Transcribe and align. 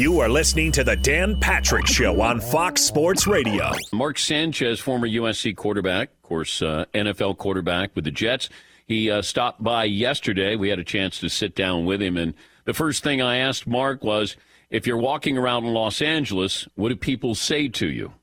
You 0.00 0.20
are 0.20 0.30
listening 0.30 0.72
to 0.72 0.82
the 0.82 0.96
Dan 0.96 1.38
Patrick 1.38 1.86
Show 1.86 2.22
on 2.22 2.40
Fox 2.40 2.80
Sports 2.80 3.26
Radio. 3.26 3.70
Mark 3.92 4.18
Sanchez, 4.18 4.80
former 4.80 5.06
USC 5.06 5.54
quarterback, 5.54 6.08
of 6.08 6.22
course, 6.22 6.62
uh, 6.62 6.86
NFL 6.94 7.36
quarterback 7.36 7.94
with 7.94 8.04
the 8.04 8.10
Jets. 8.10 8.48
He 8.86 9.10
uh, 9.10 9.20
stopped 9.20 9.62
by 9.62 9.84
yesterday. 9.84 10.56
We 10.56 10.70
had 10.70 10.78
a 10.78 10.84
chance 10.84 11.20
to 11.20 11.28
sit 11.28 11.54
down 11.54 11.84
with 11.84 12.00
him. 12.00 12.16
And 12.16 12.32
the 12.64 12.72
first 12.72 13.02
thing 13.02 13.20
I 13.20 13.36
asked 13.36 13.66
Mark 13.66 14.02
was 14.02 14.38
if 14.70 14.86
you're 14.86 14.96
walking 14.96 15.36
around 15.36 15.66
in 15.66 15.74
Los 15.74 16.00
Angeles, 16.00 16.66
what 16.76 16.88
do 16.88 16.96
people 16.96 17.34
say 17.34 17.68
to 17.68 17.86
you? 17.86 18.14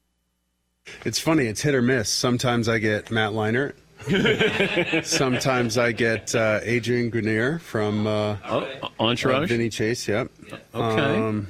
It's 1.05 1.19
funny, 1.19 1.45
it's 1.45 1.61
hit 1.61 1.75
or 1.75 1.83
miss. 1.83 2.09
Sometimes 2.09 2.67
I 2.67 2.79
get 2.79 3.11
Matt 3.11 3.33
Leinart. 3.33 3.75
Sometimes 5.05 5.77
I 5.77 5.91
get 5.91 6.33
uh, 6.33 6.59
Adrian 6.63 7.11
Grenier 7.11 7.59
from 7.59 8.07
uh, 8.07 8.37
oh, 8.49 8.67
Entourage. 8.99 9.43
Uh, 9.43 9.45
Vinny 9.45 9.69
Chase. 9.69 10.07
Yep. 10.07 10.31
Okay. 10.73 11.19
Um, 11.19 11.47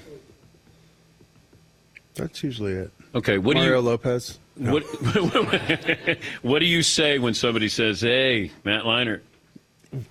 that's 2.17 2.43
usually 2.43 2.73
it. 2.73 2.91
Okay. 3.15 3.37
What 3.37 3.55
Mario 3.55 3.69
do 3.69 3.75
you, 3.75 3.81
Lopez. 3.81 4.39
No. 4.55 4.73
What 4.73 4.83
What 6.41 6.59
do 6.59 6.65
you 6.65 6.83
say 6.83 7.19
when 7.19 7.33
somebody 7.33 7.69
says, 7.69 8.01
"Hey, 8.01 8.51
Matt 8.63 8.83
Leinart"? 8.83 9.21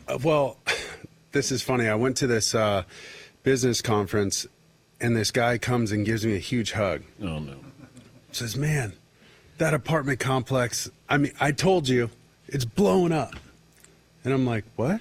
Uh, 0.09 0.19
well, 0.23 0.59
this 1.33 1.52
is 1.52 1.62
funny. 1.62 1.88
I 1.88 1.95
went 1.95 2.16
to 2.19 2.27
this 2.27 2.55
uh, 2.55 2.84
business 3.42 3.83
conference, 3.83 4.47
and 5.00 5.16
this 5.16 5.30
guy 5.30 5.59
comes 5.59 5.92
and 5.92 6.06
gives 6.06 6.24
me 6.24 6.34
a 6.34 6.41
huge 6.41 6.73
hug. 6.73 7.02
Oh 7.20 7.38
no! 7.38 7.56
Says, 8.33 8.56
"Man, 8.56 8.92
that 9.59 9.75
apartment 9.75 10.20
complex. 10.20 10.91
I 11.09 11.19
mean, 11.19 11.33
I 11.41 11.52
told 11.52 11.88
you, 11.88 12.11
it's 12.47 12.64
blowing 12.64 13.12
up." 13.12 13.34
And 14.25 14.33
I'm 14.33 14.47
like, 14.47 14.64
"What? 14.77 14.88
What 14.88 15.00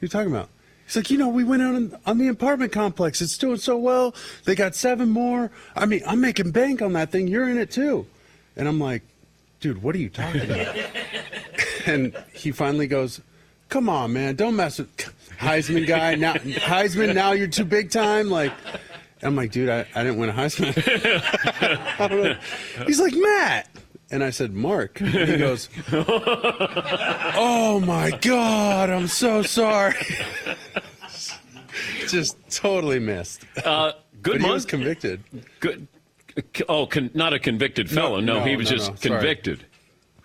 you 0.00 0.08
talking 0.08 0.32
about?" 0.32 0.48
He's 0.86 0.96
like, 0.96 1.10
you 1.10 1.18
know, 1.18 1.28
we 1.28 1.42
went 1.42 1.62
out 1.62 1.74
on, 1.74 1.98
on, 2.06 2.18
the 2.18 2.28
apartment 2.28 2.70
complex. 2.70 3.20
It's 3.20 3.36
doing 3.36 3.58
so 3.58 3.76
well. 3.76 4.14
They 4.44 4.54
got 4.54 4.76
seven 4.76 5.08
more. 5.08 5.50
I 5.74 5.84
mean, 5.84 6.00
I'm 6.06 6.20
making 6.20 6.52
bank 6.52 6.80
on 6.80 6.92
that 6.92 7.10
thing. 7.10 7.26
You're 7.26 7.48
in 7.48 7.58
it 7.58 7.72
too. 7.72 8.06
And 8.56 8.68
I'm 8.68 8.78
like, 8.78 9.02
dude, 9.58 9.82
what 9.82 9.96
are 9.96 9.98
you 9.98 10.08
talking 10.08 10.42
about? 10.42 10.76
and 11.86 12.16
he 12.32 12.52
finally 12.52 12.86
goes, 12.86 13.20
come 13.68 13.88
on, 13.88 14.12
man, 14.12 14.36
don't 14.36 14.54
mess 14.54 14.78
with 14.78 14.96
Heisman 15.38 15.88
guy. 15.88 16.14
Now 16.14 16.34
Heisman, 16.34 17.14
now 17.14 17.32
you're 17.32 17.48
too 17.48 17.64
big 17.64 17.90
time. 17.90 18.30
Like, 18.30 18.52
I'm 19.22 19.34
like, 19.34 19.50
dude, 19.50 19.68
I, 19.68 19.86
I 19.94 20.04
didn't 20.04 20.18
win 20.18 20.28
a 20.28 20.32
Heisman. 20.32 20.72
He's 22.86 23.00
like, 23.00 23.14
Matt. 23.14 23.68
And 24.10 24.22
I 24.22 24.30
said, 24.30 24.54
Mark. 24.54 25.00
And 25.00 25.10
he 25.10 25.36
goes, 25.38 25.68
Oh 27.34 27.82
my 27.84 28.10
God, 28.20 28.90
I'm 28.90 29.08
so 29.08 29.42
sorry. 29.42 29.96
Just 32.08 32.36
totally 32.50 32.98
missed. 32.98 33.44
Uh, 33.64 33.92
good 34.22 34.34
but 34.34 34.40
month. 34.40 34.44
He 34.44 34.52
was 34.52 34.64
convicted. 34.64 35.22
Good. 35.60 35.88
Oh, 36.68 36.86
con- 36.86 37.10
not 37.14 37.32
a 37.32 37.38
convicted 37.38 37.90
felon. 37.90 38.24
No, 38.24 38.34
no, 38.34 38.38
no 38.40 38.46
he 38.46 38.56
was 38.56 38.70
no, 38.70 38.76
just 38.76 39.00
convicted. 39.00 39.64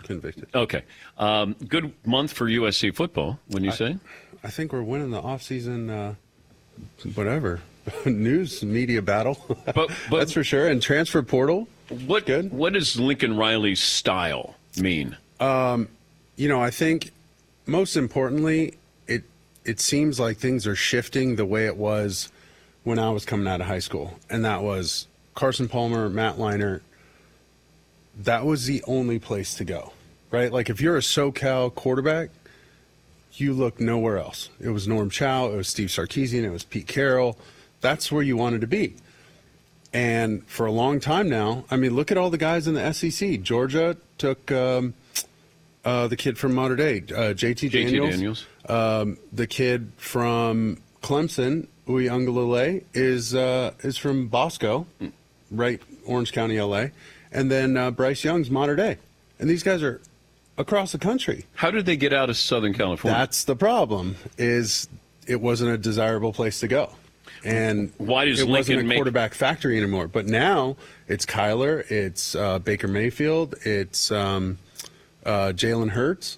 Convicted. 0.03 0.49
Okay. 0.53 0.83
Um, 1.17 1.55
good 1.67 1.93
month 2.05 2.33
for 2.33 2.45
USC 2.47 2.93
football, 2.93 3.39
wouldn't 3.47 3.65
you 3.65 3.71
I, 3.71 3.75
say? 3.75 3.97
I 4.43 4.49
think 4.49 4.73
we're 4.73 4.83
winning 4.83 5.11
the 5.11 5.21
offseason, 5.21 5.89
uh, 5.89 7.09
whatever, 7.15 7.61
news 8.05 8.63
media 8.63 9.01
battle. 9.01 9.37
But, 9.65 9.89
but 10.09 10.19
That's 10.19 10.33
for 10.33 10.43
sure. 10.43 10.67
And 10.67 10.81
transfer 10.81 11.23
portal. 11.23 11.67
What 11.91 12.25
good? 12.25 12.53
What 12.53 12.73
does 12.73 12.97
Lincoln 12.97 13.35
Riley's 13.35 13.81
style 13.81 14.55
mean? 14.77 15.17
Um, 15.41 15.89
you 16.37 16.47
know, 16.47 16.61
I 16.61 16.71
think 16.71 17.11
most 17.65 17.97
importantly, 17.97 18.77
it 19.07 19.23
it 19.65 19.79
seems 19.81 20.19
like 20.19 20.37
things 20.37 20.65
are 20.65 20.75
shifting 20.75 21.35
the 21.35 21.45
way 21.45 21.65
it 21.65 21.75
was 21.75 22.31
when 22.83 22.97
I 22.97 23.09
was 23.09 23.25
coming 23.25 23.47
out 23.47 23.59
of 23.59 23.67
high 23.67 23.79
school, 23.79 24.17
and 24.29 24.45
that 24.45 24.63
was 24.63 25.07
Carson 25.35 25.67
Palmer, 25.67 26.09
Matt 26.09 26.37
Leinart. 26.37 26.81
That 28.17 28.45
was 28.45 28.67
the 28.67 28.83
only 28.87 29.19
place 29.19 29.55
to 29.55 29.65
go, 29.65 29.91
right? 30.31 30.51
Like 30.51 30.69
if 30.69 30.79
you're 30.79 30.97
a 30.97 31.01
SoCal 31.01 31.73
quarterback, 31.75 32.29
you 33.33 33.53
look 33.53 33.79
nowhere 33.79 34.17
else. 34.17 34.49
It 34.59 34.69
was 34.69 34.87
Norm 34.87 35.09
Chow, 35.09 35.47
it 35.51 35.57
was 35.57 35.67
Steve 35.67 35.89
Sarkisian, 35.89 36.43
it 36.43 36.51
was 36.51 36.63
Pete 36.63 36.87
Carroll. 36.87 37.37
That's 37.81 38.11
where 38.11 38.23
you 38.23 38.37
wanted 38.37 38.61
to 38.61 38.67
be. 38.67 38.95
And 39.93 40.47
for 40.47 40.65
a 40.65 40.71
long 40.71 40.99
time 40.99 41.29
now, 41.29 41.65
I 41.69 41.75
mean, 41.75 41.95
look 41.95 42.11
at 42.11 42.17
all 42.17 42.29
the 42.29 42.37
guys 42.37 42.67
in 42.67 42.75
the 42.75 42.93
SEC. 42.93 43.41
Georgia 43.41 43.97
took 44.17 44.51
um, 44.51 44.93
uh, 45.83 46.07
the 46.07 46.15
kid 46.15 46.37
from 46.37 46.53
Mater 46.53 46.75
Dei, 46.75 46.97
uh, 46.99 47.33
JT 47.33 47.71
Daniels. 47.71 48.07
JT 48.07 48.11
Daniels. 48.11 48.45
Um, 48.69 49.17
the 49.33 49.47
kid 49.47 49.91
from 49.97 50.81
Clemson, 51.01 51.67
Uiagalelei, 51.87 52.83
is 52.93 53.35
uh, 53.35 53.73
is 53.79 53.97
from 53.97 54.27
Bosco, 54.27 54.85
right, 55.49 55.81
Orange 56.05 56.31
County, 56.31 56.61
LA. 56.61 56.87
And 57.33 57.51
then 57.51 57.75
uh, 57.75 57.91
Bryce 57.91 58.23
Young's 58.23 58.49
Mater 58.49 58.75
Dei. 58.75 58.97
And 59.39 59.49
these 59.49 59.63
guys 59.63 59.83
are 59.83 60.01
across 60.57 60.91
the 60.93 60.99
country. 60.99 61.45
How 61.55 61.71
did 61.71 61.85
they 61.85 61.97
get 61.97 62.13
out 62.13 62.29
of 62.29 62.37
Southern 62.37 62.73
California? 62.73 63.17
That's 63.17 63.43
the 63.43 63.55
problem. 63.55 64.15
Is 64.37 64.87
it 65.27 65.41
wasn't 65.41 65.71
a 65.71 65.77
desirable 65.77 66.31
place 66.31 66.61
to 66.61 66.67
go 66.67 66.91
and 67.43 67.91
why 67.97 68.25
does 68.25 68.39
it 68.39 68.43
Lincoln 68.43 68.75
wasn't 68.75 68.79
a 68.79 68.83
make... 68.83 68.97
quarterback 68.97 69.33
factory 69.33 69.77
anymore? 69.77 70.07
But 70.07 70.27
now 70.27 70.77
it's 71.07 71.25
Kyler, 71.25 71.89
it's 71.89 72.35
uh, 72.35 72.59
Baker 72.59 72.87
Mayfield, 72.87 73.55
it's 73.63 74.11
um, 74.11 74.57
uh, 75.25 75.53
Jalen 75.55 75.89
Hurts. 75.89 76.37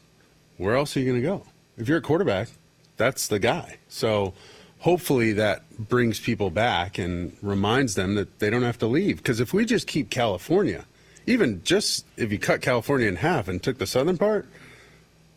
Where 0.58 0.76
else 0.76 0.96
are 0.96 1.00
you 1.00 1.10
going 1.10 1.22
to 1.22 1.28
go? 1.28 1.44
If 1.78 1.90
you're 1.90 1.98
a 1.98 2.02
quarterback, 2.02 2.50
that's 2.98 3.28
the 3.28 3.40
guy. 3.40 3.78
So 3.90 4.34
hopefully 4.80 5.34
that 5.34 5.64
brings 5.78 6.20
people 6.20 6.50
back 6.50 6.98
and 6.98 7.36
reminds 7.42 7.96
them 7.96 8.16
that 8.16 8.40
they 8.40 8.50
don't 8.50 8.64
have 8.64 8.78
to 8.80 8.88
leave. 8.88 9.18
Because 9.18 9.40
if 9.40 9.54
we 9.54 9.66
just 9.66 9.88
keep 9.88 10.10
California, 10.10 10.86
even 11.26 11.64
just 11.64 12.06
if 12.18 12.32
you 12.32 12.40
cut 12.40 12.62
California 12.62 13.08
in 13.08 13.16
half 13.18 13.48
and 13.48 13.62
took 13.62 13.78
the 13.78 13.88
southern 13.88 14.18
part, 14.18 14.46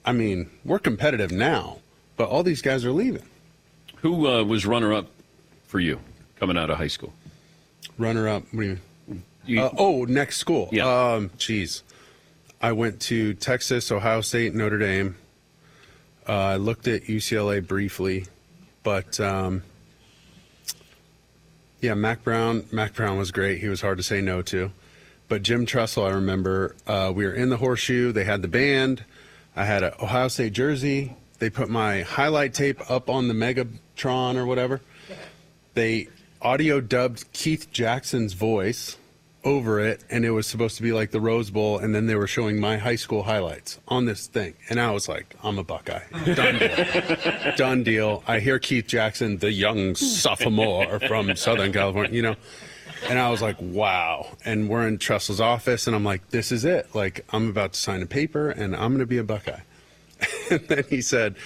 I 0.05 0.13
mean, 0.13 0.51
we're 0.65 0.79
competitive 0.79 1.33
now, 1.33 1.79
but 2.17 2.29
all 2.29 2.43
these 2.43 2.63
guys 2.63 2.85
are 2.85 2.93
leaving. 2.93 3.25
Who 4.03 4.29
uh, 4.29 4.45
was 4.45 4.67
runner 4.67 4.93
up 4.93 5.09
for 5.77 5.81
you 5.81 6.01
coming 6.41 6.57
out 6.57 6.71
of 6.71 6.79
high 6.79 6.87
school? 6.87 7.13
Runner 7.99 8.27
up. 8.27 8.45
What 8.45 8.63
do 8.63 8.67
you 8.67 8.79
mean? 9.07 9.23
You, 9.45 9.61
uh, 9.61 9.75
oh, 9.77 10.05
next 10.05 10.39
school. 10.39 10.71
Yeah. 10.73 10.87
Um, 10.89 11.31
geez. 11.37 11.83
I 12.63 12.73
went 12.73 12.99
to 13.03 13.35
Texas, 13.35 13.93
Ohio 13.93 14.23
State, 14.23 14.55
Notre 14.55 14.79
Dame. 14.79 15.17
Uh, 16.27 16.33
I 16.33 16.57
looked 16.57 16.89
at 16.89 17.03
UCLA 17.03 17.65
briefly, 17.65 18.25
but 18.85 19.21
um, 19.21 19.65
yeah, 21.83 21.93
Mack 21.93 22.25
Brown. 22.25 22.65
Mack 22.73 22.95
Brown 22.95 23.19
was 23.19 23.31
great. 23.31 23.59
He 23.59 23.69
was 23.69 23.83
hard 23.83 23.99
to 23.99 24.03
say 24.03 24.23
no 24.23 24.41
to. 24.41 24.73
But 25.29 25.43
Jim 25.43 25.67
Tressel, 25.67 26.07
I 26.07 26.11
remember, 26.13 26.75
uh, 26.87 27.13
we 27.15 27.27
were 27.27 27.35
in 27.35 27.51
the 27.51 27.59
horseshoe. 27.59 28.13
They 28.13 28.25
had 28.25 28.41
the 28.41 28.49
band. 28.49 29.05
I 29.55 29.67
had 29.67 29.83
an 29.83 29.93
Ohio 30.01 30.29
State 30.29 30.55
jersey. 30.55 31.15
They 31.39 31.51
put 31.51 31.69
my 31.69 32.01
highlight 32.01 32.55
tape 32.55 32.91
up 32.91 33.11
on 33.11 33.29
the 33.29 33.35
Megatron 33.35 34.37
or 34.37 34.47
whatever 34.47 34.81
they 35.77 36.09
audio 36.41 36.81
dubbed 36.81 37.31
Keith 37.33 37.71
Jackson's 37.71 38.33
voice 38.33 38.97
over 39.45 39.79
it, 39.79 40.03
and 40.11 40.25
it 40.25 40.31
was 40.31 40.47
supposed 40.47 40.77
to 40.79 40.83
be 40.83 40.91
like 40.91 41.13
the 41.13 41.21
Rose 41.21 41.51
Bowl, 41.51 41.79
and 41.79 41.95
then 41.95 42.07
they 42.07 42.17
were 42.17 42.27
showing 42.27 42.59
my 42.59 42.79
high 42.79 42.97
school 42.97 43.23
highlights 43.23 43.79
on 43.87 44.07
this 44.07 44.27
thing, 44.27 44.55
and 44.69 44.81
I 44.81 44.91
was 44.91 45.09
like, 45.09 45.37
I'm 45.45 45.59
a 45.59 45.63
Buckeye, 45.63 46.03
done 46.35 46.59
deal, 46.59 47.53
done 47.57 47.83
deal. 47.85 48.25
I 48.27 48.41
hear 48.41 48.59
Keith 48.59 48.89
Jackson, 48.89 49.37
the 49.37 49.53
young 49.53 49.95
sophomore 49.95 50.99
from 51.01 51.37
Southern 51.37 51.73
California, 51.73 52.13
you 52.13 52.23
know, 52.23 52.37
and 53.09 53.19
I 53.19 53.31
was 53.31 53.43
like, 53.43 53.57
wow. 53.61 54.27
And 54.45 54.69
we're 54.69 54.89
in 54.89 54.99
Tressel's 54.99 55.41
office, 55.41 55.87
and 55.87 55.95
I'm 55.95 56.05
like, 56.05 56.31
this 56.31 56.51
is 56.51 56.65
it. 56.65 56.93
Like, 56.95 57.25
I'm 57.31 57.51
about 57.51 57.75
to 57.75 57.79
sign 57.79 58.03
a 58.03 58.07
paper, 58.07 58.51
and 58.51 58.75
I'm 58.75 58.91
going 58.91 58.99
to 59.01 59.07
be 59.07 59.19
a 59.19 59.25
Buckeye. 59.25 59.61
and 60.51 60.67
then 60.67 60.85
he 60.89 61.03
said, 61.03 61.37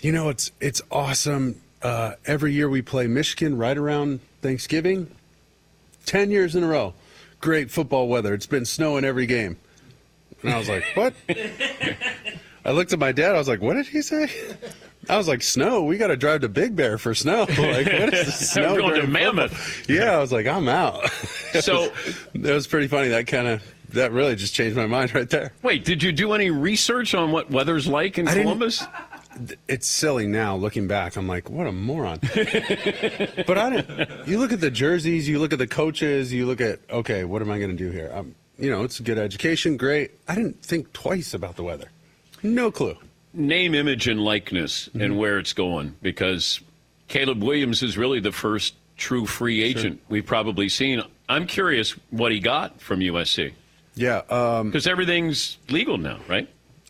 you 0.00 0.12
know, 0.12 0.28
it's 0.28 0.52
it's 0.60 0.82
awesome 0.92 1.60
uh, 1.86 2.16
every 2.26 2.52
year 2.52 2.68
we 2.68 2.82
play 2.82 3.06
Michigan 3.06 3.56
right 3.56 3.78
around 3.78 4.20
Thanksgiving. 4.42 5.08
10 6.06 6.30
years 6.30 6.56
in 6.56 6.64
a 6.64 6.66
row. 6.66 6.94
Great 7.40 7.70
football 7.70 8.08
weather. 8.08 8.34
It's 8.34 8.46
been 8.46 8.64
snowing 8.64 9.04
every 9.04 9.26
game. 9.26 9.56
And 10.42 10.52
I 10.52 10.58
was 10.58 10.68
like, 10.68 10.84
what? 10.94 11.14
I 12.64 12.70
looked 12.72 12.92
at 12.92 12.98
my 12.98 13.12
dad. 13.12 13.34
I 13.34 13.38
was 13.38 13.48
like, 13.48 13.60
what 13.60 13.74
did 13.74 13.86
he 13.86 14.02
say? 14.02 14.28
I 15.08 15.16
was 15.16 15.28
like, 15.28 15.42
snow. 15.42 15.84
We 15.84 15.96
got 15.96 16.08
to 16.08 16.16
drive 16.16 16.40
to 16.40 16.48
Big 16.48 16.74
Bear 16.74 16.98
for 16.98 17.14
snow. 17.14 17.46
Like, 17.48 17.86
what 17.86 18.12
is 18.12 18.26
the 18.26 18.32
snow? 18.32 18.74
I'm 18.74 18.80
going 18.80 19.00
to 19.00 19.06
Mammoth. 19.06 19.88
Yeah, 19.88 20.16
I 20.16 20.18
was 20.18 20.32
like, 20.32 20.46
I'm 20.46 20.68
out. 20.68 21.08
so 21.60 21.92
it 22.34 22.42
was 22.42 22.66
pretty 22.66 22.88
funny. 22.88 23.08
That 23.08 23.28
kind 23.28 23.46
of 23.46 23.62
that 23.90 24.10
really 24.10 24.34
just 24.34 24.54
changed 24.54 24.76
my 24.76 24.86
mind 24.86 25.14
right 25.14 25.30
there. 25.30 25.52
Wait, 25.62 25.84
did 25.84 26.02
you 26.02 26.10
do 26.10 26.32
any 26.32 26.50
research 26.50 27.14
on 27.14 27.30
what 27.30 27.50
weather's 27.50 27.86
like 27.86 28.18
in 28.18 28.26
I 28.26 28.34
Columbus? 28.34 28.84
It's 29.68 29.86
silly 29.86 30.26
now 30.26 30.56
looking 30.56 30.86
back. 30.86 31.16
I'm 31.16 31.26
like, 31.26 31.50
what 31.50 31.66
a 31.66 31.72
moron. 31.72 32.18
but 33.46 33.58
I 33.58 33.70
didn't. 33.70 34.28
You 34.28 34.38
look 34.38 34.52
at 34.52 34.60
the 34.60 34.70
jerseys, 34.70 35.28
you 35.28 35.38
look 35.38 35.52
at 35.52 35.58
the 35.58 35.66
coaches, 35.66 36.32
you 36.32 36.46
look 36.46 36.60
at 36.60 36.80
okay, 36.90 37.24
what 37.24 37.42
am 37.42 37.50
I 37.50 37.58
going 37.58 37.70
to 37.70 37.76
do 37.76 37.90
here? 37.90 38.10
Um, 38.14 38.34
you 38.58 38.70
know, 38.70 38.84
it's 38.84 39.00
a 39.00 39.02
good 39.02 39.18
education, 39.18 39.76
great. 39.76 40.12
I 40.28 40.34
didn't 40.34 40.62
think 40.62 40.92
twice 40.92 41.34
about 41.34 41.56
the 41.56 41.62
weather. 41.62 41.90
No 42.42 42.70
clue. 42.70 42.96
Name, 43.32 43.74
image, 43.74 44.08
and 44.08 44.20
likeness, 44.20 44.88
mm-hmm. 44.88 45.02
and 45.02 45.18
where 45.18 45.38
it's 45.38 45.52
going, 45.52 45.94
because 46.00 46.60
Caleb 47.08 47.42
Williams 47.42 47.82
is 47.82 47.98
really 47.98 48.20
the 48.20 48.32
first 48.32 48.74
true 48.96 49.26
free 49.26 49.62
agent 49.62 50.00
we've 50.08 50.24
probably 50.24 50.68
seen. 50.68 51.02
I'm 51.28 51.46
curious 51.46 51.92
what 52.10 52.32
he 52.32 52.40
got 52.40 52.80
from 52.80 53.00
USC 53.00 53.52
Yeah. 53.94 54.22
Um, 54.30 54.70
because 54.70 54.86
everything's 54.86 55.58
legal 55.68 55.98
now, 55.98 56.18
right? 56.28 56.48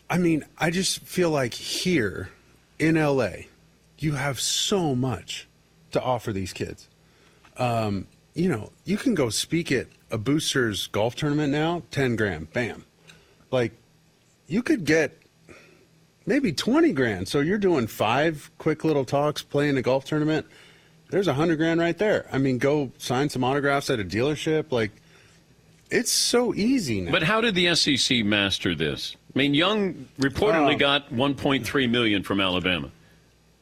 I 0.09 0.17
mean, 0.17 0.45
I 0.57 0.69
just 0.69 0.99
feel 1.01 1.31
like 1.31 1.53
here 1.53 2.29
in 2.79 2.95
LA, 2.95 3.29
you 3.97 4.13
have 4.13 4.39
so 4.39 4.95
much 4.95 5.47
to 5.91 6.01
offer 6.01 6.31
these 6.31 6.53
kids. 6.53 6.87
Um, 7.57 8.07
you 8.33 8.49
know, 8.49 8.71
you 8.85 8.97
can 8.97 9.15
go 9.15 9.29
speak 9.29 9.71
at 9.71 9.87
a 10.11 10.17
boosters 10.17 10.87
golf 10.87 11.15
tournament 11.15 11.51
now, 11.51 11.83
10 11.91 12.15
grand, 12.15 12.53
bam. 12.53 12.85
Like, 13.51 13.73
you 14.47 14.61
could 14.61 14.85
get 14.85 15.17
maybe 16.25 16.51
20 16.51 16.91
grand. 16.91 17.27
So 17.27 17.39
you're 17.39 17.57
doing 17.57 17.87
five 17.87 18.51
quick 18.59 18.83
little 18.83 19.05
talks 19.05 19.41
playing 19.41 19.77
a 19.77 19.81
golf 19.81 20.05
tournament. 20.05 20.45
There's 21.09 21.27
a 21.27 21.33
hundred 21.33 21.55
grand 21.55 21.79
right 21.79 21.97
there. 21.97 22.27
I 22.31 22.37
mean, 22.37 22.57
go 22.57 22.91
sign 22.97 23.29
some 23.29 23.43
autographs 23.43 23.89
at 23.89 23.99
a 23.99 24.03
dealership. 24.03 24.71
Like, 24.71 24.91
it's 25.89 26.11
so 26.11 26.53
easy 26.55 27.01
now. 27.01 27.11
But 27.11 27.23
how 27.23 27.41
did 27.41 27.55
the 27.55 27.73
SEC 27.75 28.23
master 28.25 28.75
this? 28.75 29.15
I 29.35 29.39
mean, 29.39 29.53
Young 29.53 30.07
reportedly 30.19 30.73
Um, 30.73 30.77
got 30.77 31.13
1.3 31.13 31.89
million 31.89 32.23
from 32.23 32.41
Alabama. 32.41 32.89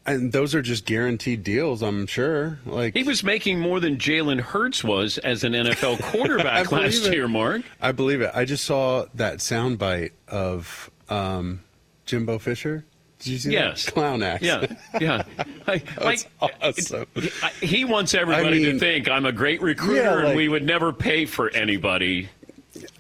and 0.08 0.32
those 0.32 0.54
are 0.56 0.62
just 0.62 0.86
guaranteed 0.86 1.44
deals, 1.44 1.82
I'm 1.82 2.06
sure. 2.08 2.60
Like, 2.66 2.96
He 2.96 3.04
was 3.04 3.24
making 3.24 3.60
more 3.60 3.80
than 3.80 3.98
Jalen 3.98 4.40
Hurts 4.40 4.84
was 4.84 5.18
as 5.18 5.44
an 5.44 5.54
NFL 5.54 6.00
quarterback 6.12 6.72
last 6.72 7.06
it. 7.08 7.14
year, 7.14 7.28
Mark. 7.28 7.64
I 7.82 7.92
believe 7.92 8.22
it. 8.22 8.32
I 8.34 8.46
just 8.46 8.64
saw 8.66 9.06
that 9.16 9.40
soundbite 9.40 10.12
of 10.28 10.90
um, 11.10 11.62
Jimbo 12.06 12.38
Fisher. 12.40 12.86
Did 13.26 13.32
you 13.32 13.38
see 13.40 13.52
Yes. 13.54 13.86
that? 13.86 13.94
Clown 13.94 14.22
act. 14.24 14.44
Yeah, 14.44 14.66
yeah. 15.02 15.24
I, 15.68 15.80
That's 15.80 16.28
like, 16.42 16.54
awesome. 16.62 17.06
I- 17.42 17.50
he 17.66 17.84
wants 17.86 18.14
everybody 18.14 18.48
I 18.48 18.52
mean- 18.52 18.74
to 18.74 18.80
think 18.80 19.10
I'm 19.10 19.26
a 19.26 19.32
great 19.32 19.62
recruiter 19.62 20.02
Yeah, 20.22 20.28
and 20.28 20.36
we 20.38 20.48
would 20.48 20.64
never 20.64 20.94
pay 20.94 21.26
for 21.26 21.50
anybody. 21.50 22.30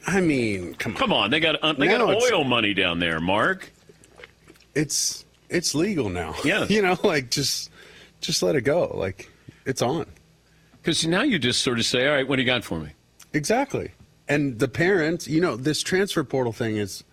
I 0.07 0.21
mean, 0.21 0.73
come 0.75 0.93
on. 0.93 0.97
Come 0.97 1.13
on, 1.13 1.31
they 1.31 1.39
got 1.39 1.57
uh, 1.63 1.73
they 1.73 1.87
Now 1.87 2.07
got 2.07 2.23
oil 2.31 2.43
money 2.43 2.73
down 2.73 2.99
there, 2.99 3.19
Mark. 3.19 3.71
It's 4.73 5.25
it's 5.49 5.75
legal 5.75 6.09
now. 6.09 6.35
Yeah. 6.43 6.65
you 6.65 6.81
know, 6.81 6.97
like 7.03 7.29
just 7.31 7.69
just 8.21 8.41
let 8.41 8.55
it 8.55 8.61
go. 8.61 8.87
Like 8.95 9.29
it's 9.65 9.81
on. 9.81 10.05
Because 10.81 11.05
now 11.05 11.21
you 11.23 11.39
just 11.39 11.61
sort 11.61 11.79
of 11.79 11.85
say, 11.85 12.07
"All 12.07 12.13
right, 12.15 12.27
what 12.27 12.35
do 12.37 12.41
you 12.41 12.45
got 12.45 12.63
for 12.63 12.79
me?" 12.79 12.89
Exactly. 13.33 13.91
And 14.27 14.57
the 14.59 14.67
parents, 14.67 15.27
you 15.27 15.39
know, 15.41 15.55
this 15.55 15.83
transfer 15.83 16.23
portal 16.23 16.51
thing 16.53 16.77
is 16.77 17.03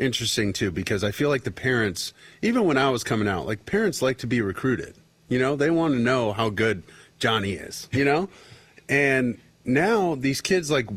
interesting 0.00 0.52
too 0.52 0.70
because 0.70 1.04
I 1.04 1.12
feel 1.12 1.28
like 1.28 1.44
the 1.44 1.50
parents, 1.50 2.12
even 2.42 2.64
when 2.64 2.78
I 2.78 2.90
was 2.90 3.04
coming 3.04 3.28
out, 3.28 3.46
like 3.46 3.66
parents 3.66 4.02
like 4.02 4.18
to 4.18 4.26
be 4.26 4.40
recruited. 4.40 4.94
You 5.28 5.38
know, 5.38 5.54
they 5.54 5.70
want 5.70 5.94
to 5.94 6.00
know 6.00 6.32
how 6.32 6.50
good 6.50 6.82
Johnny 7.18 7.52
is, 7.52 7.88
you 7.92 8.04
know? 8.04 8.28
and 8.88 9.38
now 9.64 10.16
these 10.16 10.40
kids 10.40 10.70
like 10.70 10.88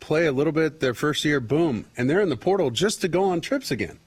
play 0.00 0.26
a 0.26 0.32
little 0.32 0.52
bit 0.52 0.80
their 0.80 0.94
first 0.94 1.24
year, 1.24 1.40
boom, 1.40 1.86
and 1.96 2.08
they're 2.08 2.20
in 2.20 2.28
the 2.28 2.36
portal 2.36 2.70
just 2.70 3.00
to 3.02 3.08
go 3.08 3.24
on 3.24 3.40
trips 3.40 3.70
again. 3.70 3.98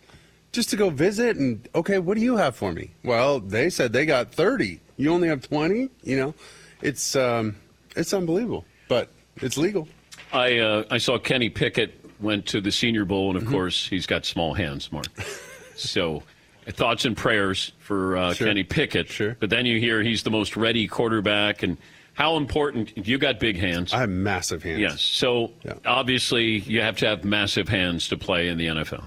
Just 0.54 0.70
to 0.70 0.76
go 0.76 0.90
visit 0.90 1.38
and 1.38 1.68
okay, 1.76 2.00
what 2.00 2.16
do 2.16 2.24
you 2.24 2.38
have 2.38 2.56
for 2.56 2.72
me? 2.72 2.92
Well, 3.04 3.40
they 3.40 3.70
said 3.70 3.94
they 3.94 4.06
got 4.06 4.32
30. 4.32 4.80
You 4.96 5.14
only 5.14 5.28
have 5.28 5.42
20, 5.42 5.90
you 6.04 6.18
know? 6.18 6.34
It's 6.82 7.16
um 7.16 7.56
it's 7.96 8.14
unbelievable, 8.14 8.66
but 8.88 9.10
it's 9.38 9.58
legal. 9.58 9.88
I 10.32 10.58
uh, 10.58 10.84
I 10.90 10.98
saw 10.98 11.18
Kenny 11.18 11.50
Pickett 11.50 12.07
went 12.20 12.46
to 12.48 12.62
the 12.62 12.72
Senior 12.72 13.06
Bowl, 13.06 13.30
and 13.36 13.42
of 13.42 13.48
course 13.50 13.88
he's 13.88 14.06
got 14.06 14.26
small 14.26 14.54
hands, 14.54 14.92
Mark. 14.92 15.08
so. 15.76 16.24
Thoughts 16.70 17.06
and 17.06 17.16
prayers 17.16 17.72
for 17.80 18.18
uh, 18.18 18.34
Sure. 18.34 18.48
Kenny 18.48 18.64
Pickett. 18.66 19.08
Sure. 19.08 19.38
But 19.40 19.50
then 19.50 19.66
you 19.66 19.80
hear 19.80 20.04
he's 20.04 20.24
the 20.24 20.30
most 20.30 20.58
ready 20.58 20.86
quarterback, 20.86 21.64
and 21.64 21.78
how 22.14 22.36
important 22.36 23.08
you 23.08 23.18
got 23.18 23.40
big 23.40 23.56
hands. 23.58 23.94
I 23.94 24.00
have 24.00 24.10
massive 24.10 24.64
hands. 24.64 24.80
Yes. 24.82 25.02
So 25.02 25.54
Yeah. 25.64 25.76
obviously 25.86 26.58
you 26.60 26.82
have 26.82 26.98
to 26.98 27.06
have 27.08 27.24
massive 27.24 27.70
hands 27.70 28.10
to 28.10 28.18
play 28.18 28.50
in 28.50 28.58
the 28.58 28.66
NFL. 28.68 29.06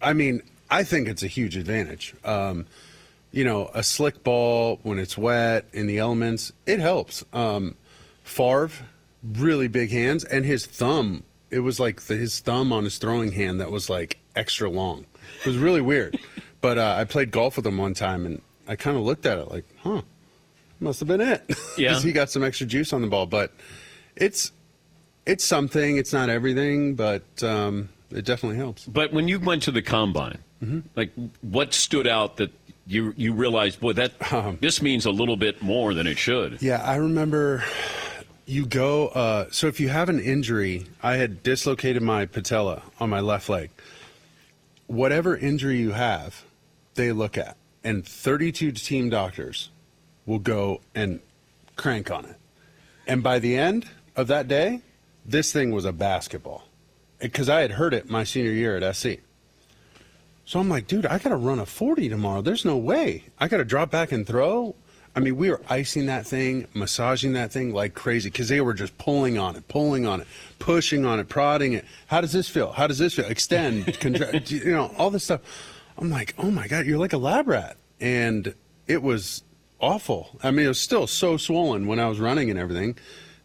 I 0.00 0.12
mean, 0.12 0.40
I 0.70 0.84
think 0.84 1.08
it's 1.08 1.24
a 1.24 1.26
huge 1.26 1.56
advantage. 1.56 2.14
Um, 2.24 2.66
you 3.32 3.42
know, 3.42 3.72
a 3.74 3.82
slick 3.82 4.22
ball 4.22 4.78
when 4.84 5.00
it's 5.00 5.18
wet 5.18 5.64
in 5.72 5.88
the 5.88 5.98
elements, 5.98 6.52
it 6.64 6.78
helps. 6.78 7.24
Um, 7.32 7.74
Favre, 8.22 8.70
really 9.34 9.66
big 9.66 9.90
hands, 9.90 10.22
and 10.22 10.44
his 10.44 10.64
thumb, 10.64 11.24
it 11.50 11.60
was 11.60 11.78
like 11.80 12.02
the, 12.02 12.16
his 12.16 12.40
thumb 12.40 12.72
on 12.72 12.84
his 12.84 12.98
throwing 12.98 13.32
hand 13.32 13.60
that 13.60 13.70
was 13.70 13.88
like 13.90 14.18
extra 14.36 14.70
long. 14.70 15.04
It 15.40 15.46
was 15.46 15.56
really 15.58 15.80
weird. 15.80 16.18
But 16.62 16.76
uh, 16.76 16.94
I 16.98 17.04
played 17.04 17.30
golf 17.30 17.56
with 17.56 17.66
him 17.66 17.78
one 17.78 17.94
time, 17.94 18.26
and 18.26 18.42
I 18.68 18.76
kind 18.76 18.94
of 18.94 19.02
looked 19.02 19.24
at 19.24 19.38
it 19.38 19.50
like, 19.50 19.64
huh, 19.82 20.02
must 20.78 21.00
have 21.00 21.08
been 21.08 21.22
it. 21.22 21.42
Yeah. 21.78 21.98
he 21.98 22.12
got 22.12 22.28
some 22.28 22.44
extra 22.44 22.66
juice 22.66 22.92
on 22.92 23.00
the 23.00 23.08
ball. 23.08 23.24
But 23.24 23.54
it's 24.14 24.52
it's 25.24 25.42
something. 25.42 25.96
It's 25.96 26.12
not 26.12 26.28
everything, 26.28 26.96
but 26.96 27.22
um, 27.42 27.88
it 28.10 28.26
definitely 28.26 28.58
helps. 28.58 28.84
But 28.84 29.10
when 29.10 29.26
you 29.26 29.40
went 29.40 29.62
to 29.62 29.70
the 29.70 29.80
combine, 29.80 30.38
Mm-hmm. 30.62 30.80
like 30.96 31.12
what 31.40 31.72
stood 31.72 32.06
out 32.06 32.36
that 32.36 32.52
you 32.86 33.14
you 33.16 33.32
realized, 33.32 33.80
boy, 33.80 33.94
that 33.94 34.12
Um, 34.30 34.58
this 34.60 34.82
means 34.82 35.06
a 35.06 35.10
little 35.10 35.38
bit 35.38 35.62
more 35.62 35.94
than 35.94 36.06
it 36.06 36.18
should. 36.18 36.60
Yeah, 36.60 36.82
I 36.84 36.96
remember 36.96 37.64
you 38.50 38.66
go. 38.66 39.08
Uh, 39.08 39.46
so 39.50 39.68
if 39.68 39.78
you 39.78 39.88
have 39.88 40.08
an 40.08 40.18
injury, 40.18 40.86
I 41.02 41.16
had 41.16 41.42
dislocated 41.42 42.02
my 42.02 42.26
patella 42.26 42.82
on 42.98 43.08
my 43.08 43.20
left 43.20 43.48
leg. 43.48 43.70
Whatever 44.86 45.36
injury 45.36 45.78
you 45.78 45.92
have, 45.92 46.44
they 46.94 47.12
look 47.12 47.38
at, 47.38 47.56
and 47.84 48.04
32 48.04 48.72
team 48.72 49.08
doctors 49.08 49.70
will 50.26 50.40
go 50.40 50.80
and 50.94 51.20
crank 51.76 52.10
on 52.10 52.24
it. 52.24 52.36
And 53.06 53.22
by 53.22 53.38
the 53.38 53.56
end 53.56 53.86
of 54.16 54.26
that 54.26 54.48
day, 54.48 54.82
this 55.24 55.52
thing 55.52 55.70
was 55.70 55.84
a 55.84 55.92
basketball 55.92 56.64
because 57.20 57.48
I 57.48 57.60
had 57.60 57.72
heard 57.72 57.94
it 57.94 58.10
my 58.10 58.24
senior 58.24 58.50
year 58.50 58.76
at 58.76 58.96
SC. 58.96 59.20
So 60.44 60.58
I'm 60.58 60.68
like, 60.68 60.88
dude, 60.88 61.06
I 61.06 61.18
got 61.18 61.30
to 61.30 61.36
run 61.36 61.60
a 61.60 61.66
40 61.66 62.08
tomorrow. 62.08 62.42
There's 62.42 62.64
no 62.64 62.76
way. 62.76 63.24
I 63.38 63.46
got 63.46 63.58
to 63.58 63.64
drop 63.64 63.92
back 63.92 64.10
and 64.10 64.26
throw. 64.26 64.74
I 65.14 65.20
mean, 65.20 65.36
we 65.36 65.50
were 65.50 65.60
icing 65.68 66.06
that 66.06 66.26
thing, 66.26 66.68
massaging 66.72 67.32
that 67.32 67.52
thing 67.52 67.74
like 67.74 67.94
crazy 67.94 68.30
because 68.30 68.48
they 68.48 68.60
were 68.60 68.74
just 68.74 68.96
pulling 68.96 69.38
on 69.38 69.56
it, 69.56 69.66
pulling 69.66 70.06
on 70.06 70.20
it, 70.20 70.26
pushing 70.58 71.04
on 71.04 71.18
it, 71.18 71.28
prodding 71.28 71.72
it. 71.72 71.84
How 72.06 72.20
does 72.20 72.32
this 72.32 72.48
feel? 72.48 72.70
How 72.70 72.86
does 72.86 72.98
this 72.98 73.14
feel? 73.14 73.26
Extend, 73.26 73.98
contract, 74.00 74.50
you 74.50 74.70
know, 74.70 74.94
all 74.98 75.10
this 75.10 75.24
stuff. 75.24 75.40
I'm 75.98 76.10
like, 76.10 76.34
oh 76.38 76.50
my 76.50 76.68
God, 76.68 76.86
you're 76.86 76.98
like 76.98 77.12
a 77.12 77.18
lab 77.18 77.48
rat. 77.48 77.76
And 78.00 78.54
it 78.86 79.02
was 79.02 79.42
awful. 79.80 80.38
I 80.42 80.52
mean, 80.52 80.66
it 80.66 80.68
was 80.68 80.80
still 80.80 81.06
so 81.06 81.36
swollen 81.36 81.86
when 81.86 81.98
I 81.98 82.06
was 82.06 82.20
running 82.20 82.50
and 82.50 82.58
everything. 82.58 82.96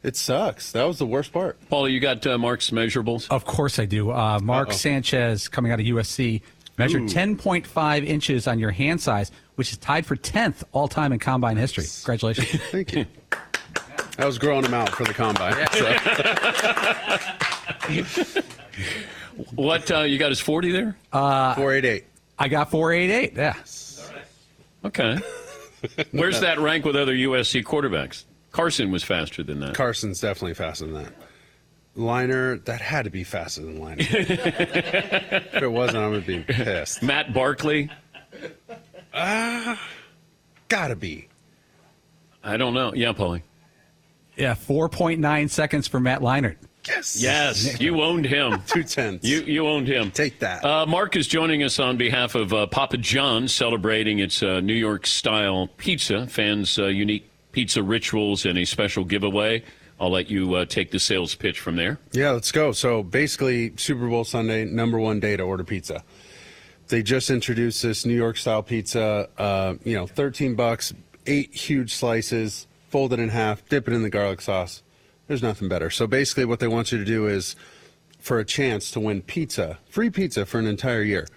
It 0.03 0.15
sucks. 0.15 0.71
That 0.73 0.83
was 0.83 0.99
the 0.99 1.05
worst 1.07 1.33
part. 1.33 1.59
Paulie, 1.69 1.91
you 1.91 1.99
got 1.99 2.25
uh, 2.27 2.37
Mark's 2.37 2.69
measurables? 2.69 3.27
Of 3.31 3.45
course 3.45 3.79
I 3.79 3.85
do. 3.85 4.11
Uh, 4.11 4.39
Mark 4.39 4.71
Sanchez, 4.71 5.47
coming 5.47 5.71
out 5.71 5.79
of 5.79 5.85
USC, 5.87 6.43
measured 6.77 7.03
10.5 7.03 8.05
inches 8.05 8.47
on 8.47 8.59
your 8.59 8.69
hand 8.69 9.01
size, 9.01 9.31
which 9.55 9.71
is 9.71 9.77
tied 9.77 10.05
for 10.05 10.15
10th 10.15 10.63
all 10.71 10.87
time 10.87 11.11
in 11.11 11.19
combine 11.19 11.57
history. 11.57 11.85
Congratulations. 12.03 12.61
Thank 12.71 12.93
you. 12.93 13.05
I 14.17 14.25
was 14.25 14.37
growing 14.37 14.61
them 14.61 14.73
out 14.73 14.89
for 14.89 15.03
the 15.03 15.13
combine. 15.13 15.55
so. 18.33 18.41
What 19.55 19.91
uh, 19.91 20.01
you 20.01 20.17
got 20.17 20.29
his 20.29 20.39
forty 20.39 20.71
there? 20.71 20.95
488. 21.11 22.05
I 22.39 22.47
got 22.47 22.71
488. 22.71 23.33
Yeah. 23.35 23.53
Okay. 24.85 25.19
Where's 26.11 26.39
that 26.41 26.59
rank 26.59 26.85
with 26.85 26.95
other 26.95 27.13
USC 27.13 27.63
quarterbacks? 27.63 28.23
Carson 28.51 28.91
was 28.91 29.03
faster 29.03 29.43
than 29.43 29.59
that. 29.59 29.75
Carson's 29.75 30.21
definitely 30.21 30.53
faster 30.53 30.85
than 30.85 31.03
that. 31.03 31.13
Leinart, 31.97 32.65
that 32.65 32.81
had 32.81 33.05
to 33.05 33.11
be 33.11 33.23
faster 33.23 33.61
than 33.61 33.79
Leinart. 33.79 34.07
if 34.09 35.63
it 35.63 35.71
wasn't, 35.71 35.97
I 35.97 36.07
would 36.07 36.25
be 36.25 36.39
pissed. 36.39 37.03
Matt 37.03 37.33
Barkley. 37.33 37.89
Gotta 39.15 40.95
be. 40.95 41.27
I 42.43 42.57
don't 42.57 42.73
know. 42.73 42.93
Yeah, 42.93 43.13
Paulie. 43.13 43.41
Yeah, 44.35 44.55
4.9 44.55 45.49
seconds 45.49 45.87
for 45.87 45.99
Matt 45.99 46.21
Leinart. 46.21 46.57
Yes. 46.87 47.19
Yes, 47.19 47.79
you 47.79 48.01
owned 48.03 48.25
him. 48.25 48.61
Two 48.67 48.83
tenths. 48.83 49.27
You 49.27 49.41
you 49.41 49.67
owned 49.67 49.87
him. 49.87 50.11
Take 50.11 50.39
that. 50.39 50.63
Uh, 50.63 50.85
Mark 50.85 51.15
is 51.15 51.27
joining 51.27 51.63
us 51.63 51.79
on 51.79 51.97
behalf 51.97 52.35
of 52.35 52.53
uh, 52.53 52.67
Papa 52.67 52.97
John's, 52.97 53.53
celebrating 53.53 54.19
its 54.19 54.43
uh, 54.43 54.59
New 54.59 54.75
York 54.75 55.07
style 55.07 55.67
pizza. 55.77 56.27
Fans' 56.27 56.77
uh, 56.77 56.85
unique 56.85 57.27
pizza 57.53 57.81
rituals 57.81 58.45
and 58.45 58.57
a 58.59 58.65
special 58.65 59.03
giveaway. 59.03 59.63
I'll 59.99 60.11
let 60.11 60.29
you 60.29 60.55
uh, 60.55 60.65
take 60.65 60.91
the 60.91 60.99
sales 60.99 61.33
pitch 61.33 61.59
from 61.59 61.77
there. 61.77 61.97
Yeah, 62.11 62.31
let's 62.31 62.51
go. 62.51 62.71
So 62.73 63.01
basically, 63.01 63.73
Super 63.77 64.07
Bowl 64.07 64.25
Sunday, 64.25 64.65
number 64.65 64.99
one 64.99 65.19
day 65.19 65.37
to 65.37 65.43
order 65.43 65.63
pizza. 65.63 66.03
They 66.87 67.01
just 67.01 67.29
introduced 67.29 67.81
this 67.81 68.05
New 68.05 68.15
York 68.15 68.37
style 68.37 68.63
pizza. 68.63 69.29
Uh, 69.37 69.75
you 69.83 69.95
know, 69.95 70.07
thirteen 70.07 70.55
bucks, 70.55 70.93
eight 71.25 71.53
huge 71.53 71.93
slices, 71.93 72.67
fold 72.89 73.11
it 73.13 73.19
in 73.19 73.29
half, 73.29 73.67
dip 73.69 73.87
it 73.87 73.93
in 73.93 74.03
the 74.03 74.09
garlic 74.09 74.41
sauce. 74.41 74.83
There's 75.27 75.41
nothing 75.41 75.67
better. 75.67 75.89
So 75.89 76.05
basically, 76.05 76.45
what 76.45 76.59
they 76.59 76.67
want 76.67 76.91
you 76.91 76.99
to 76.99 77.05
do 77.05 77.27
is, 77.27 77.55
for 78.19 78.37
a 78.37 78.45
chance 78.45 78.91
to 78.91 78.99
win 78.99 79.23
pizza, 79.23 79.79
free 79.89 80.11
pizza 80.11 80.45
for 80.45 80.59
an 80.59 80.67
entire 80.67 81.01
year, 81.01 81.27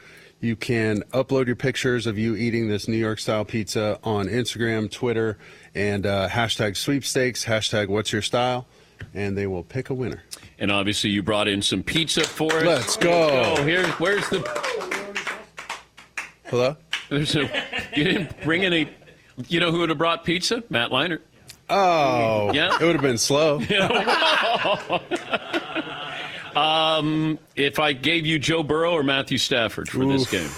You 0.41 0.55
can 0.55 1.03
upload 1.13 1.47
your 1.47 1.57
pictures 1.57 2.07
of 2.07 2.17
you 2.17 2.37
eating 2.37 2.69
this 2.69 2.87
New 2.87 2.97
York 2.97 3.19
style 3.19 3.45
pizza 3.45 3.99
on 4.05 4.29
Instagram, 4.29 4.89
Twitter, 4.89 5.37
and 5.75 6.07
uh, 6.07 6.29
hashtag 6.29 6.77
sweepstakes, 6.77 7.45
hashtag 7.45 7.89
what's 7.89 8.13
your 8.13 8.23
style, 8.23 8.69
and 9.15 9.37
they 9.37 9.49
will 9.49 9.65
pick 9.65 9.91
a 9.91 9.95
winner. 9.95 10.23
And 10.61 10.71
obviously, 10.71 11.11
you 11.11 11.25
brought 11.25 11.49
in 11.49 11.61
some 11.61 11.83
pizza 11.83 12.23
for 12.23 12.53
us. 12.53 12.65
Let's 12.65 12.97
go. 12.97 13.57
Oh, 13.59 13.65
here, 13.65 13.85
where's 13.99 14.29
the? 14.29 14.88
Hello? 16.49 16.77
There's 17.09 17.35
a. 17.37 17.43
You 17.95 18.05
didn't 18.05 18.41
bring 18.43 18.65
any. 18.65 18.89
You 19.49 19.61
know 19.61 19.71
who 19.71 19.79
would 19.81 19.89
have 19.89 19.99
brought 19.99 20.25
pizza? 20.25 20.63
Matt 20.69 20.91
Leinart. 20.91 21.21
Oh, 21.71 22.51
Yeah. 22.55 22.75
it 22.81 22.85
would 22.85 22.95
have 22.95 23.03
been 23.03 23.19
slow. 23.19 23.61
Um, 26.57 27.39
if 27.55 27.79
I 27.79 27.93
gave 27.93 28.27
you 28.27 28.41
Joe 28.41 28.65
Burrow 28.65 28.91
or 28.93 29.05
Matthew 29.05 29.39
Stafford 29.39 29.89
for 29.89 30.05
this 30.05 30.29
game, 30.29 30.51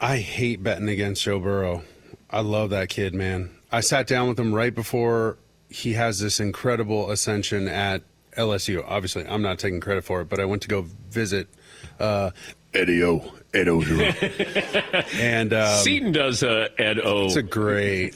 I 0.00 0.18
hate 0.18 0.62
betting 0.62 0.88
against 0.88 1.22
Joe 1.24 1.40
Burrow. 1.40 1.82
I 2.30 2.40
love 2.40 2.70
that 2.70 2.88
kid, 2.88 3.14
man. 3.14 3.50
I 3.72 3.80
sat 3.80 4.06
down 4.06 4.28
with 4.28 4.38
him 4.38 4.54
right 4.54 4.72
before 4.72 5.38
he 5.70 5.94
has 5.94 6.20
this 6.20 6.38
incredible 6.38 7.10
ascension 7.10 7.66
at 7.66 8.02
LSU. 8.36 8.84
Obviously, 8.86 9.26
I'm 9.26 9.42
not 9.42 9.58
taking 9.58 9.80
credit 9.80 10.04
for 10.04 10.20
it, 10.20 10.28
but 10.28 10.38
I 10.38 10.44
went 10.44 10.62
to 10.62 10.68
go 10.68 10.82
visit 11.10 11.48
uh, 11.98 12.30
Eddie 12.74 13.02
O. 13.02 13.24
Ed 13.54 13.66
Orgeron. 13.68 15.14
and 15.20 15.52
um, 15.54 15.78
Seaton 15.78 16.12
does 16.12 16.42
uh, 16.42 16.68
Ed 16.78 16.98
O. 17.00 17.26
it's 17.26 17.36
a 17.36 17.42
great. 17.42 18.14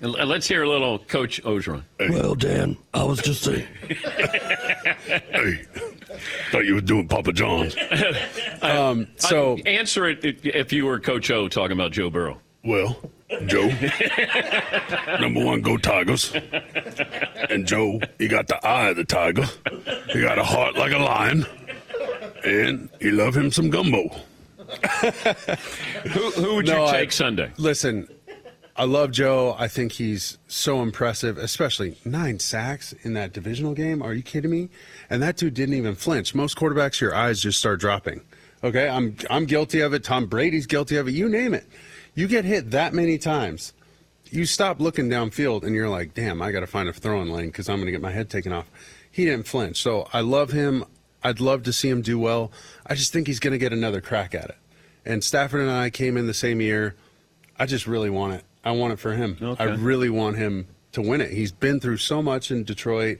Let's 0.00 0.46
hear 0.46 0.62
a 0.62 0.68
little 0.68 0.98
Coach 1.00 1.42
Orgeron. 1.42 1.82
Well, 1.98 2.34
Dan, 2.34 2.76
I 2.94 3.04
was 3.04 3.20
just 3.20 3.42
saying. 3.42 3.66
Hey, 5.32 5.64
thought 6.50 6.64
you 6.64 6.74
were 6.74 6.80
doing 6.80 7.08
Papa 7.08 7.32
John's. 7.32 7.74
um, 8.62 9.08
so 9.16 9.56
Answer 9.66 10.08
it 10.08 10.24
if- 10.24 10.44
if 10.46 10.72
you 10.72 10.86
were 10.86 11.00
Coach 11.00 11.30
O 11.30 11.48
talking 11.48 11.72
about 11.72 11.92
Joe 11.92 12.08
Burrow. 12.10 12.38
Well, 12.64 12.96
Joe, 13.46 13.68
number 15.20 15.44
one, 15.44 15.62
go 15.62 15.76
Tigers. 15.76 16.32
And 17.50 17.66
Joe, 17.66 18.00
he 18.18 18.28
got 18.28 18.46
the 18.48 18.64
eye 18.64 18.90
of 18.90 18.96
the 18.96 19.04
tiger. 19.04 19.46
He 20.10 20.20
got 20.20 20.38
a 20.38 20.44
heart 20.44 20.76
like 20.76 20.92
a 20.92 20.98
lion. 20.98 21.46
And 22.44 22.88
he 23.00 23.10
love 23.10 23.36
him 23.36 23.50
some 23.50 23.68
gumbo. 23.70 24.08
Who, 26.12 26.30
who 26.32 26.54
would 26.56 26.66
No, 26.66 26.78
you 26.78 26.84
I- 26.84 26.92
take 26.92 27.12
Sunday? 27.12 27.52
Listen, 27.58 28.08
I 28.76 28.84
love 28.84 29.10
Joe. 29.10 29.54
I 29.58 29.68
think 29.68 29.92
he's 29.92 30.38
so 30.48 30.82
impressive, 30.82 31.36
especially 31.38 31.96
nine 32.04 32.38
sacks 32.38 32.92
in 33.02 33.14
that 33.14 33.32
divisional 33.32 33.74
game. 33.74 34.02
Are 34.02 34.14
you 34.14 34.22
kidding 34.22 34.50
me? 34.50 34.70
And 35.10 35.22
that 35.22 35.36
dude 35.36 35.54
didn't 35.54 35.74
even 35.74 35.94
flinch. 35.94 36.34
Most 36.34 36.56
quarterbacks, 36.56 37.00
your 37.00 37.14
eyes 37.14 37.40
just 37.42 37.58
start 37.58 37.80
dropping. 37.80 38.22
Okay, 38.64 38.88
I'm 38.88 39.16
I'm 39.28 39.44
guilty 39.44 39.80
of 39.80 39.92
it. 39.92 40.04
Tom 40.04 40.26
Brady's 40.26 40.66
guilty 40.66 40.96
of 40.96 41.08
it. 41.08 41.12
You 41.14 41.28
name 41.28 41.52
it. 41.52 41.66
You 42.14 42.28
get 42.28 42.44
hit 42.44 42.70
that 42.70 42.94
many 42.94 43.18
times, 43.18 43.72
you 44.30 44.44
stop 44.46 44.80
looking 44.80 45.08
downfield, 45.08 45.64
and 45.64 45.74
you're 45.74 45.88
like, 45.88 46.14
"Damn, 46.14 46.40
I 46.40 46.52
got 46.52 46.60
to 46.60 46.66
find 46.66 46.88
a 46.88 46.92
throwing 46.92 47.28
lane 47.28 47.46
because 47.46 47.68
I'm 47.68 47.76
going 47.76 47.86
to 47.86 47.92
get 47.92 48.00
my 48.00 48.12
head 48.12 48.30
taken 48.30 48.52
off." 48.52 48.70
He 49.10 49.24
didn't 49.24 49.46
flinch, 49.48 49.82
so 49.82 50.08
I 50.12 50.20
love 50.20 50.52
him. 50.52 50.84
I'd 51.24 51.40
love 51.40 51.64
to 51.64 51.72
see 51.72 51.88
him 51.88 52.02
do 52.02 52.18
well. 52.18 52.50
I 52.86 52.94
just 52.94 53.12
think 53.12 53.26
he's 53.26 53.40
going 53.40 53.52
to 53.52 53.58
get 53.58 53.72
another 53.72 54.00
crack 54.00 54.34
at 54.34 54.44
it. 54.50 54.56
And 55.04 55.22
Stafford 55.22 55.60
and 55.60 55.70
I 55.70 55.90
came 55.90 56.16
in 56.16 56.26
the 56.26 56.34
same 56.34 56.60
year. 56.60 56.94
I 57.58 57.66
just 57.66 57.86
really 57.86 58.10
want 58.10 58.34
it. 58.34 58.44
I 58.64 58.72
want 58.72 58.92
it 58.92 58.98
for 58.98 59.12
him. 59.12 59.36
Okay. 59.40 59.62
I 59.62 59.68
really 59.68 60.08
want 60.08 60.36
him 60.36 60.68
to 60.92 61.02
win 61.02 61.20
it. 61.20 61.30
He's 61.32 61.52
been 61.52 61.80
through 61.80 61.96
so 61.96 62.22
much 62.22 62.50
in 62.50 62.64
Detroit, 62.64 63.18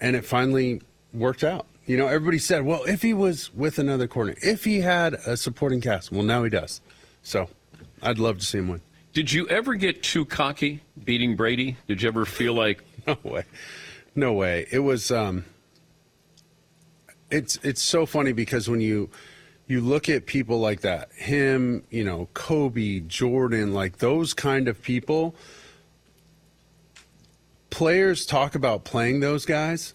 and 0.00 0.14
it 0.14 0.24
finally 0.24 0.82
worked 1.12 1.42
out. 1.42 1.66
You 1.86 1.96
know, 1.96 2.06
everybody 2.06 2.38
said, 2.38 2.64
well, 2.64 2.84
if 2.84 3.02
he 3.02 3.14
was 3.14 3.52
with 3.54 3.78
another 3.78 4.06
corner, 4.06 4.34
if 4.42 4.64
he 4.64 4.80
had 4.80 5.14
a 5.14 5.36
supporting 5.36 5.80
cast, 5.80 6.12
well, 6.12 6.22
now 6.22 6.42
he 6.44 6.50
does. 6.50 6.80
So 7.22 7.48
I'd 8.02 8.18
love 8.18 8.38
to 8.38 8.44
see 8.44 8.58
him 8.58 8.68
win. 8.68 8.80
Did 9.12 9.32
you 9.32 9.48
ever 9.48 9.74
get 9.74 10.02
too 10.02 10.24
cocky 10.24 10.82
beating 11.02 11.36
Brady? 11.36 11.76
Did 11.86 12.02
you 12.02 12.08
ever 12.08 12.24
feel 12.24 12.54
like 12.54 12.82
No 13.06 13.16
way. 13.22 13.44
No 14.14 14.32
way. 14.32 14.66
It 14.70 14.80
was 14.80 15.10
um 15.10 15.44
it's 17.30 17.58
it's 17.62 17.82
so 17.82 18.06
funny 18.06 18.32
because 18.32 18.68
when 18.68 18.80
you 18.80 19.10
you 19.66 19.80
look 19.80 20.08
at 20.08 20.26
people 20.26 20.60
like 20.60 20.80
that, 20.82 21.12
him, 21.12 21.82
you 21.90 22.04
know, 22.04 22.28
Kobe, 22.34 23.00
Jordan, 23.00 23.74
like 23.74 23.98
those 23.98 24.32
kind 24.32 24.68
of 24.68 24.80
people, 24.80 25.34
players 27.70 28.24
talk 28.26 28.54
about 28.54 28.84
playing 28.84 29.20
those 29.20 29.44
guys 29.44 29.94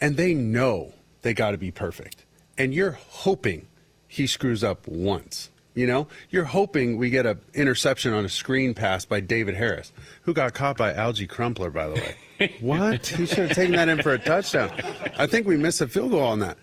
and 0.00 0.16
they 0.16 0.34
know 0.34 0.92
they 1.22 1.32
got 1.32 1.52
to 1.52 1.58
be 1.58 1.70
perfect. 1.70 2.24
And 2.58 2.74
you're 2.74 2.98
hoping 3.08 3.68
he 4.08 4.26
screws 4.26 4.62
up 4.62 4.86
once. 4.86 5.48
You 5.74 5.86
know, 5.86 6.06
you're 6.28 6.44
hoping 6.44 6.98
we 6.98 7.08
get 7.08 7.24
a 7.24 7.38
interception 7.54 8.12
on 8.12 8.26
a 8.26 8.28
screen 8.28 8.74
pass 8.74 9.06
by 9.06 9.20
David 9.20 9.54
Harris, 9.54 9.90
who 10.22 10.34
got 10.34 10.52
caught 10.52 10.76
by 10.76 10.92
Alge 10.92 11.26
Crumpler, 11.26 11.70
by 11.70 11.88
the 11.88 11.94
way. 11.94 12.54
what? 12.60 13.06
He 13.06 13.24
should 13.24 13.48
have 13.48 13.52
taken 13.52 13.76
that 13.76 13.88
in 13.88 14.02
for 14.02 14.12
a 14.12 14.18
touchdown. 14.18 14.70
I 15.16 15.26
think 15.26 15.46
we 15.46 15.56
missed 15.56 15.80
a 15.80 15.88
field 15.88 16.10
goal 16.10 16.24
on 16.24 16.40
that, 16.40 16.58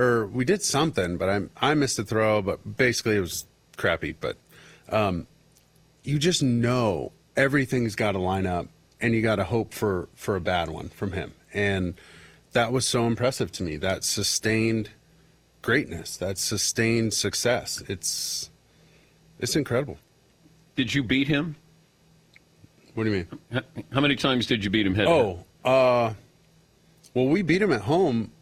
or 0.00 0.26
we 0.26 0.46
did 0.46 0.62
something, 0.62 1.18
but 1.18 1.28
I 1.28 1.42
I 1.60 1.74
missed 1.74 1.98
a 1.98 2.04
throw. 2.04 2.40
But 2.40 2.76
basically, 2.76 3.16
it 3.16 3.20
was 3.20 3.44
crappy. 3.76 4.12
But 4.18 4.36
um, 4.88 5.26
you 6.02 6.18
just 6.18 6.42
know 6.42 7.12
everything's 7.36 7.94
got 7.94 8.12
to 8.12 8.18
line 8.18 8.46
up, 8.46 8.66
and 9.00 9.14
you 9.14 9.20
got 9.20 9.36
to 9.36 9.44
hope 9.44 9.74
for 9.74 10.08
for 10.14 10.36
a 10.36 10.40
bad 10.40 10.70
one 10.70 10.88
from 10.88 11.12
him. 11.12 11.34
And 11.52 11.94
that 12.52 12.72
was 12.72 12.86
so 12.86 13.06
impressive 13.06 13.52
to 13.52 13.62
me. 13.62 13.76
That 13.76 14.02
sustained 14.04 14.90
greatness, 15.62 16.16
that 16.16 16.38
sustained 16.38 17.12
success. 17.12 17.82
It's 17.86 18.50
it's 19.38 19.54
incredible. 19.54 19.98
did 20.76 20.94
you 20.94 21.02
beat 21.02 21.28
him? 21.28 21.56
What 22.94 23.04
do 23.04 23.10
you 23.10 23.26
mean? 23.52 23.62
How 23.92 24.00
many 24.00 24.16
times 24.16 24.46
did 24.46 24.64
you 24.64 24.70
beat 24.70 24.86
him 24.86 24.94
head? 24.94 25.06
Oh, 25.06 25.44
uh, 25.64 26.14
well, 27.14 27.26
we 27.26 27.42
beat 27.42 27.62
him 27.62 27.72
at 27.72 27.82
home 27.82 28.32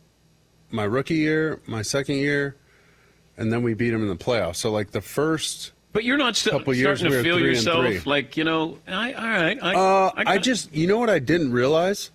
my 0.71 0.85
rookie 0.85 1.15
year, 1.17 1.61
my 1.67 1.83
second 1.83 2.17
year, 2.17 2.57
and 3.37 3.53
then 3.53 3.63
we 3.63 3.75
beat 3.75 3.93
him 3.93 4.03
in 4.03 4.09
the 4.09 4.17
playoffs. 4.17 4.57
So 4.57 4.71
like 4.71 4.91
the 4.91 5.01
first. 5.01 5.73
But 5.93 6.05
you're 6.05 6.19
not 6.19 6.37
st- 6.37 6.53
Couple 6.53 6.75
starting 6.75 6.81
years 6.81 7.03
we 7.03 7.09
to 7.11 7.17
were 7.17 7.23
feel 7.23 7.41
yourself 7.41 8.07
like 8.07 8.37
you 8.37 8.45
know. 8.45 8.79
I, 8.87 9.13
all 9.15 9.25
right. 9.27 9.59
I, 9.63 9.75
Uh, 9.75 10.13
I 10.17 10.25
got- 10.25 10.43
just, 10.43 10.73
you 10.75 10.87
know 10.87 10.99
what 10.99 11.11
I 11.11 11.19
didn't 11.19 11.53
realize? 11.53 12.11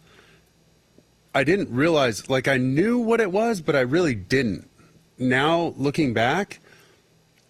I 1.35 1.43
didn't 1.43 1.73
realize, 1.73 2.29
like, 2.29 2.47
I 2.47 2.57
knew 2.57 2.99
what 2.99 3.19
it 3.19 3.31
was, 3.31 3.61
but 3.61 3.75
I 3.75 3.79
really 3.81 4.13
didn't. 4.13 4.69
Now, 5.17 5.73
looking 5.77 6.13
back, 6.13 6.59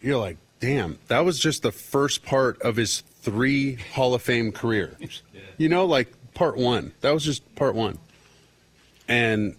you're 0.01 0.17
like, 0.17 0.37
damn, 0.61 0.99
that 1.09 1.25
was 1.25 1.37
just 1.37 1.63
the 1.63 1.71
first 1.73 2.23
part 2.23 2.61
of 2.61 2.77
his 2.77 3.01
three 3.21 3.75
Hall 3.93 4.13
of 4.13 4.21
Fame 4.21 4.51
career. 4.51 4.97
You 5.57 5.69
know, 5.69 5.85
like 5.85 6.11
part 6.33 6.57
one. 6.57 6.93
That 7.01 7.11
was 7.13 7.23
just 7.23 7.53
part 7.55 7.75
one. 7.75 7.99
And 9.07 9.55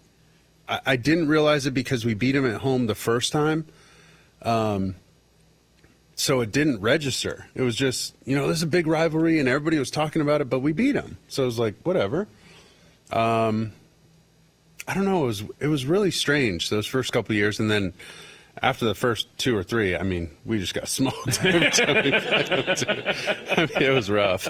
I, 0.68 0.80
I 0.86 0.96
didn't 0.96 1.28
realize 1.28 1.66
it 1.66 1.72
because 1.72 2.04
we 2.04 2.14
beat 2.14 2.34
him 2.34 2.46
at 2.46 2.60
home 2.60 2.86
the 2.86 2.94
first 2.94 3.32
time. 3.32 3.66
Um, 4.42 4.96
so 6.16 6.40
it 6.40 6.52
didn't 6.52 6.80
register. 6.80 7.46
It 7.54 7.62
was 7.62 7.74
just, 7.74 8.14
you 8.24 8.36
know, 8.36 8.46
this 8.46 8.58
is 8.58 8.62
a 8.62 8.68
big 8.68 8.86
rivalry 8.86 9.40
and 9.40 9.48
everybody 9.48 9.78
was 9.78 9.90
talking 9.90 10.22
about 10.22 10.40
it, 10.40 10.48
but 10.48 10.60
we 10.60 10.72
beat 10.72 10.92
them. 10.92 11.16
So 11.28 11.42
it 11.42 11.46
was 11.46 11.58
like, 11.58 11.74
whatever. 11.82 12.28
Um, 13.10 13.72
I 14.86 14.94
don't 14.94 15.04
know. 15.04 15.24
It 15.24 15.26
was 15.26 15.44
it 15.60 15.68
was 15.68 15.86
really 15.86 16.10
strange 16.10 16.68
those 16.68 16.86
first 16.86 17.12
couple 17.12 17.34
years, 17.34 17.58
and 17.58 17.70
then 17.70 17.94
after 18.64 18.86
the 18.86 18.94
first 18.94 19.28
two 19.36 19.54
or 19.54 19.62
three, 19.62 19.94
I 19.94 20.02
mean, 20.02 20.30
we 20.46 20.58
just 20.58 20.72
got 20.72 20.88
smoked. 20.88 21.44
every 21.44 21.70
time 21.70 22.02
we 22.02 22.10
played 22.18 22.46
them, 22.46 22.76
too. 22.76 22.90
I 23.56 23.60
mean, 23.66 23.82
it 23.82 23.94
was 23.94 24.10
rough. 24.10 24.48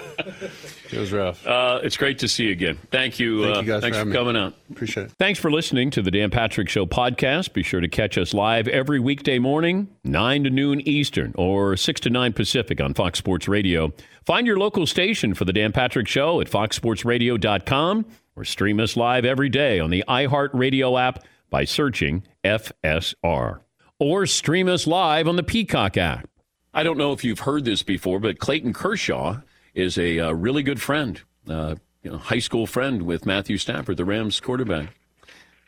It 0.91 0.97
was 0.97 1.11
rough. 1.11 1.45
Uh, 1.45 1.81
it's 1.83 1.97
great 1.97 2.19
to 2.19 2.27
see 2.29 2.45
you 2.45 2.51
again. 2.51 2.77
Thank 2.91 3.19
you. 3.19 3.43
Thank 3.43 3.57
uh, 3.57 3.59
you 3.59 3.67
guys 3.67 3.81
thanks 3.81 3.97
for 3.97 4.05
for, 4.05 4.09
having 4.09 4.13
me. 4.13 4.17
coming 4.17 4.37
out. 4.37 4.53
Appreciate 4.71 5.07
it. 5.07 5.11
Thanks 5.19 5.37
for 5.37 5.51
listening 5.51 5.91
to 5.91 6.01
the 6.01 6.11
Dan 6.11 6.31
Patrick 6.31 6.69
Show 6.69 6.85
podcast. 6.85 7.51
Be 7.51 7.61
sure 7.61 7.81
to 7.81 7.89
catch 7.89 8.17
us 8.17 8.33
live 8.33 8.69
every 8.69 9.01
weekday 9.01 9.37
morning, 9.37 9.89
9 10.05 10.45
to 10.45 10.49
noon 10.49 10.79
Eastern 10.87 11.33
or 11.37 11.75
6 11.75 12.01
to 12.01 12.09
9 12.09 12.31
Pacific 12.31 12.79
on 12.79 12.93
Fox 12.93 13.19
Sports 13.19 13.49
Radio. 13.49 13.91
Find 14.23 14.47
your 14.47 14.57
local 14.57 14.87
station 14.87 15.33
for 15.33 15.43
the 15.43 15.53
Dan 15.53 15.73
Patrick 15.73 16.07
Show 16.07 16.39
at 16.39 16.47
foxsportsradio.com 16.47 18.05
or 18.37 18.45
stream 18.45 18.79
us 18.79 18.95
live 18.95 19.25
every 19.25 19.49
day 19.49 19.79
on 19.81 19.89
the 19.89 20.05
iHeartRadio 20.07 20.99
app 20.99 21.25
by 21.49 21.65
searching 21.65 22.23
FSR. 22.45 23.59
Or 23.99 24.25
stream 24.25 24.67
us 24.67 24.85
live 24.85 25.27
on 25.27 25.37
the 25.37 25.43
Peacock 25.43 25.95
app. 25.95 26.27
I 26.73 26.83
don't 26.83 26.97
know 26.97 27.13
if 27.13 27.23
you've 27.23 27.39
heard 27.39 27.63
this 27.63 27.81
before, 27.81 28.19
but 28.19 28.39
Clayton 28.39 28.73
Kershaw 28.73 29.39
is 29.73 29.97
a 29.97 30.19
uh, 30.19 30.31
really 30.33 30.63
good 30.63 30.81
friend, 30.81 31.21
uh, 31.47 31.75
you 32.03 32.11
know, 32.11 32.17
high 32.17 32.39
school 32.39 32.67
friend 32.67 33.03
with 33.03 33.25
Matthew 33.25 33.57
Stafford, 33.57 33.95
the 33.95 34.03
Rams 34.03 34.41
quarterback. 34.41 34.89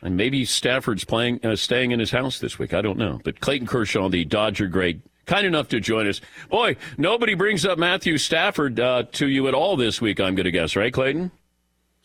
And 0.02 0.16
maybe 0.16 0.44
Stafford's 0.44 1.04
playing, 1.04 1.44
uh, 1.44 1.56
staying 1.56 1.92
in 1.92 2.00
his 2.00 2.10
house 2.10 2.38
this 2.38 2.58
week. 2.58 2.74
I 2.74 2.82
don't 2.82 2.98
know. 2.98 3.20
But 3.24 3.40
Clayton 3.40 3.66
Kershaw, 3.66 4.10
the 4.10 4.26
Dodger 4.26 4.66
great, 4.66 5.00
kind 5.24 5.46
enough 5.46 5.68
to 5.68 5.80
join 5.80 6.06
us. 6.06 6.20
Boy, 6.50 6.76
nobody 6.98 7.34
brings 7.34 7.64
up 7.64 7.78
Matthew 7.78 8.18
Stafford 8.18 8.78
uh, 8.78 9.04
to 9.12 9.26
you 9.26 9.48
at 9.48 9.54
all 9.54 9.76
this 9.76 10.00
week. 10.02 10.20
I'm 10.20 10.34
going 10.34 10.44
to 10.44 10.52
guess, 10.52 10.76
right, 10.76 10.92
Clayton? 10.92 11.30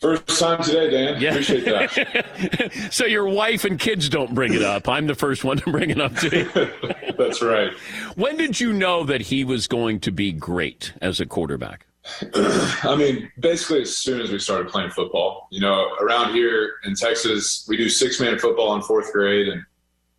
First 0.04 0.38
time 0.38 0.62
today, 0.62 0.90
Dan. 0.90 1.18
Yeah. 1.18 1.30
Appreciate 1.30 1.64
that. 1.64 2.72
so 2.92 3.06
your 3.06 3.26
wife 3.26 3.64
and 3.64 3.80
kids 3.80 4.10
don't 4.10 4.34
bring 4.34 4.52
it 4.52 4.60
up. 4.60 4.86
I'm 4.86 5.06
the 5.06 5.14
first 5.14 5.44
one 5.44 5.56
to 5.56 5.70
bring 5.70 5.88
it 5.88 5.98
up 5.98 6.14
to 6.16 6.40
you. 6.40 7.12
That's 7.16 7.40
right. 7.40 7.72
When 8.14 8.36
did 8.36 8.60
you 8.60 8.74
know 8.74 9.04
that 9.04 9.22
he 9.22 9.44
was 9.44 9.66
going 9.66 10.00
to 10.00 10.10
be 10.10 10.30
great 10.30 10.92
as 11.00 11.20
a 11.20 11.26
quarterback? 11.26 11.86
I 12.34 12.94
mean, 12.98 13.32
basically, 13.40 13.80
as 13.80 13.96
soon 13.96 14.20
as 14.20 14.30
we 14.30 14.38
started 14.38 14.68
playing 14.68 14.90
football, 14.90 15.48
you 15.50 15.62
know, 15.62 15.94
around 15.98 16.34
here 16.34 16.74
in 16.84 16.94
Texas, 16.94 17.64
we 17.66 17.78
do 17.78 17.88
six 17.88 18.20
man 18.20 18.38
football 18.38 18.74
in 18.74 18.82
fourth 18.82 19.10
grade, 19.10 19.48
and 19.48 19.64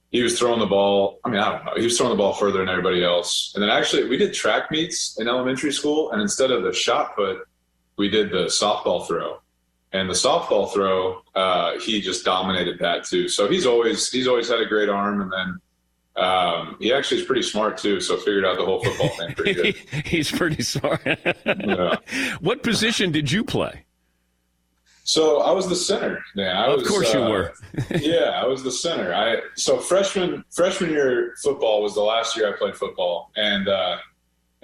he 0.09 0.23
was 0.23 0.39
throwing 0.39 0.61
the 0.61 0.65
ball. 0.65 1.19
I 1.23 1.29
mean, 1.29 1.39
I 1.39 1.51
don't 1.51 1.63
know. 1.63 1.73
He 1.75 1.83
was 1.83 1.95
throwing 1.95 2.09
the 2.11 2.17
ball 2.17 2.33
further 2.33 2.57
than 2.57 2.69
everybody 2.69 3.03
else. 3.03 3.51
And 3.53 3.61
then 3.61 3.69
actually, 3.69 4.09
we 4.09 4.17
did 4.17 4.33
track 4.33 4.71
meets 4.71 5.19
in 5.19 5.27
elementary 5.27 5.71
school, 5.71 6.11
and 6.11 6.23
instead 6.23 6.49
of 6.49 6.63
the 6.63 6.73
shot 6.73 7.15
put, 7.15 7.47
we 7.97 8.09
did 8.09 8.31
the 8.31 8.45
softball 8.45 9.05
throw. 9.05 9.41
And 9.95 10.09
the 10.09 10.13
softball 10.13 10.73
throw, 10.73 11.21
uh, 11.35 11.79
he 11.79 12.01
just 12.01 12.25
dominated 12.25 12.79
that 12.79 13.05
too. 13.05 13.29
So 13.29 13.47
he's 13.47 13.65
always 13.65 14.11
he's 14.11 14.27
always 14.27 14.49
had 14.49 14.59
a 14.59 14.65
great 14.65 14.89
arm, 14.89 15.21
and 15.21 15.31
then 15.31 15.59
um, 16.21 16.75
he 16.81 16.91
actually 16.91 17.21
is 17.21 17.25
pretty 17.25 17.43
smart 17.43 17.77
too. 17.77 18.01
So 18.01 18.17
figured 18.17 18.43
out 18.43 18.57
the 18.57 18.65
whole 18.65 18.83
football 18.83 19.07
thing 19.09 19.33
pretty 19.35 19.53
good. 19.53 19.75
He's 20.05 20.29
pretty 20.29 20.63
smart. 20.63 21.01
Yeah. 21.45 21.95
What 22.41 22.61
position 22.61 23.13
did 23.13 23.31
you 23.31 23.45
play? 23.45 23.85
So 25.05 25.41
I 25.41 25.51
was 25.51 25.69
the 25.69 25.75
center. 25.75 26.21
Man, 26.35 26.55
I 26.57 26.65
Of 26.67 26.79
was, 26.81 26.87
course 26.89 27.13
you 27.13 27.21
uh, 27.21 27.29
were. 27.29 27.53
yeah, 27.99 28.41
I 28.41 28.45
was 28.45 28.63
the 28.63 28.71
center. 28.71 29.13
I 29.13 29.41
so 29.55 29.77
freshman 29.77 30.43
freshman 30.51 30.89
year 30.89 31.35
football 31.41 31.81
was 31.81 31.93
the 31.93 32.01
last 32.01 32.35
year 32.35 32.53
I 32.53 32.57
played 32.57 32.75
football, 32.75 33.31
and 33.37 33.67
uh, 33.69 33.97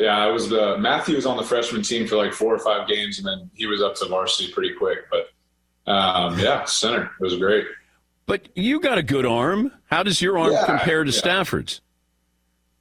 yeah, 0.02 0.18
I 0.18 0.28
was 0.28 0.50
the 0.50 0.78
Matthew 0.78 1.16
was 1.16 1.26
on 1.26 1.38
the 1.38 1.44
freshman 1.44 1.84
team 1.84 2.08
for 2.08 2.16
like 2.16 2.34
four 2.34 2.54
or 2.54 2.60
five 2.60 2.88
games, 2.88 3.20
and 3.20 3.28
then 3.28 3.50
he 3.54 3.68
was 3.68 3.82
up 3.82 3.96
to 3.96 4.06
varsity 4.06 4.52
pretty 4.52 4.74
quick. 4.74 5.00
But 5.10 5.92
um, 5.92 6.40
yeah, 6.40 6.66
center. 6.66 7.12
It 7.20 7.24
was 7.24 7.38
great. 7.38 7.66
But 8.26 8.48
you 8.56 8.80
got 8.80 8.98
a 8.98 9.04
good 9.04 9.26
arm. 9.26 9.72
How 9.86 10.04
does 10.04 10.22
your 10.22 10.38
arm 10.38 10.54
Yeah, 10.54 10.66
compare 10.66 11.04
to 11.04 11.12
yeah. 11.12 11.18
Stafford's? 11.18 11.82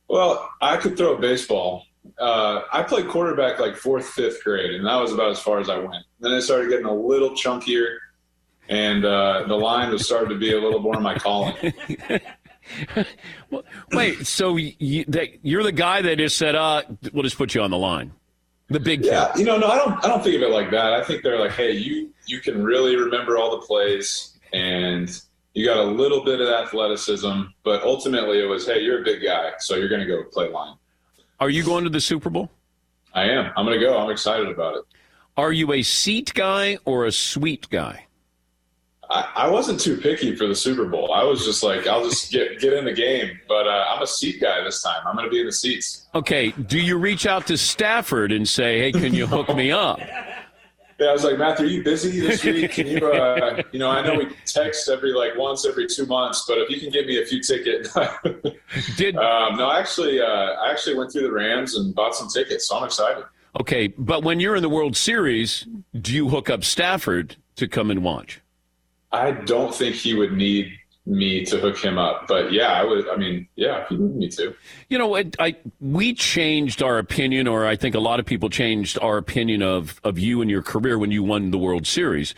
Well, 0.08 0.48
I 0.60 0.76
could 0.76 0.96
throw 0.96 1.14
a 1.16 1.20
baseball. 1.20 1.86
Uh, 2.18 2.62
I 2.72 2.82
played 2.82 3.08
quarterback 3.08 3.60
like 3.60 3.76
fourth, 3.76 4.08
fifth 4.08 4.42
grade, 4.42 4.72
and 4.72 4.86
that 4.86 4.96
was 4.96 5.12
about 5.12 5.30
as 5.30 5.38
far 5.38 5.60
as 5.60 5.68
I 5.68 5.78
went. 5.78 6.04
Then 6.20 6.32
I 6.32 6.40
started 6.40 6.70
getting 6.70 6.86
a 6.86 6.94
little 6.94 7.30
chunkier, 7.30 7.96
and 8.68 9.04
uh, 9.04 9.44
the 9.46 9.54
line 9.54 9.90
was 9.90 10.06
starting 10.06 10.30
to 10.30 10.38
be 10.38 10.52
a 10.54 10.60
little 10.60 10.80
more 10.80 10.98
my 11.00 11.16
calling. 11.18 11.54
Wait, 13.92 14.26
so 14.26 14.56
you, 14.56 15.04
that, 15.08 15.44
you're 15.44 15.62
the 15.62 15.72
guy 15.72 16.02
that 16.02 16.18
just 16.18 16.36
said, 16.38 16.54
uh, 16.54 16.82
we'll 17.12 17.22
just 17.22 17.38
put 17.38 17.54
you 17.54 17.62
on 17.62 17.70
the 17.70 17.78
line. 17.78 18.12
The 18.68 18.80
big 18.80 19.02
kid. 19.02 19.08
Yeah, 19.08 19.36
you 19.36 19.44
know, 19.44 19.58
no, 19.58 19.66
I 19.66 19.76
don't. 19.76 20.04
I 20.04 20.06
don't 20.06 20.22
think 20.22 20.36
of 20.36 20.42
it 20.42 20.50
like 20.50 20.70
that. 20.70 20.92
I 20.92 21.02
think 21.02 21.24
they're 21.24 21.40
like, 21.40 21.50
hey, 21.52 21.72
you 21.72 22.10
you 22.26 22.38
can 22.38 22.62
really 22.62 22.94
remember 22.94 23.36
all 23.36 23.50
the 23.50 23.66
plays, 23.66 24.38
and 24.52 25.10
you 25.54 25.66
got 25.66 25.78
a 25.78 25.82
little 25.84 26.24
bit 26.24 26.40
of 26.40 26.48
athleticism, 26.48 27.42
but 27.64 27.82
ultimately 27.82 28.40
it 28.40 28.46
was, 28.46 28.66
hey, 28.66 28.80
you're 28.80 29.00
a 29.00 29.04
big 29.04 29.22
guy, 29.22 29.52
so 29.58 29.74
you're 29.74 29.88
going 29.88 30.00
to 30.00 30.06
go 30.06 30.22
play 30.30 30.48
line. 30.48 30.76
Are 31.40 31.50
you 31.50 31.64
going 31.64 31.84
to 31.84 31.90
the 31.90 32.00
Super 32.00 32.30
Bowl? 32.30 32.50
I 33.12 33.24
am. 33.24 33.52
I'm 33.56 33.64
going 33.66 33.78
to 33.78 33.84
go. 33.84 33.98
I'm 33.98 34.10
excited 34.10 34.48
about 34.48 34.76
it. 34.76 34.84
Are 35.36 35.52
you 35.52 35.72
a 35.72 35.82
seat 35.82 36.32
guy 36.34 36.78
or 36.84 37.06
a 37.06 37.12
suite 37.12 37.68
guy? 37.70 38.06
I, 39.10 39.32
I 39.34 39.48
wasn't 39.48 39.80
too 39.80 39.96
picky 39.96 40.36
for 40.36 40.46
the 40.46 40.54
Super 40.54 40.86
Bowl. 40.86 41.12
I 41.12 41.24
was 41.24 41.44
just 41.44 41.62
like, 41.62 41.86
I'll 41.86 42.04
just 42.04 42.30
get 42.30 42.60
get 42.60 42.72
in 42.72 42.84
the 42.84 42.92
game. 42.92 43.40
But 43.48 43.66
uh, 43.66 43.86
I'm 43.88 44.02
a 44.02 44.06
seat 44.06 44.40
guy 44.40 44.62
this 44.62 44.82
time. 44.82 45.02
I'm 45.04 45.16
going 45.16 45.26
to 45.26 45.30
be 45.30 45.40
in 45.40 45.46
the 45.46 45.52
seats. 45.52 46.06
Okay, 46.14 46.50
do 46.52 46.78
you 46.78 46.96
reach 46.96 47.26
out 47.26 47.46
to 47.48 47.58
Stafford 47.58 48.30
and 48.30 48.48
say, 48.48 48.78
hey, 48.78 48.92
can 48.92 49.12
you 49.12 49.26
hook 49.26 49.54
me 49.54 49.72
up? 49.72 50.00
Yeah, 51.00 51.06
I 51.06 51.12
was 51.12 51.24
like, 51.24 51.38
Matthew, 51.38 51.64
are 51.64 51.68
you 51.70 51.82
busy 51.82 52.20
this 52.20 52.44
week? 52.44 52.72
Can 52.72 52.86
you, 52.86 52.98
uh, 52.98 53.62
you 53.72 53.78
know, 53.78 53.88
I 53.88 54.06
know 54.06 54.18
we 54.18 54.28
text 54.44 54.86
every 54.90 55.14
like 55.14 55.34
once 55.34 55.64
every 55.64 55.86
two 55.86 56.04
months, 56.04 56.44
but 56.46 56.58
if 56.58 56.68
you 56.68 56.78
can 56.78 56.90
give 56.90 57.06
me 57.06 57.22
a 57.22 57.24
few 57.24 57.40
tickets. 57.40 57.96
Did 58.98 59.16
um, 59.16 59.56
no, 59.56 59.72
actually, 59.72 60.20
uh, 60.20 60.26
I 60.26 60.70
actually 60.70 60.98
went 60.98 61.10
through 61.10 61.22
the 61.22 61.32
Rams 61.32 61.74
and 61.74 61.94
bought 61.94 62.14
some 62.14 62.28
tickets, 62.28 62.68
so 62.68 62.76
I'm 62.76 62.84
excited. 62.84 63.24
Okay, 63.58 63.86
but 63.96 64.24
when 64.24 64.40
you're 64.40 64.56
in 64.56 64.62
the 64.62 64.68
World 64.68 64.94
Series, 64.94 65.66
do 65.98 66.14
you 66.14 66.28
hook 66.28 66.50
up 66.50 66.64
Stafford 66.64 67.34
to 67.56 67.66
come 67.66 67.90
and 67.90 68.04
watch? 68.04 68.39
I 69.12 69.32
don't 69.32 69.74
think 69.74 69.96
he 69.96 70.14
would 70.14 70.32
need 70.32 70.72
me 71.06 71.44
to 71.44 71.58
hook 71.58 71.78
him 71.78 71.98
up, 71.98 72.26
but 72.28 72.52
yeah, 72.52 72.72
I 72.72 72.84
would. 72.84 73.08
I 73.08 73.16
mean, 73.16 73.48
yeah, 73.56 73.82
if 73.82 73.88
he 73.88 73.96
needed 73.96 74.16
me 74.16 74.28
to. 74.28 74.54
You 74.88 74.98
know, 74.98 75.16
I, 75.16 75.30
I 75.38 75.56
we 75.80 76.14
changed 76.14 76.82
our 76.82 76.98
opinion, 76.98 77.48
or 77.48 77.66
I 77.66 77.76
think 77.76 77.94
a 77.94 78.00
lot 78.00 78.20
of 78.20 78.26
people 78.26 78.48
changed 78.50 78.98
our 79.00 79.16
opinion 79.16 79.62
of 79.62 80.00
of 80.04 80.18
you 80.18 80.40
and 80.40 80.50
your 80.50 80.62
career 80.62 80.98
when 80.98 81.10
you 81.10 81.22
won 81.22 81.50
the 81.50 81.58
World 81.58 81.86
Series. 81.86 82.34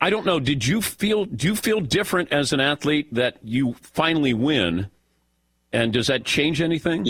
I 0.00 0.10
don't 0.10 0.26
know. 0.26 0.40
Did 0.40 0.66
you 0.66 0.82
feel? 0.82 1.24
Do 1.24 1.46
you 1.46 1.56
feel 1.56 1.80
different 1.80 2.32
as 2.32 2.52
an 2.52 2.60
athlete 2.60 3.12
that 3.14 3.38
you 3.42 3.74
finally 3.80 4.34
win? 4.34 4.90
And 5.72 5.92
does 5.92 6.06
that 6.06 6.24
change 6.24 6.60
anything? 6.60 7.06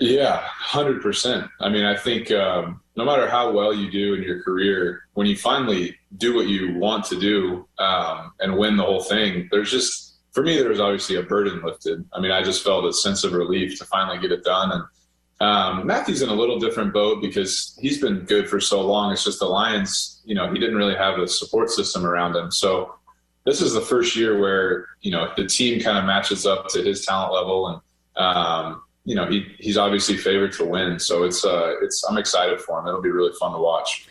Yeah, 0.00 0.40
hundred 0.44 1.02
percent. 1.02 1.50
I 1.60 1.68
mean, 1.68 1.84
I 1.84 1.96
think 1.96 2.30
um, 2.30 2.80
no 2.96 3.04
matter 3.04 3.28
how 3.28 3.50
well 3.50 3.74
you 3.74 3.90
do 3.90 4.14
in 4.14 4.22
your 4.22 4.42
career, 4.42 5.02
when 5.14 5.26
you 5.26 5.36
finally 5.36 5.97
do 6.16 6.34
what 6.34 6.48
you 6.48 6.74
want 6.78 7.04
to 7.06 7.20
do 7.20 7.68
um, 7.78 8.32
and 8.40 8.56
win 8.56 8.76
the 8.76 8.82
whole 8.82 9.02
thing, 9.02 9.48
there's 9.50 9.70
just 9.70 10.16
for 10.32 10.42
me 10.42 10.58
there 10.58 10.68
was 10.68 10.80
obviously 10.80 11.16
a 11.16 11.22
burden 11.22 11.62
lifted. 11.62 12.04
I 12.12 12.20
mean, 12.20 12.30
I 12.30 12.42
just 12.42 12.64
felt 12.64 12.84
a 12.84 12.92
sense 12.92 13.24
of 13.24 13.32
relief 13.32 13.78
to 13.78 13.84
finally 13.84 14.18
get 14.18 14.32
it 14.32 14.44
done. 14.44 14.72
And 14.72 14.82
um, 15.40 15.86
Matthew's 15.86 16.22
in 16.22 16.28
a 16.28 16.34
little 16.34 16.58
different 16.58 16.92
boat 16.92 17.20
because 17.20 17.76
he's 17.80 18.00
been 18.00 18.20
good 18.20 18.48
for 18.48 18.60
so 18.60 18.80
long. 18.80 19.12
It's 19.12 19.24
just 19.24 19.38
the 19.38 19.46
Lions, 19.46 20.22
you 20.24 20.34
know, 20.34 20.52
he 20.52 20.58
didn't 20.58 20.76
really 20.76 20.96
have 20.96 21.18
a 21.18 21.28
support 21.28 21.70
system 21.70 22.06
around 22.06 22.36
him. 22.36 22.50
So 22.50 22.94
this 23.44 23.60
is 23.60 23.72
the 23.72 23.80
first 23.80 24.16
year 24.16 24.38
where 24.40 24.86
you 25.00 25.10
know 25.10 25.32
the 25.36 25.46
team 25.46 25.80
kind 25.80 25.98
of 25.98 26.04
matches 26.04 26.46
up 26.46 26.68
to 26.68 26.82
his 26.82 27.04
talent 27.04 27.32
level 27.32 27.68
and. 27.68 27.80
Um, 28.16 28.82
you 29.04 29.14
know 29.14 29.24
he 29.26 29.46
he's 29.58 29.78
obviously 29.78 30.18
favored 30.18 30.52
to 30.52 30.66
win, 30.66 30.98
so 30.98 31.22
it's 31.22 31.42
uh 31.42 31.74
it's 31.80 32.04
I'm 32.04 32.18
excited 32.18 32.60
for 32.60 32.78
him. 32.78 32.86
It'll 32.86 33.00
be 33.00 33.10
really 33.10 33.32
fun 33.40 33.52
to 33.52 33.58
watch. 33.58 34.07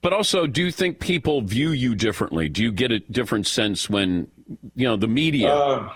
But 0.00 0.12
also, 0.12 0.46
do 0.46 0.64
you 0.64 0.70
think 0.70 0.98
people 0.98 1.42
view 1.42 1.70
you 1.70 1.94
differently? 1.94 2.48
Do 2.48 2.62
you 2.62 2.72
get 2.72 2.90
a 2.90 3.00
different 3.00 3.46
sense 3.46 3.90
when 3.90 4.28
you 4.74 4.86
know 4.86 4.96
the 4.96 5.08
media? 5.08 5.54
Um, 5.54 5.90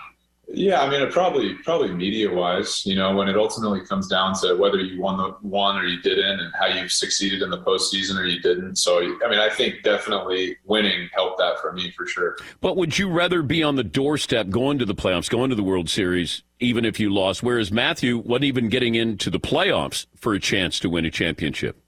yeah, 0.51 0.81
I 0.81 0.89
mean, 0.89 1.01
it 1.01 1.11
probably 1.11 1.53
probably 1.63 1.91
media 1.91 2.31
wise, 2.31 2.83
you 2.85 2.95
know, 2.95 3.15
when 3.15 3.29
it 3.29 3.37
ultimately 3.37 3.85
comes 3.85 4.07
down 4.07 4.33
to 4.41 4.55
whether 4.55 4.79
you 4.79 4.99
won 4.99 5.17
the 5.17 5.29
one 5.47 5.77
or 5.77 5.85
you 5.85 6.01
didn't, 6.01 6.39
and 6.39 6.51
how 6.59 6.65
you 6.65 6.89
succeeded 6.89 7.43
in 7.43 7.51
the 7.51 7.59
postseason 7.59 8.19
or 8.19 8.25
you 8.25 8.39
didn't. 8.41 8.77
So, 8.77 8.97
I 8.97 9.29
mean, 9.29 9.39
I 9.39 9.49
think 9.49 9.83
definitely 9.83 10.57
winning 10.65 11.07
helped 11.13 11.37
that 11.37 11.59
for 11.59 11.71
me 11.71 11.91
for 11.95 12.07
sure. 12.07 12.37
But 12.61 12.77
would 12.77 12.97
you 12.97 13.09
rather 13.09 13.43
be 13.43 13.61
on 13.61 13.75
the 13.75 13.83
doorstep 13.83 14.49
going 14.49 14.79
to 14.79 14.85
the 14.85 14.95
playoffs, 14.95 15.29
going 15.29 15.51
to 15.51 15.55
the 15.55 15.63
World 15.63 15.89
Series, 15.89 16.41
even 16.59 16.83
if 16.83 16.99
you 16.99 17.13
lost? 17.13 17.43
Whereas 17.43 17.71
Matthew 17.71 18.17
wasn't 18.17 18.45
even 18.45 18.69
getting 18.69 18.95
into 18.95 19.29
the 19.29 19.39
playoffs 19.39 20.07
for 20.15 20.33
a 20.33 20.39
chance 20.39 20.79
to 20.79 20.89
win 20.89 21.05
a 21.05 21.11
championship. 21.11 21.79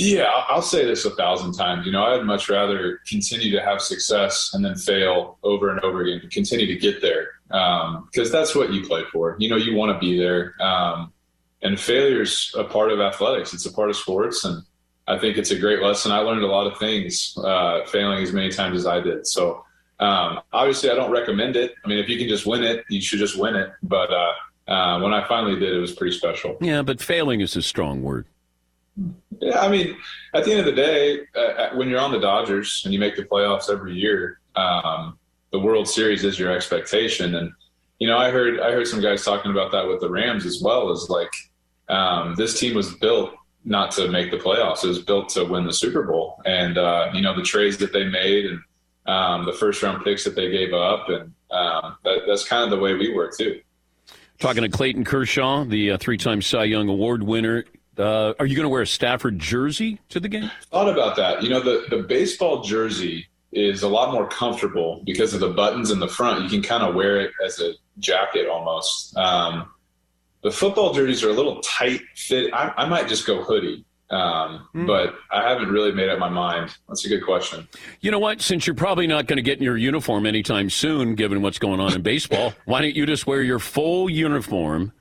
Yeah, 0.00 0.30
I'll 0.48 0.62
say 0.62 0.86
this 0.86 1.04
a 1.04 1.10
thousand 1.10 1.52
times. 1.52 1.84
You 1.84 1.92
know, 1.92 2.04
I'd 2.04 2.24
much 2.24 2.48
rather 2.48 3.00
continue 3.06 3.50
to 3.52 3.62
have 3.62 3.82
success 3.82 4.50
and 4.54 4.64
then 4.64 4.74
fail 4.74 5.38
over 5.42 5.68
and 5.68 5.78
over 5.80 6.00
again, 6.00 6.26
continue 6.30 6.66
to 6.66 6.76
get 6.76 7.02
there, 7.02 7.28
because 7.48 8.30
that's 8.32 8.54
what 8.54 8.72
you 8.72 8.86
play 8.86 9.02
for. 9.12 9.36
You 9.38 9.50
know, 9.50 9.56
you 9.56 9.74
want 9.74 9.92
to 9.92 9.98
be 9.98 10.18
there, 10.18 10.54
um, 10.60 11.12
and 11.62 11.78
failure's 11.78 12.54
a 12.56 12.64
part 12.64 12.90
of 12.90 13.00
athletics. 13.00 13.52
It's 13.52 13.66
a 13.66 13.72
part 13.72 13.90
of 13.90 13.96
sports, 13.96 14.44
and 14.44 14.62
I 15.06 15.18
think 15.18 15.36
it's 15.36 15.50
a 15.50 15.58
great 15.58 15.82
lesson. 15.82 16.12
I 16.12 16.20
learned 16.20 16.44
a 16.44 16.46
lot 16.46 16.66
of 16.66 16.78
things 16.78 17.36
uh, 17.36 17.84
failing 17.84 18.22
as 18.22 18.32
many 18.32 18.48
times 18.50 18.78
as 18.78 18.86
I 18.86 19.00
did. 19.00 19.26
So, 19.26 19.64
um, 19.98 20.40
obviously, 20.50 20.88
I 20.90 20.94
don't 20.94 21.10
recommend 21.10 21.56
it. 21.56 21.74
I 21.84 21.88
mean, 21.88 21.98
if 21.98 22.08
you 22.08 22.16
can 22.16 22.26
just 22.28 22.46
win 22.46 22.62
it, 22.62 22.86
you 22.88 23.02
should 23.02 23.18
just 23.18 23.38
win 23.38 23.54
it. 23.54 23.70
But 23.82 24.10
uh, 24.10 24.32
uh, 24.72 25.00
when 25.00 25.12
I 25.12 25.28
finally 25.28 25.58
did, 25.60 25.74
it 25.74 25.78
was 25.78 25.92
pretty 25.92 26.16
special. 26.16 26.56
Yeah, 26.62 26.80
but 26.80 27.02
failing 27.02 27.42
is 27.42 27.54
a 27.54 27.60
strong 27.60 28.02
word. 28.02 28.24
Yeah, 29.40 29.60
I 29.60 29.68
mean, 29.68 29.96
at 30.34 30.44
the 30.44 30.50
end 30.50 30.60
of 30.60 30.66
the 30.66 30.72
day, 30.72 31.20
uh, 31.34 31.70
when 31.74 31.88
you're 31.88 32.00
on 32.00 32.12
the 32.12 32.20
Dodgers 32.20 32.82
and 32.84 32.92
you 32.92 33.00
make 33.00 33.16
the 33.16 33.24
playoffs 33.24 33.70
every 33.70 33.94
year, 33.94 34.40
um, 34.54 35.18
the 35.50 35.58
World 35.58 35.88
Series 35.88 36.24
is 36.24 36.38
your 36.38 36.52
expectation. 36.52 37.34
And 37.34 37.50
you 37.98 38.06
know, 38.06 38.18
I 38.18 38.30
heard 38.30 38.60
I 38.60 38.72
heard 38.72 38.86
some 38.86 39.00
guys 39.00 39.24
talking 39.24 39.50
about 39.50 39.72
that 39.72 39.86
with 39.86 40.00
the 40.00 40.10
Rams 40.10 40.44
as 40.44 40.60
well. 40.62 40.90
Is 40.90 41.08
like 41.08 41.30
um, 41.88 42.34
this 42.34 42.58
team 42.58 42.74
was 42.74 42.94
built 42.96 43.32
not 43.64 43.90
to 43.92 44.08
make 44.08 44.30
the 44.30 44.36
playoffs; 44.36 44.84
it 44.84 44.88
was 44.88 45.02
built 45.02 45.30
to 45.30 45.44
win 45.44 45.64
the 45.64 45.72
Super 45.72 46.02
Bowl. 46.02 46.40
And 46.44 46.76
uh, 46.76 47.10
you 47.14 47.22
know, 47.22 47.34
the 47.34 47.42
trades 47.42 47.78
that 47.78 47.92
they 47.92 48.04
made 48.04 48.46
and 48.46 48.60
um, 49.06 49.46
the 49.46 49.52
first 49.52 49.82
round 49.82 50.04
picks 50.04 50.24
that 50.24 50.36
they 50.36 50.50
gave 50.50 50.74
up, 50.74 51.08
and 51.08 51.32
um, 51.50 51.96
that, 52.04 52.20
that's 52.26 52.46
kind 52.46 52.62
of 52.62 52.70
the 52.70 52.78
way 52.78 52.94
we 52.94 53.14
work 53.14 53.36
too. 53.36 53.60
Talking 54.38 54.62
to 54.62 54.70
Clayton 54.70 55.04
Kershaw, 55.04 55.64
the 55.64 55.92
uh, 55.92 55.98
three-time 55.98 56.40
Cy 56.40 56.64
Young 56.64 56.88
Award 56.88 57.22
winner. 57.22 57.64
Uh, 58.00 58.34
are 58.38 58.46
you 58.46 58.56
going 58.56 58.64
to 58.64 58.68
wear 58.70 58.82
a 58.82 58.86
Stafford 58.86 59.38
jersey 59.38 60.00
to 60.08 60.18
the 60.20 60.28
game? 60.28 60.50
thought 60.70 60.88
about 60.88 61.16
that. 61.16 61.42
You 61.42 61.50
know, 61.50 61.60
the, 61.60 61.84
the 61.90 62.02
baseball 62.02 62.62
jersey 62.62 63.26
is 63.52 63.82
a 63.82 63.88
lot 63.88 64.12
more 64.12 64.28
comfortable 64.28 65.02
because 65.04 65.34
of 65.34 65.40
the 65.40 65.50
buttons 65.50 65.90
in 65.90 65.98
the 65.98 66.08
front. 66.08 66.42
You 66.42 66.48
can 66.48 66.62
kind 66.62 66.82
of 66.82 66.94
wear 66.94 67.20
it 67.20 67.32
as 67.44 67.60
a 67.60 67.72
jacket 67.98 68.48
almost. 68.48 69.16
Um, 69.16 69.70
the 70.42 70.50
football 70.50 70.94
jerseys 70.94 71.22
are 71.22 71.30
a 71.30 71.34
little 71.34 71.60
tight 71.60 72.00
fit. 72.16 72.52
I, 72.54 72.72
I 72.76 72.88
might 72.88 73.08
just 73.08 73.26
go 73.26 73.42
hoodie 73.42 73.84
Um, 74.10 74.68
But 74.86 75.14
I 75.30 75.48
haven't 75.48 75.70
really 75.70 75.92
made 75.92 76.08
up 76.08 76.18
my 76.18 76.28
mind. 76.30 76.74
That's 76.88 77.04
a 77.04 77.08
good 77.08 77.24
question. 77.24 77.68
You 78.00 78.10
know 78.10 78.18
what? 78.18 78.40
Since 78.40 78.66
you're 78.66 78.74
probably 78.74 79.06
not 79.06 79.26
going 79.26 79.36
to 79.36 79.42
get 79.42 79.58
in 79.58 79.64
your 79.64 79.76
uniform 79.76 80.26
anytime 80.26 80.70
soon, 80.70 81.14
given 81.14 81.42
what's 81.42 81.58
going 81.58 81.80
on 81.80 81.92
in 81.92 82.02
baseball, 82.02 82.54
why 82.64 82.80
don't 82.80 82.96
you 82.96 83.04
just 83.04 83.26
wear 83.26 83.42
your 83.42 83.58
full 83.58 84.08
uniform 84.08 84.92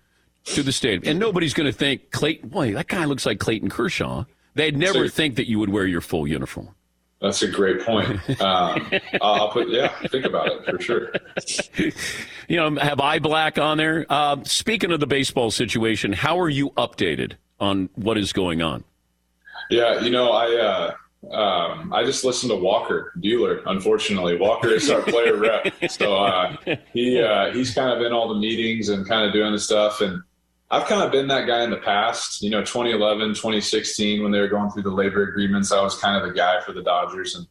to 0.45 0.63
the 0.63 0.71
stadium? 0.71 1.03
And 1.05 1.19
nobody's 1.19 1.53
going 1.53 1.71
to 1.71 1.77
think, 1.77 2.11
Clayton, 2.11 2.49
boy, 2.49 2.73
that 2.73 2.87
guy 2.87 3.05
looks 3.05 3.25
like 3.25 3.39
Clayton 3.39 3.69
Kershaw. 3.69 4.25
They'd 4.55 4.77
never 4.77 5.07
So- 5.07 5.13
think 5.15 5.35
that 5.35 5.47
you 5.49 5.59
would 5.59 5.69
wear 5.69 5.85
your 5.85 6.01
full 6.01 6.27
uniform. 6.27 6.69
That's 7.21 7.41
a 7.41 7.49
great 7.49 7.81
point. 7.81 8.17
Um, 8.41 8.89
I'll 9.21 9.49
put, 9.51 9.67
yeah, 9.69 9.89
think 10.07 10.25
about 10.25 10.47
it 10.47 10.65
for 10.65 10.79
sure. 10.81 11.11
You 12.47 12.55
know, 12.57 12.75
have 12.79 13.01
eye 13.01 13.19
black 13.19 13.57
on 13.57 13.77
there. 13.77 14.05
Uh, 14.09 14.37
speaking 14.43 14.91
of 14.93 14.99
the 15.01 15.07
baseball 15.07 15.51
situation, 15.51 16.13
how 16.13 16.39
are 16.39 16.47
you 16.49 16.69
updated 16.71 17.33
on 17.59 17.89
what 17.95 18.17
is 18.17 18.31
going 18.31 18.61
on? 18.61 18.85
Yeah, 19.69 19.99
you 19.99 20.09
know, 20.09 20.31
I 20.31 20.55
uh, 20.55 21.35
um, 21.35 21.91
I 21.93 22.05
just 22.05 22.23
listened 22.23 22.51
to 22.51 22.55
Walker 22.55 23.11
Buehler. 23.19 23.61
Unfortunately, 23.65 24.37
Walker 24.37 24.69
is 24.69 24.89
our 24.89 25.01
player 25.01 25.35
rep, 25.35 25.67
so 25.89 26.15
uh, 26.15 26.55
he 26.93 27.21
uh, 27.21 27.51
he's 27.51 27.73
kind 27.73 27.91
of 27.91 28.01
in 28.05 28.13
all 28.13 28.29
the 28.29 28.39
meetings 28.39 28.87
and 28.89 29.05
kind 29.07 29.27
of 29.27 29.33
doing 29.33 29.51
the 29.51 29.59
stuff. 29.59 29.99
And 30.01 30.23
I've 30.71 30.85
kind 30.85 31.01
of 31.01 31.11
been 31.11 31.27
that 31.29 31.47
guy 31.47 31.63
in 31.63 31.71
the 31.71 31.77
past. 31.77 32.41
You 32.43 32.51
know, 32.51 32.61
2011, 32.61 33.29
2016, 33.29 34.21
when 34.21 34.31
they 34.31 34.39
were 34.39 34.47
going 34.47 34.69
through 34.69 34.83
the 34.83 34.91
labor 34.91 35.23
agreements, 35.23 35.71
I 35.71 35.81
was 35.81 35.97
kind 35.97 36.15
of 36.15 36.27
the 36.27 36.33
guy 36.33 36.61
for 36.61 36.73
the 36.73 36.83
Dodgers, 36.83 37.35
and 37.35 37.47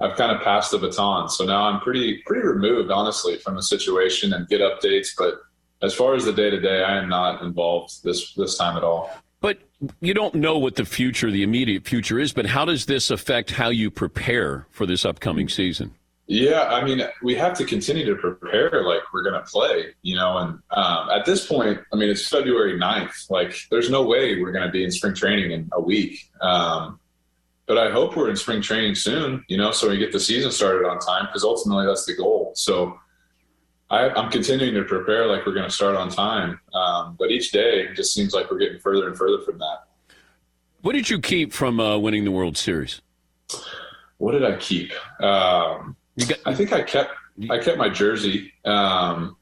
I've 0.00 0.16
kind 0.16 0.30
of 0.30 0.42
passed 0.42 0.70
the 0.70 0.78
baton. 0.78 1.28
So 1.28 1.44
now 1.44 1.64
I'm 1.64 1.80
pretty 1.80 2.22
pretty 2.26 2.46
removed, 2.46 2.90
honestly, 2.90 3.36
from 3.36 3.56
the 3.56 3.62
situation 3.62 4.32
and 4.32 4.48
get 4.48 4.60
updates. 4.60 5.08
But 5.18 5.40
as 5.82 5.94
far 5.94 6.14
as 6.14 6.24
the 6.24 6.32
day 6.32 6.50
to 6.50 6.60
day, 6.60 6.84
I 6.84 6.96
am 6.96 7.08
not 7.08 7.42
involved 7.42 8.04
this 8.04 8.34
this 8.34 8.56
time 8.56 8.76
at 8.76 8.84
all. 8.84 9.10
But 9.40 9.58
you 10.00 10.14
don't 10.14 10.34
know 10.34 10.58
what 10.58 10.76
the 10.76 10.84
future, 10.84 11.30
the 11.30 11.42
immediate 11.42 11.86
future 11.86 12.18
is, 12.18 12.32
but 12.32 12.46
how 12.46 12.66
does 12.66 12.86
this 12.86 13.10
affect 13.10 13.50
how 13.50 13.70
you 13.70 13.90
prepare 13.90 14.66
for 14.70 14.86
this 14.86 15.04
upcoming 15.04 15.48
season? 15.48 15.94
Yeah, 16.30 16.62
I 16.68 16.84
mean, 16.84 17.02
we 17.24 17.34
have 17.34 17.58
to 17.58 17.64
continue 17.64 18.06
to 18.06 18.14
prepare 18.14 18.84
like 18.84 19.00
we're 19.12 19.24
going 19.24 19.34
to 19.34 19.50
play, 19.50 19.86
you 20.02 20.14
know. 20.14 20.38
And 20.38 20.60
um, 20.70 21.10
at 21.10 21.24
this 21.24 21.44
point, 21.44 21.80
I 21.92 21.96
mean, 21.96 22.08
it's 22.08 22.28
February 22.28 22.78
9th. 22.78 23.28
Like, 23.30 23.52
there's 23.68 23.90
no 23.90 24.04
way 24.04 24.40
we're 24.40 24.52
going 24.52 24.64
to 24.64 24.70
be 24.70 24.84
in 24.84 24.92
spring 24.92 25.12
training 25.12 25.50
in 25.50 25.68
a 25.72 25.80
week. 25.80 26.30
Um, 26.40 27.00
but 27.66 27.78
I 27.78 27.90
hope 27.90 28.16
we're 28.16 28.30
in 28.30 28.36
spring 28.36 28.62
training 28.62 28.94
soon, 28.94 29.44
you 29.48 29.56
know, 29.56 29.72
so 29.72 29.88
we 29.88 29.98
get 29.98 30.12
the 30.12 30.20
season 30.20 30.52
started 30.52 30.86
on 30.86 31.00
time 31.00 31.26
because 31.26 31.42
ultimately 31.42 31.84
that's 31.84 32.06
the 32.06 32.14
goal. 32.14 32.52
So 32.54 32.96
I, 33.90 34.10
I'm 34.10 34.30
continuing 34.30 34.74
to 34.74 34.84
prepare 34.84 35.26
like 35.26 35.44
we're 35.44 35.54
going 35.54 35.68
to 35.68 35.74
start 35.74 35.96
on 35.96 36.10
time. 36.10 36.60
Um, 36.72 37.16
but 37.18 37.32
each 37.32 37.50
day 37.50 37.86
it 37.86 37.96
just 37.96 38.14
seems 38.14 38.34
like 38.34 38.52
we're 38.52 38.58
getting 38.58 38.78
further 38.78 39.08
and 39.08 39.18
further 39.18 39.42
from 39.42 39.58
that. 39.58 39.78
What 40.82 40.92
did 40.92 41.10
you 41.10 41.18
keep 41.18 41.52
from 41.52 41.80
uh, 41.80 41.98
winning 41.98 42.22
the 42.22 42.30
World 42.30 42.56
Series? 42.56 43.00
What 44.18 44.30
did 44.32 44.44
I 44.44 44.56
keep? 44.58 44.92
Um, 45.20 45.96
got, 46.28 46.38
I 46.46 46.54
think 46.54 46.72
I 46.72 46.82
kept 46.82 47.12
I 47.50 47.58
kept 47.58 47.78
my 47.78 47.88
jersey, 47.88 48.52
um, 48.64 49.36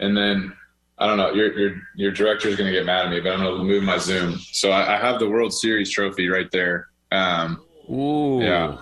and 0.00 0.16
then 0.16 0.52
I 0.98 1.06
don't 1.06 1.16
know. 1.18 1.32
Your 1.32 1.56
your 1.58 1.76
your 1.94 2.10
director 2.10 2.48
is 2.48 2.56
going 2.56 2.66
to 2.66 2.72
get 2.72 2.86
mad 2.86 3.04
at 3.06 3.10
me, 3.10 3.20
but 3.20 3.32
I'm 3.32 3.40
going 3.40 3.58
to 3.58 3.64
move 3.64 3.82
my 3.84 3.98
Zoom. 3.98 4.38
So 4.38 4.70
I, 4.70 4.96
I 4.96 4.98
have 4.98 5.18
the 5.20 5.28
World 5.28 5.52
Series 5.52 5.90
trophy 5.90 6.28
right 6.28 6.50
there. 6.50 6.88
Um, 7.12 7.62
ooh, 7.90 8.42
yeah, 8.42 8.78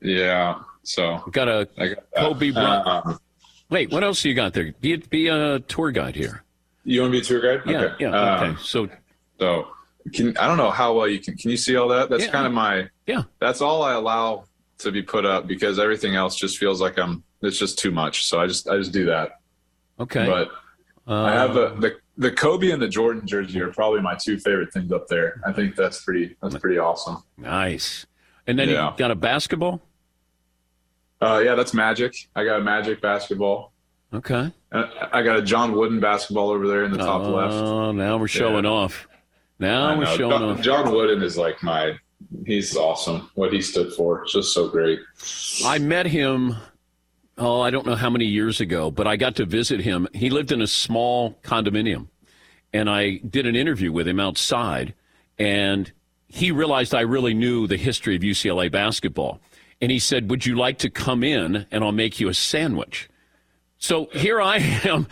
yeah. 0.00 0.60
So 0.82 1.18
got 1.30 1.48
a 1.48 1.68
I 1.78 1.88
got. 1.88 2.04
Kobe 2.16 2.50
Bryant. 2.50 2.86
Um, 2.86 3.18
Wait, 3.68 3.90
what 3.92 4.02
else 4.02 4.24
you 4.24 4.34
got 4.34 4.52
there? 4.54 4.72
Be 4.80 4.96
be 4.96 5.28
a 5.28 5.60
tour 5.60 5.92
guide 5.92 6.16
here. 6.16 6.42
you 6.84 7.02
want 7.02 7.12
to 7.12 7.20
be 7.20 7.20
a 7.20 7.24
tour 7.24 7.40
guide? 7.58 7.70
Yeah, 7.70 7.80
Okay. 7.82 7.94
yeah. 8.00 8.08
Um, 8.38 8.50
Okay, 8.50 8.62
so 8.62 8.88
So 9.38 9.68
can 10.12 10.36
I 10.38 10.48
don't 10.48 10.56
know 10.56 10.70
how 10.72 10.94
well 10.94 11.06
you 11.06 11.20
can. 11.20 11.36
Can 11.36 11.50
you 11.52 11.56
see 11.56 11.76
all 11.76 11.86
that? 11.88 12.08
That's 12.10 12.24
Yeah. 12.24 12.32
kind 12.32 12.46
of 12.46 12.52
my. 12.52 12.88
yeah, 13.06 13.22
That's 13.38 13.60
all 13.60 13.82
I 13.84 13.92
allow 13.92 14.46
to 14.80 14.92
be 14.92 15.02
put 15.02 15.24
up 15.24 15.46
because 15.46 15.78
everything 15.78 16.14
else 16.16 16.36
just 16.36 16.58
feels 16.58 16.80
like 16.80 16.98
I'm. 16.98 17.22
It's 17.42 17.58
just 17.58 17.78
too 17.78 17.90
much. 17.90 18.24
So 18.26 18.40
I 18.40 18.46
just 18.46 18.68
I 18.68 18.76
just 18.76 18.92
do 18.92 19.06
that. 19.06 19.40
okay. 19.98 20.26
But 20.26 20.48
uh, 21.10 21.22
I 21.24 21.32
have 21.32 21.56
a, 21.56 21.74
the 21.78 21.96
the 22.18 22.30
Kobe 22.30 22.70
and 22.70 22.80
the 22.82 22.88
Jordan 22.88 23.26
jersey 23.26 23.60
are 23.62 23.72
probably 23.72 24.02
my 24.02 24.14
two 24.14 24.38
favorite 24.38 24.72
things 24.72 24.92
up 24.92 25.08
there. 25.08 25.40
I 25.46 25.52
think 25.52 25.74
that's 25.76 26.02
pretty 26.04 26.36
that's 26.42 26.56
pretty 26.58 26.78
awesome. 26.78 27.22
nice. 27.38 28.04
And 28.46 28.58
then 28.58 28.68
Yeah. 28.68 28.90
you 28.92 28.96
got 28.98 29.10
a 29.10 29.14
basketball. 29.14 29.80
Uh, 31.22 31.40
yeah, 31.44 31.54
that's 31.54 31.74
Magic. 31.74 32.14
I 32.34 32.44
got 32.44 32.60
a 32.60 32.64
Magic 32.64 33.00
basketball. 33.00 33.72
Okay. 34.12 34.52
I 34.72 35.22
got 35.22 35.36
a 35.36 35.42
John 35.42 35.72
Wooden 35.72 36.00
basketball 36.00 36.50
over 36.50 36.66
there 36.66 36.84
in 36.84 36.90
the 36.92 36.98
top 36.98 37.22
Oh, 37.22 37.30
left. 37.30 37.52
Oh, 37.54 37.92
now 37.92 38.16
we're 38.18 38.26
showing 38.28 38.64
Yeah. 38.64 38.70
off. 38.70 39.06
Now 39.58 39.96
we're 39.98 40.06
showing 40.06 40.30
John, 40.30 40.42
off. 40.50 40.60
John 40.62 40.92
Wooden 40.92 41.22
is 41.22 41.36
like 41.36 41.62
my. 41.62 41.96
He's 42.46 42.76
awesome. 42.76 43.30
What 43.34 43.52
he 43.52 43.60
stood 43.62 43.92
for, 43.94 44.24
just 44.26 44.52
so 44.54 44.68
great. 44.68 45.00
I 45.64 45.78
met 45.78 46.06
him, 46.06 46.56
oh, 47.38 47.60
I 47.60 47.70
don't 47.70 47.86
know 47.86 47.94
how 47.96 48.10
many 48.10 48.24
years 48.26 48.60
ago, 48.60 48.90
but 48.90 49.06
I 49.06 49.16
got 49.16 49.36
to 49.36 49.44
visit 49.44 49.80
him. 49.80 50.06
He 50.14 50.30
lived 50.30 50.52
in 50.52 50.60
a 50.62 50.66
small 50.66 51.38
condominium, 51.42 52.08
and 52.72 52.88
I 52.90 53.16
did 53.18 53.46
an 53.46 53.56
interview 53.56 53.92
with 53.92 54.06
him 54.06 54.20
outside, 54.20 54.94
and 55.38 55.90
he 56.28 56.50
realized 56.52 56.94
I 56.94 57.00
really 57.00 57.34
knew 57.34 57.66
the 57.66 57.76
history 57.76 58.14
of 58.16 58.22
UCLA 58.22 58.70
basketball. 58.70 59.40
And 59.80 59.90
he 59.90 59.98
said, 59.98 60.30
Would 60.30 60.44
you 60.46 60.56
like 60.56 60.78
to 60.78 60.90
come 60.90 61.24
in 61.24 61.66
and 61.70 61.82
I'll 61.82 61.90
make 61.90 62.20
you 62.20 62.28
a 62.28 62.34
sandwich? 62.34 63.08
So 63.78 64.08
here 64.12 64.40
I 64.40 64.58
am, 64.84 65.06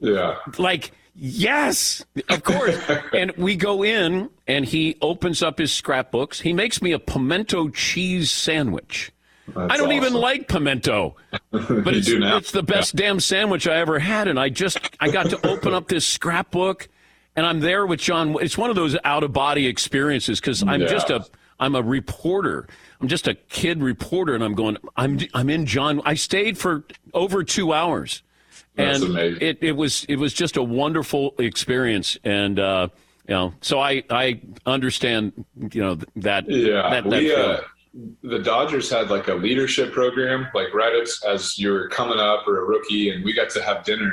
Yeah. 0.00 0.36
like, 0.58 0.90
yes, 1.14 2.04
of 2.28 2.42
course. 2.42 2.78
and 3.14 3.32
we 3.36 3.56
go 3.56 3.82
in, 3.84 4.30
and 4.46 4.64
he 4.64 4.96
opens 5.00 5.42
up 5.42 5.58
his 5.58 5.72
scrapbooks. 5.72 6.40
He 6.40 6.52
makes 6.52 6.82
me 6.82 6.92
a 6.92 6.98
pimento 6.98 7.68
cheese 7.68 8.30
sandwich. 8.30 9.12
That's 9.48 9.72
I 9.72 9.76
don't 9.76 9.92
even 9.92 10.14
like 10.14 10.48
pimento, 10.48 11.16
but 11.50 11.94
it's, 11.94 12.08
it's 12.08 12.52
the 12.52 12.62
best 12.62 12.94
damn 12.94 13.18
sandwich 13.20 13.66
I 13.66 13.76
ever 13.78 13.98
had. 13.98 14.28
And 14.28 14.38
I 14.38 14.48
just 14.48 14.78
I 15.00 15.10
got 15.10 15.30
to 15.30 15.46
open 15.46 15.74
up 15.74 15.88
this 15.88 16.06
scrapbook, 16.06 16.88
and 17.34 17.44
I'm 17.44 17.60
there 17.60 17.84
with 17.84 18.00
John. 18.00 18.36
It's 18.40 18.56
one 18.56 18.70
of 18.70 18.76
those 18.76 18.96
out 19.04 19.24
of 19.24 19.32
body 19.32 19.66
experiences 19.66 20.40
because 20.40 20.62
I'm 20.62 20.80
Yeah. 20.82 20.86
just 20.86 21.10
a 21.10 21.26
I'm 21.58 21.74
a 21.74 21.82
reporter. 21.82 22.66
I'm 23.00 23.08
just 23.08 23.26
a 23.26 23.34
kid 23.34 23.82
reporter, 23.82 24.34
and 24.34 24.44
I'm 24.44 24.54
going. 24.54 24.76
I'm 24.96 25.18
I'm 25.34 25.50
in 25.50 25.66
John. 25.66 26.00
I 26.04 26.14
stayed 26.14 26.56
for 26.56 26.84
over 27.12 27.42
two 27.42 27.72
hours, 27.72 28.22
That's 28.74 29.02
and 29.02 29.10
amazing. 29.10 29.38
it 29.40 29.58
it 29.60 29.72
was 29.72 30.04
it 30.08 30.16
was 30.16 30.32
just 30.32 30.56
a 30.56 30.62
wonderful 30.62 31.34
experience. 31.38 32.16
And 32.24 32.58
uh, 32.58 32.88
you 33.28 33.34
know, 33.34 33.54
so 33.60 33.80
I 33.80 34.02
I 34.10 34.40
understand 34.66 35.44
you 35.72 35.82
know 35.82 35.98
that 36.16 36.48
Yeah, 36.48 36.88
that, 36.90 37.04
that 37.04 37.20
we 37.20 37.34
uh, 37.34 37.60
the 38.22 38.38
Dodgers 38.38 38.90
had 38.90 39.10
like 39.10 39.28
a 39.28 39.34
leadership 39.34 39.92
program, 39.92 40.48
like 40.54 40.72
right 40.72 40.94
as, 40.94 41.20
as 41.28 41.58
you're 41.58 41.88
coming 41.88 42.18
up 42.18 42.46
or 42.48 42.62
a 42.62 42.64
rookie, 42.64 43.10
and 43.10 43.24
we 43.24 43.32
got 43.32 43.50
to 43.50 43.62
have 43.62 43.84
dinner. 43.84 44.12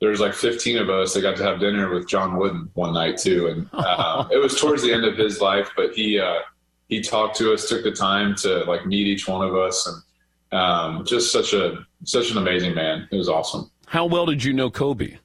There 0.00 0.10
was 0.10 0.18
like 0.18 0.34
15 0.34 0.78
of 0.78 0.90
us 0.90 1.14
that 1.14 1.22
got 1.22 1.36
to 1.36 1.44
have 1.44 1.60
dinner 1.60 1.88
with 1.94 2.08
John 2.08 2.36
Wooden 2.36 2.70
one 2.74 2.92
night 2.94 3.18
too, 3.18 3.46
and 3.46 3.68
uh, 3.72 4.26
it 4.32 4.38
was 4.38 4.60
towards 4.60 4.82
the 4.82 4.92
end 4.92 5.04
of 5.04 5.16
his 5.16 5.40
life. 5.40 5.70
But 5.76 5.94
he 5.94 6.18
uh, 6.18 6.40
he 6.88 7.00
talked 7.00 7.36
to 7.36 7.52
us, 7.52 7.68
took 7.68 7.84
the 7.84 7.92
time 7.92 8.34
to 8.36 8.64
like 8.64 8.84
meet 8.86 9.06
each 9.06 9.28
one 9.28 9.46
of 9.46 9.54
us, 9.54 9.86
and 9.86 10.60
um, 10.60 11.04
just 11.04 11.30
such 11.30 11.52
a 11.52 11.86
such 12.04 12.32
an 12.32 12.38
amazing 12.38 12.74
man. 12.74 13.06
It 13.12 13.16
was 13.16 13.28
awesome. 13.28 13.70
How 13.92 14.06
well 14.06 14.24
did 14.24 14.42
you 14.42 14.54
know 14.54 14.70
Kobe? 14.70 15.18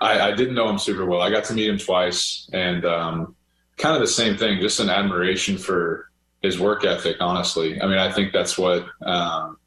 I, 0.00 0.28
I 0.28 0.32
didn't 0.32 0.54
know 0.54 0.66
him 0.66 0.78
super 0.78 1.04
well. 1.04 1.20
I 1.20 1.28
got 1.28 1.44
to 1.44 1.52
meet 1.52 1.68
him 1.68 1.76
twice, 1.76 2.48
and 2.54 2.86
um, 2.86 3.36
kind 3.76 3.94
of 3.94 4.00
the 4.00 4.08
same 4.08 4.38
thing, 4.38 4.62
just 4.62 4.80
an 4.80 4.88
admiration 4.88 5.58
for 5.58 6.10
his 6.40 6.58
work 6.58 6.86
ethic. 6.86 7.18
Honestly, 7.20 7.82
I 7.82 7.86
mean, 7.86 7.98
I 7.98 8.10
think 8.10 8.32
that's 8.32 8.56
what 8.56 8.86
um, 9.02 9.58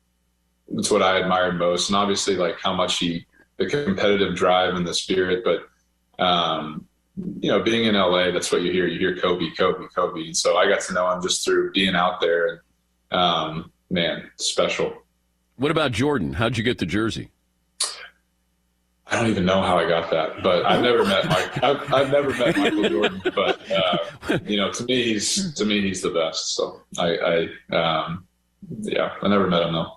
that's 0.70 0.90
what 0.90 1.04
I 1.04 1.20
admired 1.20 1.60
most, 1.60 1.90
and 1.90 1.96
obviously, 1.96 2.36
like 2.36 2.56
how 2.60 2.74
much 2.74 2.98
he 2.98 3.28
the 3.58 3.68
competitive 3.68 4.36
drive 4.36 4.74
and 4.74 4.88
the 4.88 4.96
spirit. 4.96 5.44
But 5.44 5.68
um, 6.18 6.84
you 7.40 7.52
know, 7.52 7.62
being 7.62 7.86
in 7.86 7.94
LA, 7.94 8.32
that's 8.32 8.52
what 8.52 8.64
you 8.64 8.72
hear. 8.72 8.88
You 8.88 8.98
hear 8.98 9.16
Kobe, 9.18 9.52
Kobe, 9.56 9.86
Kobe, 9.96 10.22
and 10.22 10.36
so 10.36 10.58
I 10.58 10.68
got 10.68 10.82
to 10.82 10.94
know 10.94 11.12
him 11.12 11.22
just 11.22 11.46
through 11.46 11.74
being 11.74 11.94
out 11.94 12.22
there, 12.22 12.48
and 13.12 13.22
um, 13.22 13.72
man, 13.92 14.32
special. 14.38 14.98
What 15.58 15.70
about 15.70 15.92
Jordan? 15.92 16.34
How'd 16.34 16.58
you 16.58 16.64
get 16.64 16.80
the 16.80 16.88
jersey? 16.88 17.30
I 19.10 19.16
don't 19.16 19.30
even 19.30 19.46
know 19.46 19.62
how 19.62 19.78
I 19.78 19.88
got 19.88 20.10
that, 20.12 20.44
but 20.44 20.66
I've 20.66 20.82
never 20.82 21.06
met 21.06 21.26
Mike. 21.30 21.64
I've, 21.64 21.94
I've 21.94 22.12
never 22.12 22.30
met 22.32 22.58
Michael 22.58 22.90
Jordan, 22.90 23.22
but 23.36 23.60
uh, 23.72 24.40
you 24.46 24.58
know, 24.58 24.72
to 24.74 24.84
me, 24.84 25.04
he's 25.04 25.54
to 25.56 25.66
me 25.66 25.82
he's 25.82 26.02
the 26.02 26.10
best. 26.12 26.56
So 26.56 26.82
I, 26.98 27.48
I 27.72 27.76
um, 27.76 28.26
yeah, 28.82 29.14
I 29.22 29.28
never 29.30 29.48
met 29.48 29.64
him 29.64 29.74
though. 29.74 29.94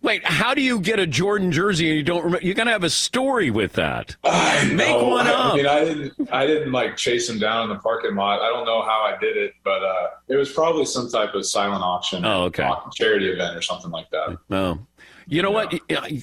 Wait, 0.00 0.22
how 0.24 0.52
do 0.52 0.60
you 0.60 0.80
get 0.80 0.98
a 0.98 1.06
Jordan 1.06 1.50
jersey 1.50 1.88
and 1.88 1.96
you 1.96 2.02
don't 2.02 2.22
remember? 2.24 2.46
You 2.46 2.52
got 2.52 2.64
to 2.64 2.70
have 2.72 2.84
a 2.84 2.90
story 2.90 3.50
with 3.50 3.72
that. 3.74 4.16
I 4.22 4.64
Make 4.66 4.88
know. 4.88 5.08
one 5.08 5.26
up. 5.26 5.54
I 5.54 5.56
mean, 5.56 5.66
I 5.66 5.84
didn't, 5.84 6.12
I 6.30 6.46
didn't 6.46 6.72
like 6.72 6.98
chase 6.98 7.26
him 7.30 7.38
down 7.38 7.62
in 7.64 7.68
the 7.76 7.80
parking 7.82 8.14
lot. 8.14 8.42
I 8.42 8.50
don't 8.50 8.66
know 8.66 8.82
how 8.82 9.00
I 9.02 9.16
did 9.18 9.38
it, 9.38 9.54
but 9.64 9.82
uh, 9.82 10.08
it 10.28 10.36
was 10.36 10.52
probably 10.52 10.84
some 10.84 11.08
type 11.10 11.32
of 11.32 11.46
silent 11.46 11.82
auction, 11.82 12.22
Oh, 12.26 12.42
okay. 12.44 12.68
charity 12.94 13.30
event 13.30 13.56
or 13.56 13.62
something 13.62 13.90
like 13.90 14.10
that. 14.10 14.36
No. 14.50 14.86
You 15.26 15.40
know 15.40 15.50
what? 15.50 15.72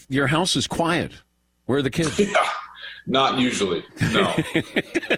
Your 0.10 0.28
house 0.28 0.56
is 0.56 0.68
quiet. 0.68 1.14
Where 1.66 1.80
are 1.80 1.82
the 1.82 1.90
kids? 1.92 2.20
Yeah, 2.32 2.48
Not 3.08 3.40
usually. 3.40 3.84
No, 4.14 4.36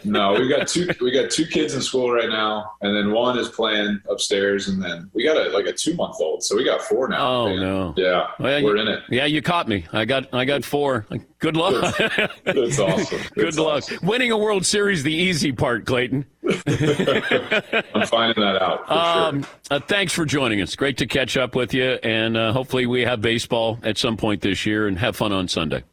no. 0.05 0.33
We 0.39 0.47
got 0.47 0.69
two. 0.69 0.87
We 1.01 1.11
got 1.11 1.29
two 1.29 1.45
kids 1.45 1.73
in 1.75 1.81
school 1.81 2.09
right 2.13 2.29
now, 2.29 2.71
and 2.81 2.95
then 2.95 3.11
one 3.11 3.37
is 3.37 3.49
playing 3.49 3.99
upstairs, 4.09 4.69
and 4.69 4.81
then 4.81 5.11
we 5.13 5.21
got 5.25 5.35
a 5.35 5.49
like 5.49 5.65
a 5.65 5.73
two 5.73 5.93
month 5.95 6.15
old. 6.21 6.43
So 6.45 6.55
we 6.55 6.63
got 6.63 6.81
four 6.81 7.09
now. 7.09 7.27
Oh, 7.27 7.49
man. 7.49 7.59
no. 7.59 7.93
Yeah, 7.97 8.27
Well, 8.39 8.63
we're 8.63 8.77
you- 8.77 8.81
in 8.83 8.87
it. 8.87 8.99
Yeah, 9.09 9.25
you 9.25 9.41
caught 9.41 9.67
me. 9.67 9.85
I 9.91 10.05
got 10.05 10.33
I 10.33 10.45
got 10.45 10.63
four. 10.63 11.05
Good 11.39 11.57
luck. 11.57 11.93
That's 12.45 12.79
awesome. 12.79 13.19
Good 13.35 13.57
luck. 13.57 13.83
awesome. 13.83 13.99
Winning 14.07 14.31
a 14.31 14.37
World 14.37 14.65
Series, 14.65 15.03
the 15.03 15.13
easy 15.13 15.51
part, 15.51 15.85
Clayton. 15.85 16.25
I'm 16.47 18.07
finding 18.07 18.41
that 18.43 18.59
out. 18.61 18.87
For 18.87 18.93
Um, 18.93 19.43
sure. 19.43 19.49
uh, 19.71 19.79
thanks 19.81 20.13
for 20.13 20.25
joining 20.25 20.61
us. 20.61 20.73
Great 20.77 20.97
to 20.99 21.05
catch 21.05 21.35
up 21.35 21.53
with 21.53 21.73
you, 21.73 21.99
and 22.01 22.37
uh, 22.37 22.53
hopefully 22.53 22.85
we 22.85 23.01
have 23.01 23.19
baseball 23.21 23.77
at 23.83 23.97
some 23.97 24.15
point 24.15 24.39
this 24.41 24.65
year 24.65 24.87
and 24.87 24.97
have 24.99 25.17
fun 25.17 25.33
on 25.33 25.49
Sunday. 25.49 25.83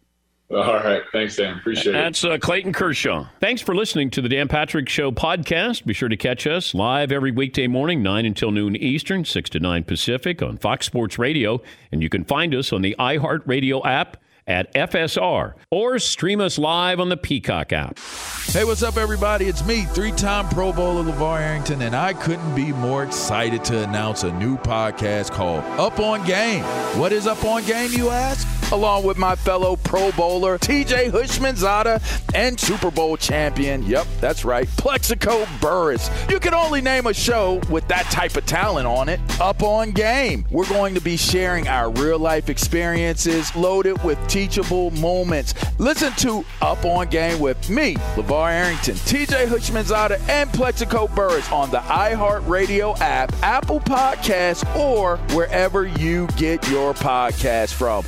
All 0.52 0.74
right. 0.74 1.02
Thanks, 1.12 1.36
Dan. 1.36 1.58
Appreciate 1.58 1.94
it. 1.94 1.98
That's 1.98 2.24
uh, 2.24 2.36
Clayton 2.38 2.72
Kershaw. 2.72 3.28
Thanks 3.38 3.62
for 3.62 3.72
listening 3.72 4.10
to 4.10 4.20
the 4.20 4.28
Dan 4.28 4.48
Patrick 4.48 4.88
Show 4.88 5.12
podcast. 5.12 5.84
Be 5.84 5.94
sure 5.94 6.08
to 6.08 6.16
catch 6.16 6.44
us 6.44 6.74
live 6.74 7.12
every 7.12 7.30
weekday 7.30 7.68
morning, 7.68 8.02
9 8.02 8.26
until 8.26 8.50
noon 8.50 8.74
Eastern, 8.74 9.24
6 9.24 9.50
to 9.50 9.60
9 9.60 9.84
Pacific 9.84 10.42
on 10.42 10.56
Fox 10.56 10.86
Sports 10.86 11.20
Radio. 11.20 11.62
And 11.92 12.02
you 12.02 12.08
can 12.08 12.24
find 12.24 12.52
us 12.52 12.72
on 12.72 12.82
the 12.82 12.96
iHeartRadio 12.98 13.86
app 13.86 14.16
at 14.46 14.72
FSR 14.74 15.54
or 15.70 15.98
stream 15.98 16.40
us 16.40 16.58
live 16.58 17.00
on 17.00 17.08
the 17.08 17.16
Peacock 17.16 17.72
app. 17.72 17.98
Hey, 18.46 18.64
what's 18.64 18.82
up, 18.82 18.96
everybody? 18.96 19.46
It's 19.46 19.64
me, 19.64 19.82
three 19.84 20.12
time 20.12 20.48
Pro 20.48 20.72
Bowler 20.72 21.04
LaVar 21.04 21.40
Arrington, 21.40 21.82
and 21.82 21.94
I 21.94 22.12
couldn't 22.14 22.54
be 22.54 22.72
more 22.72 23.04
excited 23.04 23.64
to 23.66 23.84
announce 23.84 24.24
a 24.24 24.32
new 24.32 24.56
podcast 24.56 25.30
called 25.30 25.62
Up 25.78 26.00
on 26.00 26.24
Game. 26.26 26.62
What 26.98 27.12
is 27.12 27.26
Up 27.26 27.44
on 27.44 27.64
Game, 27.64 27.92
you 27.92 28.10
ask? 28.10 28.46
Along 28.72 29.04
with 29.04 29.18
my 29.18 29.34
fellow 29.34 29.74
Pro 29.74 30.12
Bowler, 30.12 30.56
TJ 30.56 31.10
Houshmandzadeh, 31.10 32.30
and 32.36 32.58
Super 32.58 32.90
Bowl 32.90 33.16
champion, 33.16 33.82
yep, 33.82 34.06
that's 34.20 34.44
right, 34.44 34.68
Plaxico 34.76 35.44
Burress. 35.60 36.08
You 36.28 36.38
can 36.38 36.54
only 36.54 36.80
name 36.80 37.06
a 37.06 37.14
show 37.14 37.60
with 37.68 37.86
that 37.88 38.04
type 38.06 38.36
of 38.36 38.46
talent 38.46 38.86
on 38.86 39.08
it. 39.08 39.18
Up 39.40 39.62
on 39.64 39.90
Game. 39.90 40.44
We're 40.50 40.68
going 40.68 40.94
to 40.94 41.00
be 41.00 41.16
sharing 41.16 41.66
our 41.66 41.90
real 41.90 42.18
life 42.18 42.48
experiences 42.48 43.54
loaded 43.56 44.02
with 44.04 44.18
teachable 44.40 44.90
moments. 44.92 45.52
Listen 45.78 46.12
to 46.14 46.44
Up 46.62 46.82
on 46.86 47.08
Game 47.08 47.38
with 47.40 47.68
me, 47.68 47.94
LaVar 48.16 48.50
Arrington, 48.50 48.94
TJ 48.94 49.46
Houshmandzadeh, 49.46 50.28
and 50.30 50.50
Plaxico 50.50 51.08
Burress 51.08 51.50
on 51.52 51.70
the 51.70 51.80
iHeartRadio 51.80 52.98
app, 53.00 53.34
Apple 53.42 53.80
Podcasts, 53.80 54.64
or 54.74 55.18
wherever 55.34 55.86
you 55.86 56.26
get 56.38 56.66
your 56.70 56.94
podcast 56.94 57.74
from. 57.74 58.02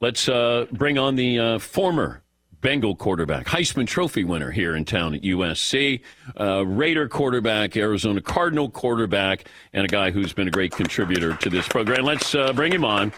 Let's 0.00 0.28
uh, 0.28 0.66
bring 0.70 0.96
on 0.96 1.16
the 1.16 1.38
uh, 1.38 1.58
former 1.58 2.22
Bengal 2.60 2.94
quarterback, 2.94 3.46
Heisman 3.46 3.86
Trophy 3.86 4.24
winner 4.24 4.50
here 4.50 4.76
in 4.76 4.84
town 4.84 5.14
at 5.14 5.22
USC, 5.22 6.02
uh, 6.38 6.66
Raider 6.66 7.08
quarterback, 7.08 7.76
Arizona 7.76 8.20
Cardinal 8.20 8.68
quarterback, 8.68 9.46
and 9.72 9.84
a 9.84 9.88
guy 9.88 10.10
who's 10.10 10.32
been 10.32 10.48
a 10.48 10.50
great 10.50 10.72
contributor 10.72 11.34
to 11.36 11.48
this 11.48 11.66
program. 11.66 12.04
Let's 12.04 12.34
uh, 12.34 12.52
bring 12.52 12.72
him 12.72 12.84
on. 12.84 13.12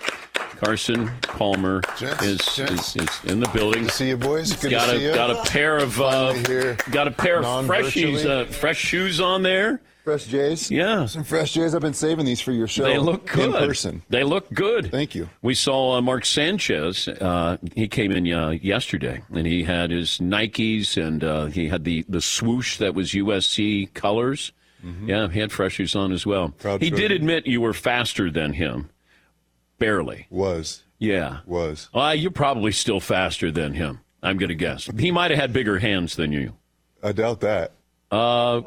Carson 0.64 1.10
Palmer 1.22 1.80
Gents, 1.98 2.22
is, 2.22 2.38
gents. 2.54 2.94
is, 2.94 3.08
is 3.08 3.24
in 3.24 3.40
the 3.40 3.48
building. 3.48 3.82
Good 3.82 3.88
to 3.88 3.94
see 3.96 4.08
you, 4.10 4.16
boys. 4.16 4.52
Good 4.52 4.70
got 4.70 4.86
to 4.86 4.92
a 4.92 4.98
see 4.98 5.06
you. 5.06 5.12
got 5.12 5.30
a 5.30 5.50
pair 5.50 5.78
of 5.78 6.00
uh, 6.00 6.34
got 6.92 7.08
a 7.08 7.10
pair 7.10 7.40
of 7.40 7.66
freshies, 7.66 8.24
uh, 8.24 8.44
fresh 8.44 8.78
shoes 8.78 9.20
on 9.20 9.42
there. 9.42 9.80
Fresh 10.04 10.26
Jays. 10.26 10.70
Yeah. 10.70 11.06
Some 11.06 11.22
fresh 11.22 11.52
Jays. 11.52 11.74
I've 11.74 11.80
been 11.80 11.94
saving 11.94 12.26
these 12.26 12.40
for 12.40 12.50
your 12.50 12.66
show. 12.66 12.82
They 12.82 12.98
look 12.98 13.26
good 13.26 13.50
In 13.50 13.52
person. 13.52 14.02
They 14.08 14.24
look 14.24 14.52
good. 14.52 14.90
Thank 14.90 15.14
you. 15.14 15.28
We 15.42 15.54
saw 15.54 15.96
uh, 15.96 16.02
Mark 16.02 16.24
Sanchez. 16.24 17.06
Uh, 17.06 17.58
he 17.76 17.86
came 17.86 18.10
in 18.10 18.30
uh, 18.32 18.50
yesterday, 18.50 19.22
and 19.32 19.46
he 19.46 19.62
had 19.62 19.90
his 19.90 20.18
Nikes, 20.18 21.00
and 21.00 21.22
uh, 21.22 21.46
he 21.46 21.68
had 21.68 21.84
the 21.84 22.04
the 22.08 22.20
swoosh 22.20 22.78
that 22.78 22.94
was 22.94 23.12
USC 23.12 23.92
colors. 23.94 24.52
Yeah, 25.04 25.28
he 25.28 25.38
had 25.38 25.52
fresh 25.52 25.74
shoes 25.74 25.94
on 25.94 26.10
as 26.10 26.26
well. 26.26 26.48
Mm-hmm. 26.48 26.58
Proud 26.58 26.82
he 26.82 26.90
did 26.90 27.12
admit 27.12 27.46
you 27.46 27.60
were 27.60 27.72
faster 27.72 28.32
than 28.32 28.54
him, 28.54 28.90
barely. 29.78 30.26
Was. 30.28 30.82
Yeah. 30.98 31.38
Was. 31.46 31.88
Uh, 31.94 32.14
you're 32.16 32.32
probably 32.32 32.72
still 32.72 32.98
faster 32.98 33.52
than 33.52 33.74
him. 33.74 34.00
I'm 34.24 34.38
going 34.38 34.48
to 34.48 34.56
guess. 34.56 34.90
He 34.98 35.12
might 35.12 35.30
have 35.30 35.38
had 35.38 35.52
bigger 35.52 35.78
hands 35.78 36.16
than 36.16 36.32
you. 36.32 36.54
I 37.02 37.12
doubt 37.12 37.40
that. 37.40 37.72
Uh, 38.10 38.62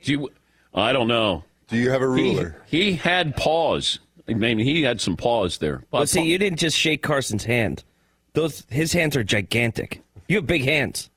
you, 0.00 0.30
I 0.74 0.92
don't 0.92 1.08
know. 1.08 1.44
Do 1.68 1.76
you 1.76 1.90
have 1.90 2.02
a 2.02 2.08
ruler? 2.08 2.56
he 2.66 2.94
had 2.94 3.36
paws. 3.36 3.98
I 4.28 4.34
mean, 4.34 4.58
he 4.58 4.82
had 4.82 5.00
some 5.00 5.16
paws 5.16 5.58
there. 5.58 5.84
But 5.90 6.08
see, 6.08 6.22
you 6.22 6.38
didn't 6.38 6.58
just 6.58 6.76
shake 6.76 7.02
Carson's 7.02 7.44
hand. 7.44 7.82
Those 8.34 8.64
his 8.70 8.92
hands 8.92 9.16
are 9.16 9.24
gigantic. 9.24 10.02
You 10.28 10.36
have 10.36 10.46
big 10.46 10.64
hands. 10.64 11.08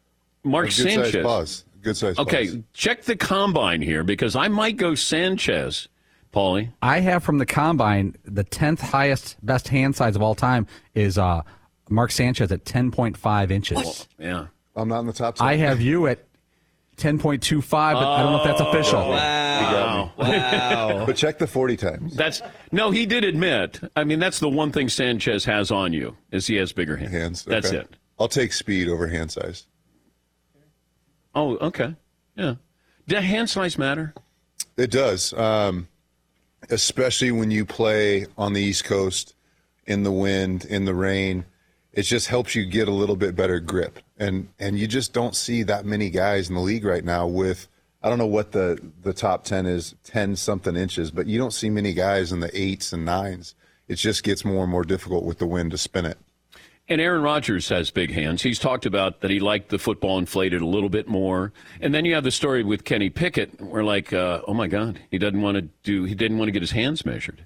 Mark 0.43 0.67
Good 0.67 0.73
size 0.73 0.93
Sanchez. 0.93 1.23
paws. 1.23 1.65
Good 1.81 1.97
size 1.97 2.17
Okay, 2.17 2.47
paws. 2.47 2.57
check 2.73 3.03
the 3.03 3.15
combine 3.15 3.81
here 3.81 4.03
because 4.03 4.35
I 4.35 4.47
might 4.47 4.77
go 4.77 4.95
Sanchez, 4.95 5.87
Paulie. 6.33 6.69
I 6.81 6.99
have 7.01 7.23
from 7.23 7.37
the 7.37 7.45
combine 7.45 8.15
the 8.23 8.43
tenth 8.45 8.79
highest 8.81 9.37
best 9.45 9.67
hand 9.67 9.95
size 9.95 10.15
of 10.15 10.21
all 10.21 10.35
time 10.35 10.65
is 10.95 11.17
uh, 11.17 11.41
Mark 11.89 12.11
Sanchez 12.11 12.51
at 12.51 12.63
ten 12.65 12.91
point 12.91 13.17
five 13.17 13.51
inches. 13.51 14.07
Yeah. 14.17 14.47
I'm 14.73 14.87
not 14.87 15.01
in 15.01 15.07
the 15.07 15.13
top 15.13 15.35
10. 15.35 15.45
I 15.45 15.57
have 15.57 15.81
you 15.81 16.07
at 16.07 16.19
ten 16.95 17.19
point 17.19 17.43
two 17.43 17.61
five, 17.61 17.95
but 17.95 18.07
I 18.07 18.23
don't 18.23 18.31
know 18.31 18.37
if 18.39 18.45
that's 18.45 18.61
official. 18.61 18.99
Wow. 19.09 19.17
Wow. 20.17 21.05
But 21.05 21.15
check 21.15 21.37
the 21.39 21.47
40 21.47 21.77
times. 21.77 22.15
That's 22.15 22.41
no. 22.71 22.91
He 22.91 23.05
did 23.05 23.23
admit. 23.23 23.79
I 23.95 24.03
mean, 24.03 24.19
that's 24.19 24.39
the 24.39 24.49
one 24.49 24.71
thing 24.71 24.89
Sanchez 24.89 25.45
has 25.45 25.71
on 25.71 25.93
you 25.93 26.15
is 26.31 26.47
he 26.47 26.55
has 26.55 26.71
bigger 26.71 26.97
hands. 26.97 27.11
Hands. 27.11 27.43
That's 27.45 27.71
it. 27.71 27.95
I'll 28.19 28.27
take 28.27 28.53
speed 28.53 28.87
over 28.87 29.07
hand 29.07 29.31
size. 29.31 29.65
Oh, 31.33 31.57
okay. 31.57 31.95
Yeah. 32.35 32.55
Does 33.07 33.23
hand 33.23 33.49
size 33.49 33.77
matter? 33.77 34.13
It 34.77 34.91
does, 34.91 35.33
um, 35.33 35.87
especially 36.69 37.31
when 37.31 37.51
you 37.51 37.65
play 37.65 38.25
on 38.37 38.53
the 38.53 38.61
East 38.61 38.83
Coast 38.83 39.35
in 39.85 40.03
the 40.03 40.11
wind, 40.11 40.65
in 40.65 40.85
the 40.85 40.93
rain. 40.93 41.45
It 41.93 42.03
just 42.03 42.27
helps 42.27 42.55
you 42.55 42.65
get 42.65 42.87
a 42.87 42.91
little 42.91 43.17
bit 43.17 43.35
better 43.35 43.59
grip, 43.59 43.99
and 44.17 44.47
and 44.59 44.79
you 44.79 44.87
just 44.87 45.13
don't 45.13 45.35
see 45.35 45.63
that 45.63 45.85
many 45.85 46.09
guys 46.09 46.47
in 46.47 46.55
the 46.55 46.61
league 46.61 46.85
right 46.85 47.03
now 47.03 47.27
with. 47.27 47.67
I 48.03 48.09
don't 48.09 48.17
know 48.17 48.25
what 48.25 48.51
the 48.51 48.79
the 49.01 49.13
top 49.13 49.43
ten 49.43 49.65
is, 49.65 49.95
ten 50.03 50.35
something 50.35 50.75
inches, 50.75 51.11
but 51.11 51.27
you 51.27 51.37
don't 51.37 51.53
see 51.53 51.69
many 51.69 51.93
guys 51.93 52.31
in 52.31 52.39
the 52.39 52.49
eights 52.59 52.93
and 52.93 53.05
nines. 53.05 53.55
It 53.87 53.95
just 53.95 54.23
gets 54.23 54.45
more 54.45 54.63
and 54.63 54.71
more 54.71 54.83
difficult 54.83 55.23
with 55.23 55.39
the 55.39 55.45
wind 55.45 55.71
to 55.71 55.77
spin 55.77 56.05
it. 56.05 56.17
And 56.87 56.99
Aaron 56.99 57.21
Rodgers 57.21 57.69
has 57.69 57.89
big 57.89 58.11
hands. 58.11 58.41
He's 58.41 58.59
talked 58.59 58.85
about 58.85 59.21
that 59.21 59.31
he 59.31 59.39
liked 59.39 59.69
the 59.69 59.79
football 59.79 60.17
inflated 60.17 60.61
a 60.61 60.65
little 60.65 60.89
bit 60.89 61.07
more. 61.07 61.53
And 61.79 61.93
then 61.93 62.05
you 62.05 62.15
have 62.15 62.23
the 62.23 62.31
story 62.31 62.63
with 62.63 62.83
Kenny 62.83 63.09
Pickett, 63.09 63.61
where 63.61 63.83
like, 63.83 64.11
uh, 64.11 64.41
oh 64.47 64.53
my 64.53 64.67
God, 64.67 64.99
he 65.09 65.17
doesn't 65.17 65.41
want 65.41 65.55
to 65.55 65.61
do, 65.83 66.03
he 66.03 66.15
didn't 66.15 66.37
want 66.37 66.49
to 66.49 66.51
get 66.51 66.61
his 66.61 66.71
hands 66.71 67.05
measured. 67.05 67.45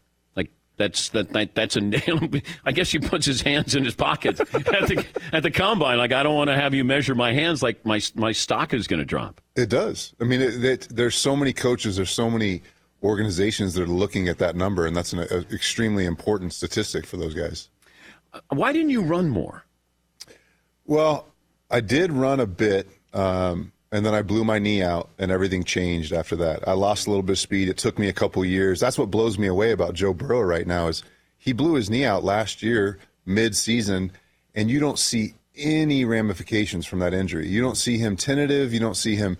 That's 0.78 1.10
that, 1.10 1.32
that 1.34 1.56
that's 1.56 1.76
a 1.76 1.82
nail. 1.82 2.20
I 2.66 2.72
guess 2.72 2.92
he 2.92 3.00
puts 3.00 3.26
his 3.26 3.42
hands 3.42 3.76
in 3.76 3.86
his 3.86 3.96
pockets 3.96 4.40
at 4.40 4.50
the 4.50 5.06
at 5.32 5.44
the 5.44 5.52
combine. 5.52 5.98
Like 5.98 6.12
I 6.12 6.24
don't 6.24 6.36
want 6.36 6.50
to 6.50 6.56
have 6.56 6.74
you 6.74 6.84
measure 6.84 7.16
my 7.16 7.34
hands. 7.34 7.64
Like 7.64 7.86
my 7.86 8.02
my 8.16 8.32
stock 8.32 8.74
is 8.74 8.88
going 8.88 9.00
to 9.00 9.06
drop. 9.06 9.42
It 9.56 9.70
does. 9.70 10.14
I 10.20 10.26
mean, 10.26 10.42
it, 10.42 10.64
it, 10.64 10.88
there's 10.92 11.16
so 11.16 11.36
many 11.36 11.54
coaches, 11.54 11.96
there's 11.96 12.12
so 12.12 12.30
many 12.30 12.62
organizations 13.04 13.74
that 13.76 13.84
are 13.84 13.88
looking 13.88 14.28
at 14.28 14.38
that 14.40 14.56
number, 14.56 14.86
and 14.86 14.96
that's 14.96 15.14
an 15.14 15.20
a, 15.20 15.54
extremely 15.54 16.06
important 16.06 16.54
statistic 16.54 17.06
for 17.06 17.18
those 17.18 17.34
guys. 17.34 17.70
Why 18.50 18.74
didn't 18.74 18.90
you 18.90 19.02
run 19.02 19.30
more? 19.30 19.64
Well, 20.86 21.28
I 21.72 21.80
did 21.80 22.12
run 22.12 22.40
a 22.40 22.46
bit, 22.46 22.90
um, 23.14 23.72
and 23.95 24.05
then 24.05 24.13
I 24.13 24.21
blew 24.21 24.43
my 24.43 24.60
knee 24.60 24.81
out, 24.81 25.10
and 25.17 25.31
everything 25.31 25.63
changed 25.63 26.12
after 26.12 26.36
that. 26.36 26.67
I 26.67 26.73
lost 26.73 27.08
a 27.08 27.10
little 27.10 27.23
bit 27.23 27.34
of 27.34 27.39
speed. 27.39 27.69
It 27.69 27.77
took 27.77 27.97
me 27.97 28.10
a 28.10 28.13
couple 28.13 28.43
years. 28.43 28.79
That's 28.79 28.97
what 28.97 29.10
blows 29.10 29.39
me 29.39 29.47
away 29.47 29.71
about 29.71 29.93
Joe 29.93 30.13
Burrow 30.13 30.41
right 30.41 30.67
now 30.67 30.88
is 30.88 31.03
he 31.38 31.53
blew 31.53 31.75
his 31.75 31.89
knee 31.89 32.05
out 32.05 32.23
last 32.23 32.62
year 32.62 32.99
mid-season, 33.25 34.12
and 34.53 34.69
you 34.69 34.79
don't 34.79 34.99
see 34.99 35.36
any 35.58 36.05
ramifications 36.05 36.86
from 36.86 36.99
that 36.99 37.13
injury. 37.13 37.47
You 37.47 37.62
don't 37.62 37.77
see 37.77 37.97
him 37.97 38.17
tentative. 38.17 38.73
You 38.73 38.79
don't 38.79 38.97
see 38.97 39.15
him. 39.15 39.38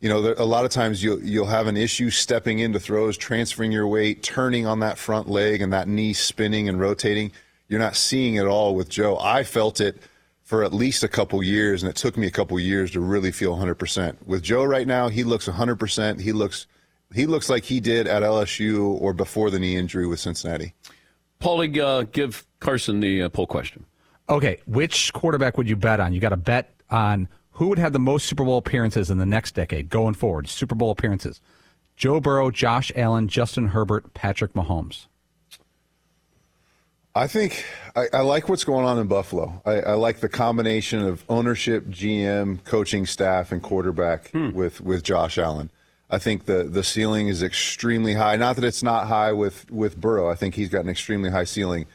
You 0.00 0.08
know, 0.08 0.34
a 0.38 0.44
lot 0.46 0.64
of 0.64 0.70
times 0.70 1.02
you'll 1.04 1.22
you'll 1.22 1.46
have 1.46 1.66
an 1.66 1.76
issue 1.76 2.08
stepping 2.08 2.58
into 2.60 2.80
throws, 2.80 3.18
transferring 3.18 3.70
your 3.70 3.86
weight, 3.86 4.22
turning 4.22 4.66
on 4.66 4.80
that 4.80 4.96
front 4.96 5.28
leg, 5.28 5.60
and 5.60 5.72
that 5.74 5.88
knee 5.88 6.14
spinning 6.14 6.68
and 6.68 6.80
rotating. 6.80 7.32
You're 7.68 7.80
not 7.80 7.96
seeing 7.96 8.36
it 8.36 8.46
all 8.46 8.74
with 8.74 8.88
Joe. 8.88 9.18
I 9.20 9.44
felt 9.44 9.80
it 9.80 10.02
for 10.50 10.64
at 10.64 10.74
least 10.74 11.04
a 11.04 11.08
couple 11.08 11.40
years, 11.44 11.84
and 11.84 11.88
it 11.88 11.94
took 11.94 12.16
me 12.16 12.26
a 12.26 12.30
couple 12.30 12.58
years 12.58 12.90
to 12.90 12.98
really 12.98 13.30
feel 13.30 13.56
100%. 13.56 14.16
With 14.26 14.42
Joe 14.42 14.64
right 14.64 14.84
now, 14.84 15.06
he 15.06 15.22
looks 15.22 15.46
100%. 15.48 16.20
He 16.20 16.32
looks 16.32 16.66
he 17.14 17.26
looks 17.26 17.48
like 17.48 17.62
he 17.62 17.78
did 17.78 18.08
at 18.08 18.24
LSU 18.24 19.00
or 19.00 19.12
before 19.12 19.50
the 19.50 19.60
knee 19.60 19.76
injury 19.76 20.08
with 20.08 20.18
Cincinnati. 20.18 20.74
Paulie, 21.40 21.78
uh, 21.78 22.02
give 22.10 22.44
Carson 22.58 22.98
the 22.98 23.22
uh, 23.22 23.28
poll 23.28 23.46
question. 23.46 23.84
Okay, 24.28 24.60
which 24.66 25.12
quarterback 25.12 25.56
would 25.56 25.68
you 25.68 25.76
bet 25.76 26.00
on? 26.00 26.12
You 26.12 26.18
got 26.18 26.30
to 26.30 26.36
bet 26.36 26.74
on 26.90 27.28
who 27.52 27.68
would 27.68 27.78
have 27.78 27.92
the 27.92 28.00
most 28.00 28.26
Super 28.26 28.44
Bowl 28.44 28.58
appearances 28.58 29.08
in 29.08 29.18
the 29.18 29.26
next 29.26 29.54
decade 29.54 29.88
going 29.88 30.14
forward. 30.14 30.48
Super 30.48 30.74
Bowl 30.74 30.90
appearances: 30.90 31.40
Joe 31.96 32.18
Burrow, 32.18 32.50
Josh 32.50 32.90
Allen, 32.96 33.28
Justin 33.28 33.68
Herbert, 33.68 34.14
Patrick 34.14 34.54
Mahomes. 34.54 35.06
I 37.14 37.26
think 37.26 37.64
I, 37.96 38.06
I, 38.12 38.20
like 38.20 38.48
what's 38.48 38.62
going 38.62 38.86
on 38.86 38.98
in 38.98 39.08
Buffalo. 39.08 39.60
I, 39.64 39.80
I, 39.80 39.92
like 39.94 40.20
the 40.20 40.28
combination 40.28 41.00
of 41.00 41.24
ownership, 41.28 41.86
GM, 41.88 42.62
coaching 42.64 43.04
staff, 43.04 43.50
and 43.50 43.60
quarterback 43.60 44.30
hmm. 44.30 44.52
with 44.52 44.80
with 44.80 45.02
Josh 45.02 45.36
Allen. 45.36 45.70
I 46.08 46.18
think 46.18 46.44
the 46.44 46.64
the 46.64 46.84
ceiling 46.84 47.26
is 47.26 47.42
extremely 47.42 48.14
high. 48.14 48.36
Not 48.36 48.56
that 48.56 48.64
it's 48.64 48.82
not 48.82 49.08
high 49.08 49.32
with 49.32 49.68
with 49.70 50.00
Burrow. 50.00 50.30
I 50.30 50.36
think 50.36 50.54
he's 50.54 50.68
got 50.68 50.84
an 50.84 50.88
extremely 50.88 51.30
high 51.30 51.44
ceiling. 51.44 51.86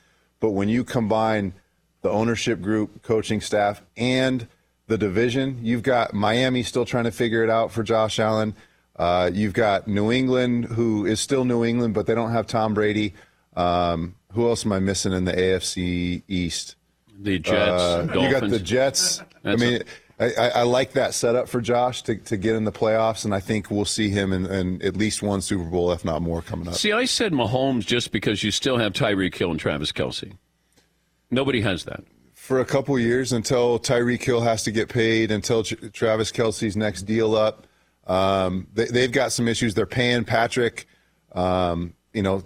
But 0.41 0.51
when 0.51 0.67
you 0.67 0.83
combine 0.83 1.53
the 2.01 2.09
ownership 2.09 2.61
group, 2.61 3.01
coaching 3.01 3.39
staff, 3.39 3.81
and 3.95 4.47
the 4.87 4.97
division, 4.97 5.59
you've 5.63 5.81
got 5.81 6.13
Miami 6.13 6.61
still 6.61 6.85
trying 6.85 7.05
to 7.05 7.11
figure 7.11 7.43
it 7.43 7.49
out 7.49 7.71
for 7.71 7.83
Josh 7.83 8.19
Allen. 8.19 8.53
Uh, 8.97 9.31
you've 9.33 9.53
got 9.53 9.87
New 9.87 10.11
England, 10.11 10.65
who 10.65 11.05
is 11.05 11.19
still 11.21 11.45
New 11.45 11.63
England, 11.63 11.93
but 11.93 12.05
they 12.05 12.15
don't 12.15 12.31
have 12.31 12.47
Tom 12.47 12.73
Brady. 12.73 13.13
Um, 13.55 14.15
who 14.35 14.47
else 14.47 14.65
am 14.65 14.71
I 14.71 14.79
missing 14.79 15.13
in 15.13 15.25
the 15.25 15.33
AFC 15.33 16.23
East? 16.27 16.75
The 17.19 17.39
Jets. 17.39 17.81
Uh, 17.81 18.07
you 18.13 18.29
got 18.29 18.49
the 18.49 18.59
Jets. 18.59 19.21
I 19.43 19.55
mean, 19.55 19.81
I, 20.19 20.31
I, 20.33 20.61
like 20.63 20.93
that 20.93 21.13
setup 21.13 21.49
for 21.49 21.59
Josh 21.59 22.01
to, 22.03 22.15
to 22.15 22.37
get 22.37 22.55
in 22.55 22.63
the 22.63 22.71
playoffs, 22.71 23.25
and 23.25 23.35
I 23.35 23.41
think 23.41 23.69
we'll 23.69 23.85
see 23.85 24.09
him 24.09 24.31
in, 24.31 24.45
in, 24.45 24.81
at 24.81 24.95
least 24.95 25.21
one 25.21 25.41
Super 25.41 25.65
Bowl, 25.65 25.91
if 25.91 26.05
not 26.05 26.21
more, 26.21 26.41
coming 26.41 26.67
up. 26.67 26.75
See, 26.75 26.93
I 26.93 27.05
said 27.05 27.33
Mahomes 27.33 27.85
just 27.85 28.11
because 28.11 28.43
you 28.43 28.51
still 28.51 28.77
have 28.77 28.93
Tyreek 28.93 29.35
Hill 29.35 29.51
and 29.51 29.59
Travis 29.59 29.91
Kelce. 29.91 30.33
Nobody 31.31 31.61
has 31.61 31.83
that. 31.85 32.03
For 32.33 32.59
a 32.59 32.65
couple 32.65 32.97
years 32.97 33.33
until 33.33 33.77
Tyreek 33.79 34.23
Hill 34.23 34.41
has 34.41 34.63
to 34.63 34.71
get 34.71 34.87
paid, 34.87 35.31
until 35.31 35.63
Travis 35.63 36.31
Kelce's 36.31 36.77
next 36.77 37.03
deal 37.03 37.35
up. 37.35 37.67
Um, 38.07 38.67
they, 38.73 39.01
have 39.01 39.11
got 39.11 39.31
some 39.31 39.47
issues. 39.47 39.73
They're 39.73 39.85
paying 39.85 40.25
Patrick, 40.25 40.87
um, 41.33 41.93
you 42.13 42.21
know, 42.21 42.43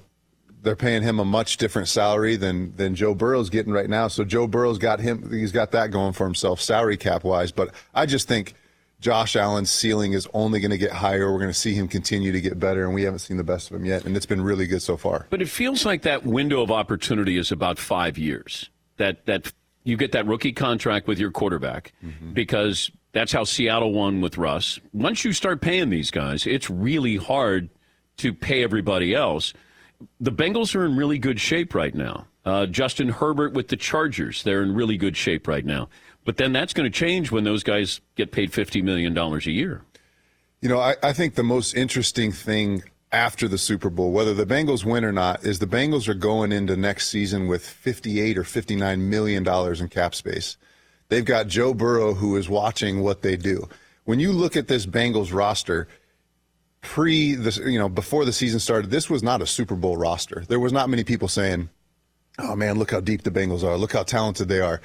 they're 0.61 0.75
paying 0.75 1.03
him 1.03 1.19
a 1.19 1.25
much 1.25 1.57
different 1.57 1.87
salary 1.87 2.35
than 2.35 2.75
than 2.75 2.95
Joe 2.95 3.13
Burrow's 3.13 3.49
getting 3.49 3.71
right 3.73 3.89
now. 3.89 4.07
So 4.07 4.23
Joe 4.23 4.47
Burrow's 4.47 4.77
got 4.77 4.99
him 4.99 5.31
he's 5.31 5.51
got 5.51 5.71
that 5.71 5.91
going 5.91 6.13
for 6.13 6.25
himself 6.25 6.61
salary 6.61 6.97
cap 6.97 7.23
wise. 7.23 7.51
But 7.51 7.73
I 7.93 8.05
just 8.05 8.27
think 8.27 8.55
Josh 8.99 9.35
Allen's 9.35 9.69
ceiling 9.69 10.13
is 10.13 10.27
only 10.33 10.59
going 10.59 10.71
to 10.71 10.77
get 10.77 10.91
higher. 10.91 11.31
We're 11.31 11.39
going 11.39 11.51
to 11.51 11.57
see 11.57 11.73
him 11.73 11.87
continue 11.87 12.31
to 12.31 12.41
get 12.41 12.59
better, 12.59 12.83
and 12.83 12.93
we 12.93 13.03
haven't 13.03 13.19
seen 13.19 13.37
the 13.37 13.43
best 13.43 13.71
of 13.71 13.77
him 13.77 13.85
yet. 13.85 14.05
And 14.05 14.17
it's 14.17 14.25
been 14.25 14.41
really 14.41 14.67
good 14.67 14.81
so 14.81 14.97
far. 14.97 15.27
But 15.29 15.41
it 15.41 15.49
feels 15.49 15.85
like 15.85 16.01
that 16.01 16.25
window 16.25 16.61
of 16.61 16.71
opportunity 16.71 17.37
is 17.37 17.51
about 17.51 17.79
five 17.79 18.17
years. 18.17 18.69
That 18.97 19.25
that 19.25 19.51
you 19.83 19.95
get 19.95 20.11
that 20.11 20.25
rookie 20.25 20.51
contract 20.51 21.07
with 21.07 21.19
your 21.19 21.31
quarterback 21.31 21.93
mm-hmm. 22.03 22.33
because 22.33 22.91
that's 23.13 23.31
how 23.31 23.45
Seattle 23.45 23.93
won 23.93 24.19
with 24.19 24.37
Russ. 24.37 24.79
Once 24.93 25.23
you 25.23 25.31
start 25.31 25.61
paying 25.61 25.89
these 25.89 26.11
guys, 26.11 26.45
it's 26.45 26.69
really 26.69 27.15
hard 27.15 27.69
to 28.17 28.33
pay 28.33 28.63
everybody 28.63 29.15
else 29.15 29.53
the 30.19 30.31
Bengals 30.31 30.75
are 30.75 30.85
in 30.85 30.95
really 30.95 31.17
good 31.17 31.39
shape 31.39 31.73
right 31.73 31.93
now. 31.93 32.27
Uh, 32.45 32.65
Justin 32.65 33.09
Herbert 33.09 33.53
with 33.53 33.67
the 33.67 33.75
Chargers, 33.75 34.43
they're 34.43 34.63
in 34.63 34.73
really 34.73 34.97
good 34.97 35.17
shape 35.17 35.47
right 35.47 35.65
now. 35.65 35.89
But 36.25 36.37
then 36.37 36.53
that's 36.53 36.73
going 36.73 36.89
to 36.89 36.97
change 36.97 37.31
when 37.31 37.43
those 37.43 37.63
guys 37.63 38.01
get 38.15 38.31
paid 38.31 38.51
$50 38.51 38.83
million 38.83 39.17
a 39.17 39.39
year. 39.49 39.83
You 40.61 40.69
know, 40.69 40.79
I, 40.79 40.95
I 41.01 41.13
think 41.13 41.35
the 41.35 41.43
most 41.43 41.73
interesting 41.73 42.31
thing 42.31 42.83
after 43.11 43.47
the 43.47 43.57
Super 43.57 43.89
Bowl, 43.89 44.11
whether 44.11 44.33
the 44.33 44.45
Bengals 44.45 44.85
win 44.85 45.03
or 45.03 45.11
not, 45.11 45.43
is 45.43 45.59
the 45.59 45.65
Bengals 45.65 46.07
are 46.07 46.13
going 46.13 46.51
into 46.51 46.75
next 46.75 47.07
season 47.07 47.47
with 47.47 47.65
58 47.65 48.37
or 48.37 48.43
59 48.43 49.09
million 49.09 49.43
dollars 49.43 49.81
in 49.81 49.87
cap 49.87 50.13
space. 50.13 50.57
They've 51.07 51.25
got 51.25 51.47
Joe 51.47 51.73
Burrow 51.73 52.13
who 52.13 52.37
is 52.37 52.49
watching 52.49 53.01
what 53.01 53.21
they 53.21 53.35
do. 53.35 53.67
When 54.05 54.19
you 54.19 54.31
look 54.31 54.55
at 54.55 54.67
this 54.67 54.85
Bengals 54.85 55.33
roster, 55.33 55.87
pre 56.81 57.35
this, 57.35 57.57
you 57.57 57.79
know, 57.79 57.89
before 57.89 58.25
the 58.25 58.33
season 58.33 58.59
started, 58.59 58.89
this 58.89 59.09
was 59.09 59.23
not 59.23 59.41
a 59.41 59.47
Super 59.47 59.75
Bowl 59.75 59.97
roster. 59.97 60.43
There 60.47 60.59
was 60.59 60.73
not 60.73 60.89
many 60.89 61.03
people 61.03 61.27
saying, 61.27 61.69
"Oh 62.37 62.55
man, 62.55 62.77
look 62.77 62.91
how 62.91 62.99
deep 62.99 63.23
the 63.23 63.31
Bengals 63.31 63.63
are. 63.63 63.77
Look 63.77 63.93
how 63.93 64.03
talented 64.03 64.47
they 64.47 64.61
are." 64.61 64.81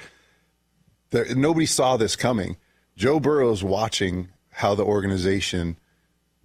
There, 1.11 1.33
nobody 1.35 1.65
saw 1.65 1.97
this 1.97 2.15
coming. 2.15 2.57
Joe 2.97 3.19
Burrow 3.19 3.51
is 3.51 3.63
watching 3.63 4.29
how 4.49 4.75
the 4.75 4.83
organization 4.83 5.77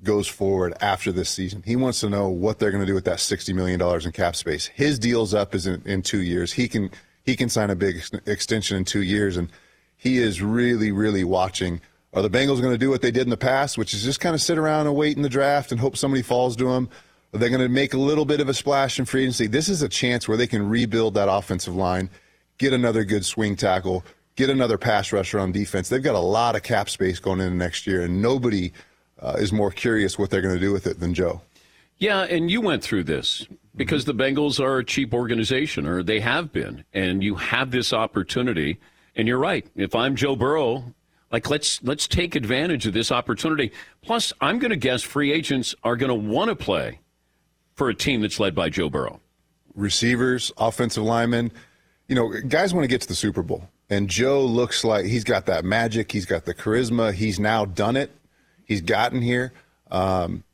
goes 0.03 0.27
forward 0.27 0.75
after 0.81 1.13
this 1.13 1.29
season. 1.29 1.63
He 1.65 1.77
wants 1.77 2.01
to 2.01 2.09
know 2.09 2.29
what 2.29 2.59
they're 2.59 2.71
going 2.71 2.83
to 2.83 2.87
do 2.87 2.95
with 2.95 3.05
that 3.05 3.21
sixty 3.21 3.53
million 3.53 3.79
dollars 3.79 4.07
in 4.07 4.13
cap 4.13 4.37
space. 4.37 4.67
His 4.67 4.99
deal's 4.99 5.35
up 5.35 5.55
is 5.55 5.67
in, 5.67 5.83
in 5.85 6.03
two 6.03 6.23
years. 6.23 6.53
He 6.53 6.69
can 6.69 6.91
he 7.25 7.37
can 7.37 7.49
sign 7.49 7.71
a 7.71 7.77
big 7.77 7.97
ex- 7.97 8.11
extension 8.27 8.77
in 8.77 8.85
two 8.85 9.03
years, 9.03 9.37
and 9.37 9.51
he 9.97 10.19
is 10.19 10.43
really 10.43 10.93
really 10.93 11.25
watching 11.25 11.81
are 12.13 12.23
the 12.23 12.31
Bengals 12.31 12.61
going 12.61 12.73
to 12.73 12.79
do 12.79 12.91
what 12.91 13.03
they 13.03 13.11
did 13.11 13.23
in 13.23 13.31
the 13.31 13.37
past, 13.37 13.79
which 13.79 13.95
is 13.95 14.03
just 14.03 14.21
kind 14.21 14.35
of 14.35 14.41
sit 14.41 14.59
around 14.59 14.87
and 14.87 14.97
wait 14.97 15.17
in 15.17 15.23
the 15.23 15.29
draft 15.29 15.71
and 15.71 15.81
hope 15.81 15.97
somebody 15.97 16.23
falls 16.23 16.57
to 16.57 16.65
them? 16.65 16.89
Are 17.33 17.39
they 17.39 17.49
going 17.49 17.61
to 17.61 17.69
make 17.69 17.95
a 17.95 17.99
little 17.99 18.25
bit 18.25 18.41
of 18.41 18.49
a 18.49 18.55
splash 18.55 18.99
in 18.99 19.05
free 19.05 19.23
agency? 19.23 19.47
This 19.47 19.69
is 19.69 19.83
a 19.83 19.89
chance 19.89 20.27
where 20.27 20.37
they 20.37 20.49
can 20.49 20.69
rebuild 20.69 21.15
that 21.15 21.31
offensive 21.31 21.77
line, 21.77 22.11
get 22.59 22.73
another 22.73 23.05
good 23.05 23.25
swing 23.25 23.55
tackle, 23.55 24.05
get 24.35 24.51
another 24.51 24.77
pass 24.77 25.13
rusher 25.13 25.39
on 25.39 25.53
defense. 25.53 25.89
They've 25.89 26.03
got 26.03 26.17
a 26.17 26.19
lot 26.19 26.57
of 26.57 26.65
cap 26.65 26.91
space 26.91 27.21
going 27.21 27.41
into 27.41 27.55
next 27.55 27.87
year, 27.87 28.03
and 28.03 28.21
nobody 28.21 28.73
uh, 29.21 29.37
is 29.39 29.53
more 29.53 29.71
curious 29.71 30.19
what 30.19 30.31
they're 30.31 30.43
going 30.43 30.55
to 30.55 30.61
do 30.61 30.73
with 30.73 30.89
it 30.89 30.99
than 30.99 31.15
Joe. 31.15 31.41
Yeah, 31.99 32.23
and 32.23 32.51
you 32.51 32.61
went 32.61 32.83
through 32.83 33.05
this 33.05 33.47
because 33.77 34.07
the 34.07 34.15
Bengals 34.15 34.59
are 34.59 34.79
a 34.79 34.85
cheap 34.85 35.15
organization, 35.15 35.87
or 35.87 36.03
they 36.03 36.19
have 36.21 36.51
been, 36.53 36.85
and 36.93 37.23
you 37.23 37.37
have 37.37 37.71
this 37.71 37.93
opportunity. 37.93 38.81
And 39.15 39.29
you're 39.29 39.39
right. 39.39 39.67
If 39.77 39.95
I'm 39.95 40.17
Joe 40.17 40.35
Burrow, 40.35 40.95
like 41.31 41.49
let's 41.49 41.83
let's 41.83 42.09
take 42.09 42.35
advantage 42.35 42.87
of 42.87 42.93
this 42.93 43.13
opportunity. 43.13 43.73
Plus, 44.03 44.33
I'm 44.41 44.59
going 44.59 44.71
to 44.71 44.77
guess 44.77 45.03
free 45.03 45.33
agents 45.33 45.75
are 45.85 45.97
going 45.97 46.09
to 46.09 46.15
want 46.15 46.49
to 46.49 46.57
play 46.57 47.01
for 47.75 47.89
a 47.89 47.95
team 47.95 48.21
that's 48.21 48.41
led 48.41 48.55
by 48.55 48.69
Joe 48.69 48.91
Burrow. 48.91 49.21
Receivers, 49.75 50.53
offensive 50.59 51.05
linemen, 51.05 51.53
you 52.09 52.15
know, 52.15 52.29
guys 52.49 52.75
want 52.75 52.85
to 52.85 52.89
get 52.89 53.01
to 53.03 53.09
the 53.09 53.15
Super 53.15 53.43
Bowl. 53.43 53.69
And 53.89 54.09
Joe 54.09 54.45
looks 54.45 54.85
like 54.85 55.07
he's 55.07 55.25
got 55.25 55.47
that 55.47 55.65
magic. 55.65 56.13
He's 56.13 56.27
got 56.27 56.45
the 56.45 56.55
charisma. 56.55 57.13
He's 57.13 57.41
now 57.41 57.65
done 57.65 57.97
it. 57.97 58.11
He's 58.65 58.81
gotten 58.81 59.23
here. 59.23 59.53
Um, 59.91 60.45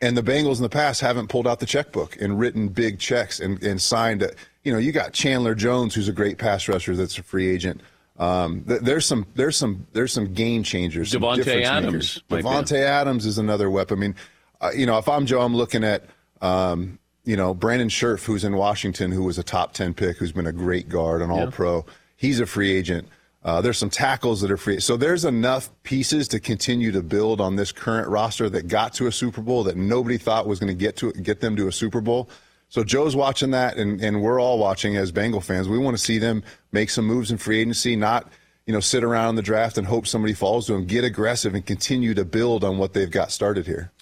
and 0.00 0.16
the 0.16 0.22
Bengals 0.22 0.56
in 0.56 0.62
the 0.62 0.68
past 0.68 1.00
haven't 1.00 1.28
pulled 1.28 1.46
out 1.46 1.60
the 1.60 1.66
checkbook 1.66 2.20
and 2.20 2.38
written 2.38 2.68
big 2.68 2.98
checks 2.98 3.40
and, 3.40 3.62
and 3.62 3.80
signed. 3.80 4.22
A, 4.22 4.32
you 4.64 4.72
know, 4.72 4.78
you 4.78 4.92
got 4.92 5.12
Chandler 5.12 5.54
Jones, 5.54 5.94
who's 5.94 6.08
a 6.08 6.12
great 6.12 6.36
pass 6.38 6.68
rusher 6.68 6.96
that's 6.96 7.16
a 7.18 7.22
free 7.22 7.48
agent. 7.48 7.80
Um, 8.18 8.64
th- 8.64 8.80
there's 8.80 9.06
some 9.06 9.26
there's 9.34 9.56
some 9.56 9.86
there's 9.92 10.12
some 10.12 10.32
game 10.32 10.62
changers. 10.62 11.12
Davante 11.12 11.62
Adams. 11.62 12.22
Davante 12.30 12.80
Adams 12.80 13.26
is 13.26 13.38
another 13.38 13.68
weapon. 13.68 13.98
I 13.98 14.00
mean, 14.00 14.14
uh, 14.60 14.70
you 14.74 14.86
know, 14.86 14.98
if 14.98 15.08
I'm 15.08 15.26
Joe, 15.26 15.42
I'm 15.42 15.54
looking 15.54 15.84
at 15.84 16.04
um, 16.40 16.98
you 17.24 17.36
know 17.36 17.52
Brandon 17.54 17.88
Scherff, 17.88 18.24
who's 18.24 18.44
in 18.44 18.56
Washington, 18.56 19.12
who 19.12 19.24
was 19.24 19.38
a 19.38 19.42
top 19.42 19.74
ten 19.74 19.92
pick, 19.92 20.16
who's 20.16 20.32
been 20.32 20.46
a 20.46 20.52
great 20.52 20.88
guard, 20.88 21.22
an 21.22 21.30
All 21.30 21.44
yeah. 21.44 21.50
Pro. 21.50 21.84
He's 22.16 22.40
a 22.40 22.46
free 22.46 22.72
agent. 22.72 23.08
Uh, 23.44 23.60
there's 23.60 23.78
some 23.78 23.90
tackles 23.90 24.40
that 24.40 24.50
are 24.50 24.56
free. 24.56 24.80
So 24.80 24.96
there's 24.96 25.24
enough 25.24 25.70
pieces 25.84 26.26
to 26.28 26.40
continue 26.40 26.90
to 26.90 27.00
build 27.00 27.40
on 27.40 27.54
this 27.54 27.70
current 27.70 28.08
roster 28.08 28.50
that 28.50 28.66
got 28.66 28.92
to 28.94 29.06
a 29.06 29.12
Super 29.12 29.40
Bowl 29.40 29.62
that 29.64 29.76
nobody 29.76 30.18
thought 30.18 30.48
was 30.48 30.58
going 30.58 30.72
to 30.72 30.74
get 30.74 30.96
to 30.96 31.12
get 31.12 31.40
them 31.40 31.54
to 31.54 31.68
a 31.68 31.72
Super 31.72 32.00
Bowl. 32.00 32.28
So 32.68 32.82
Joe's 32.84 33.14
watching 33.14 33.52
that, 33.52 33.76
and, 33.76 34.00
and 34.00 34.22
we're 34.22 34.40
all 34.40 34.58
watching 34.58 34.96
as 34.96 35.12
Bengal 35.12 35.40
fans. 35.40 35.68
We 35.68 35.78
want 35.78 35.96
to 35.96 36.02
see 36.02 36.18
them 36.18 36.42
make 36.72 36.90
some 36.90 37.06
moves 37.06 37.30
in 37.30 37.38
free 37.38 37.60
agency, 37.60 37.96
not 37.96 38.28
you 38.66 38.72
know 38.72 38.80
sit 38.80 39.04
around 39.04 39.30
in 39.30 39.34
the 39.36 39.42
draft 39.42 39.78
and 39.78 39.86
hope 39.86 40.06
somebody 40.06 40.34
falls 40.34 40.66
to 40.66 40.72
them. 40.72 40.84
Get 40.84 41.04
aggressive 41.04 41.54
and 41.54 41.64
continue 41.64 42.14
to 42.14 42.24
build 42.24 42.64
on 42.64 42.78
what 42.78 42.92
they've 42.92 43.10
got 43.10 43.30
started 43.30 43.66
here. 43.66 43.92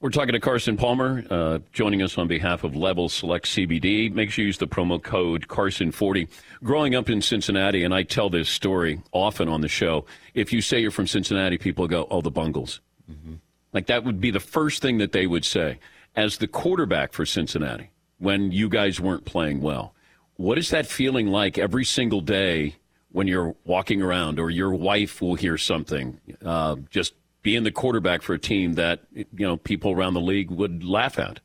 We're 0.00 0.08
talking 0.08 0.32
to 0.32 0.40
Carson 0.40 0.78
Palmer, 0.78 1.24
uh, 1.28 1.58
joining 1.74 2.00
us 2.00 2.16
on 2.16 2.26
behalf 2.26 2.64
of 2.64 2.74
Level 2.74 3.10
Select 3.10 3.44
CBD. 3.44 4.10
Make 4.10 4.30
sure 4.30 4.42
you 4.42 4.46
use 4.46 4.56
the 4.56 4.66
promo 4.66 5.02
code 5.02 5.46
Carson40. 5.46 6.26
Growing 6.64 6.94
up 6.94 7.10
in 7.10 7.20
Cincinnati, 7.20 7.84
and 7.84 7.92
I 7.92 8.02
tell 8.04 8.30
this 8.30 8.48
story 8.48 9.02
often 9.12 9.46
on 9.46 9.60
the 9.60 9.68
show, 9.68 10.06
if 10.32 10.54
you 10.54 10.62
say 10.62 10.80
you're 10.80 10.90
from 10.90 11.06
Cincinnati, 11.06 11.58
people 11.58 11.86
go, 11.86 12.06
oh, 12.10 12.22
the 12.22 12.30
Bungles. 12.30 12.80
Mm-hmm. 13.12 13.34
Like 13.74 13.88
that 13.88 14.04
would 14.04 14.22
be 14.22 14.30
the 14.30 14.40
first 14.40 14.80
thing 14.80 14.96
that 14.98 15.12
they 15.12 15.26
would 15.26 15.44
say. 15.44 15.78
As 16.16 16.38
the 16.38 16.48
quarterback 16.48 17.12
for 17.12 17.26
Cincinnati, 17.26 17.90
when 18.20 18.52
you 18.52 18.68
guys 18.68 19.00
weren't 19.00 19.24
playing 19.24 19.60
well. 19.60 19.94
What 20.36 20.58
is 20.58 20.70
that 20.70 20.86
feeling 20.86 21.26
like 21.26 21.58
every 21.58 21.84
single 21.84 22.20
day 22.20 22.76
when 23.10 23.26
you're 23.26 23.56
walking 23.64 24.00
around 24.00 24.38
or 24.38 24.50
your 24.50 24.72
wife 24.72 25.20
will 25.20 25.34
hear 25.34 25.58
something? 25.58 26.20
Uh, 26.44 26.76
just 26.90 27.14
being 27.42 27.64
the 27.64 27.72
quarterback 27.72 28.22
for 28.22 28.34
a 28.34 28.38
team 28.38 28.74
that 28.74 29.00
you 29.12 29.26
know 29.38 29.56
people 29.56 29.92
around 29.92 30.14
the 30.14 30.20
league 30.20 30.50
would 30.50 30.84
laugh 30.84 31.18
at. 31.18 31.40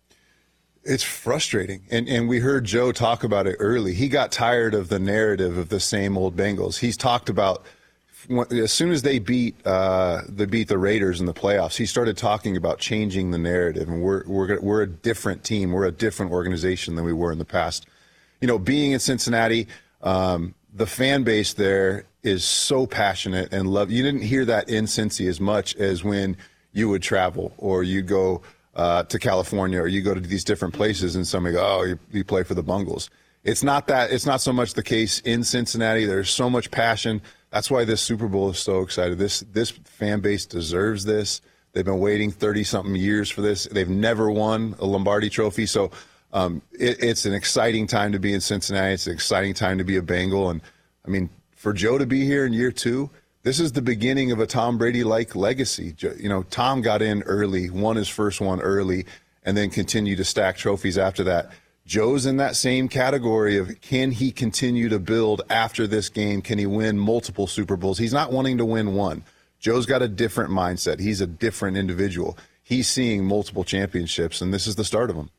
It's 0.83 1.03
frustrating, 1.03 1.87
and 1.89 2.07
and 2.07 2.29
we 2.29 2.39
heard 2.39 2.65
Joe 2.65 2.91
talk 2.91 3.23
about 3.23 3.47
it 3.47 3.55
early. 3.59 3.93
He 3.93 4.07
got 4.07 4.31
tired 4.31 4.75
of 4.75 4.89
the 4.89 4.99
narrative 4.99 5.57
of 5.57 5.69
the 5.69 5.79
same 5.79 6.17
old 6.17 6.35
Bengals. 6.35 6.79
He's 6.79 6.97
talked 6.97 7.29
about 7.29 7.65
as 8.51 8.71
soon 8.71 8.91
as 8.91 9.01
they 9.01 9.19
beat 9.19 9.55
uh, 9.65 10.21
beat 10.49 10.67
the 10.67 10.77
Raiders 10.77 11.19
in 11.19 11.25
the 11.25 11.33
playoffs, 11.33 11.75
he 11.75 11.85
started 11.85 12.17
talking 12.17 12.57
about 12.57 12.79
changing 12.79 13.31
the 13.31 13.37
narrative, 13.37 13.87
and 13.87 14.01
we're 14.01 14.23
we're 14.25 14.59
we're 14.59 14.81
a 14.81 14.87
different 14.87 15.43
team, 15.43 15.71
we're 15.71 15.85
a 15.85 15.91
different 15.91 16.31
organization 16.31 16.95
than 16.95 17.05
we 17.05 17.13
were 17.13 17.31
in 17.31 17.37
the 17.37 17.45
past. 17.45 17.85
You 18.41 18.47
know, 18.47 18.59
being 18.59 18.91
in 18.91 18.99
Cincinnati, 18.99 19.67
um, 20.01 20.53
the 20.73 20.85
fan 20.85 21.23
base 21.23 21.53
there 21.53 22.05
is 22.23 22.43
so 22.43 22.85
passionate 22.87 23.53
and 23.53 23.67
love. 23.69 23.91
You 23.91 24.03
didn't 24.03 24.23
hear 24.23 24.45
that 24.45 24.69
in 24.69 24.85
Cincy 24.85 25.29
as 25.29 25.39
much 25.39 25.75
as 25.75 26.03
when 26.03 26.35
you 26.73 26.89
would 26.89 27.01
travel 27.01 27.53
or 27.57 27.83
you 27.83 28.01
go 28.01 28.41
uh, 28.75 29.03
to 29.03 29.17
California 29.17 29.79
or 29.79 29.87
you 29.87 30.01
go 30.01 30.13
to 30.13 30.19
these 30.19 30.43
different 30.43 30.73
places 30.73 31.15
and 31.15 31.25
somebody 31.25 31.55
go, 31.55 31.65
oh, 31.65 31.83
you, 31.83 31.99
you 32.11 32.23
play 32.23 32.43
for 32.43 32.53
the 32.53 32.63
Bungles 32.63 33.09
It's 33.43 33.63
not 33.63 33.87
that. 33.87 34.11
It's 34.11 34.25
not 34.25 34.41
so 34.41 34.51
much 34.51 34.73
the 34.73 34.83
case 34.83 35.19
in 35.21 35.43
Cincinnati. 35.43 36.05
There's 36.05 36.29
so 36.29 36.49
much 36.49 36.71
passion. 36.71 37.21
That's 37.51 37.71
why 37.71 37.85
this 37.85 38.01
Super 38.01 38.27
Bowl 38.27 38.49
is 38.49 38.59
so 38.59 38.81
excited. 38.81 39.17
This 39.17 39.41
this 39.51 39.71
fan 39.71 40.19
base 40.19 40.45
deserves 40.45 41.05
this. 41.05 41.41
They've 41.73 41.85
been 41.85 41.99
waiting 41.99 42.31
30 42.31 42.63
something 42.63 42.95
years 42.95 43.29
for 43.29 43.41
this. 43.41 43.65
They've 43.65 43.89
never 43.89 44.31
won 44.31 44.75
a 44.79 44.85
Lombardi 44.85 45.29
Trophy, 45.29 45.65
so 45.65 45.91
um, 46.31 46.61
it, 46.71 47.03
it's 47.03 47.25
an 47.25 47.33
exciting 47.33 47.85
time 47.85 48.11
to 48.13 48.19
be 48.19 48.33
in 48.33 48.41
Cincinnati. 48.41 48.93
It's 48.93 49.07
an 49.07 49.13
exciting 49.13 49.53
time 49.53 49.77
to 49.77 49.83
be 49.83 49.97
a 49.97 50.01
Bengal, 50.01 50.49
and 50.49 50.61
I 51.05 51.09
mean 51.09 51.29
for 51.55 51.73
Joe 51.73 51.97
to 51.97 52.05
be 52.05 52.25
here 52.25 52.45
in 52.45 52.53
year 52.53 52.71
two. 52.71 53.09
This 53.43 53.59
is 53.59 53.73
the 53.73 53.81
beginning 53.81 54.31
of 54.31 54.39
a 54.39 54.47
Tom 54.47 54.77
Brady 54.77 55.03
like 55.03 55.35
legacy. 55.35 55.95
You 55.99 56.29
know, 56.29 56.43
Tom 56.43 56.81
got 56.81 57.01
in 57.01 57.21
early, 57.23 57.69
won 57.69 57.95
his 57.95 58.09
first 58.09 58.41
one 58.41 58.59
early, 58.59 59.05
and 59.43 59.55
then 59.55 59.69
continued 59.69 60.17
to 60.17 60.25
stack 60.25 60.57
trophies 60.57 60.97
after 60.97 61.23
that. 61.25 61.51
Joe's 61.85 62.25
in 62.25 62.37
that 62.37 62.55
same 62.55 62.87
category 62.89 63.57
of 63.57 63.79
can 63.81 64.11
he 64.11 64.31
continue 64.31 64.89
to 64.89 64.97
build 64.97 65.43
after 65.49 65.85
this 65.85 66.09
game? 66.09 66.41
Can 66.41 66.57
he 66.57 66.65
win 66.65 66.97
multiple 66.97 67.45
Super 67.45 67.77
Bowls? 67.77 67.99
He's 67.99 68.13
not 68.13 68.31
wanting 68.31 68.57
to 68.57 68.65
win 68.65 68.95
one. 68.95 69.23
Joe's 69.59 69.85
got 69.85 70.01
a 70.01 70.07
different 70.07 70.51
mindset. 70.51 70.99
He's 70.99 71.21
a 71.21 71.27
different 71.27 71.77
individual. 71.77 72.37
He's 72.63 72.87
seeing 72.87 73.25
multiple 73.25 73.63
championships, 73.63 74.41
and 74.41 74.53
this 74.53 74.65
is 74.65 74.75
the 74.75 74.83
start 74.83 75.11
of 75.11 75.15
them. 75.15 75.29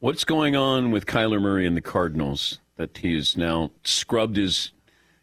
What's 0.00 0.24
going 0.24 0.56
on 0.56 0.90
with 0.90 1.06
Kyler 1.06 1.40
Murray 1.40 1.66
and 1.66 1.76
the 1.76 1.82
Cardinals 1.82 2.58
that 2.76 2.98
he 2.98 3.14
has 3.14 3.36
now 3.36 3.70
scrubbed 3.84 4.36
his 4.36 4.72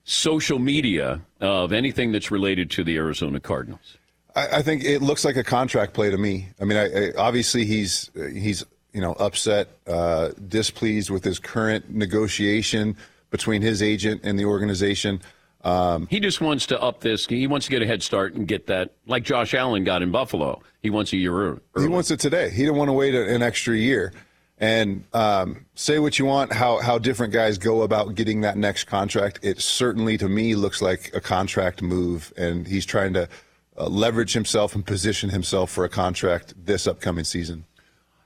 social 0.03 0.59
media 0.59 1.21
of 1.41 1.73
anything 1.73 2.11
that's 2.11 2.31
related 2.31 2.69
to 2.71 2.83
the 2.83 2.95
Arizona 2.95 3.39
Cardinals? 3.39 3.97
I, 4.35 4.57
I 4.57 4.61
think 4.61 4.83
it 4.83 5.01
looks 5.01 5.25
like 5.25 5.35
a 5.35 5.43
contract 5.43 5.93
play 5.93 6.11
to 6.11 6.17
me. 6.17 6.49
I 6.61 6.65
mean, 6.65 6.77
I, 6.77 6.85
I, 6.85 7.11
obviously 7.17 7.65
he's 7.65 8.11
uh, 8.15 8.27
he's 8.27 8.63
you 8.93 9.01
know 9.01 9.13
upset, 9.13 9.67
uh, 9.87 10.29
displeased 10.47 11.09
with 11.09 11.23
his 11.23 11.39
current 11.39 11.89
negotiation 11.93 12.97
between 13.29 13.61
his 13.61 13.81
agent 13.81 14.21
and 14.23 14.39
the 14.39 14.45
organization. 14.45 15.21
Um, 15.63 16.07
he 16.09 16.19
just 16.19 16.39
wants 16.39 16.65
to 16.67 16.81
up 16.81 17.01
this. 17.01 17.27
He 17.27 17.45
wants 17.47 17.65
to 17.65 17.71
get 17.71 17.81
a 17.81 17.85
head 17.85 18.01
start 18.01 18.33
and 18.33 18.47
get 18.47 18.67
that, 18.67 18.93
like 19.07 19.23
Josh 19.23 19.53
Allen 19.53 19.83
got 19.83 20.01
in 20.01 20.11
Buffalo. 20.11 20.61
He 20.81 20.89
wants 20.89 21.11
a 21.11 21.17
year 21.17 21.33
early. 21.33 21.59
He 21.77 21.87
wants 21.87 22.11
it 22.11 22.19
today. 22.19 22.49
He 22.49 22.63
didn't 22.63 22.77
want 22.77 22.87
to 22.87 22.93
wait 22.93 23.13
an 23.13 23.41
extra 23.41 23.75
year. 23.75 24.13
And 24.61 25.05
um, 25.13 25.65
say 25.75 25.99
what 25.99 26.19
you 26.19 26.25
want, 26.25 26.51
how 26.51 26.79
how 26.79 26.97
different 26.97 27.31
guys 27.31 27.57
go 27.57 27.81
about 27.81 28.15
getting 28.15 28.41
that 28.41 28.57
next 28.57 28.85
contract. 28.85 29.39
It 29.41 29.61
certainly, 29.61 30.17
to 30.17 30.27
me, 30.27 30.55
looks 30.55 30.81
like 30.81 31.11
a 31.13 31.21
contract 31.21 31.81
move, 31.81 32.33
and 32.35 32.67
he's 32.67 32.85
trying 32.85 33.13
to 33.13 33.29
uh, 33.77 33.87
leverage 33.87 34.33
himself 34.33 34.75
and 34.75 34.85
position 34.85 35.29
himself 35.29 35.71
for 35.71 35.85
a 35.85 35.89
contract 35.89 36.53
this 36.57 36.87
upcoming 36.87 37.23
season. 37.23 37.65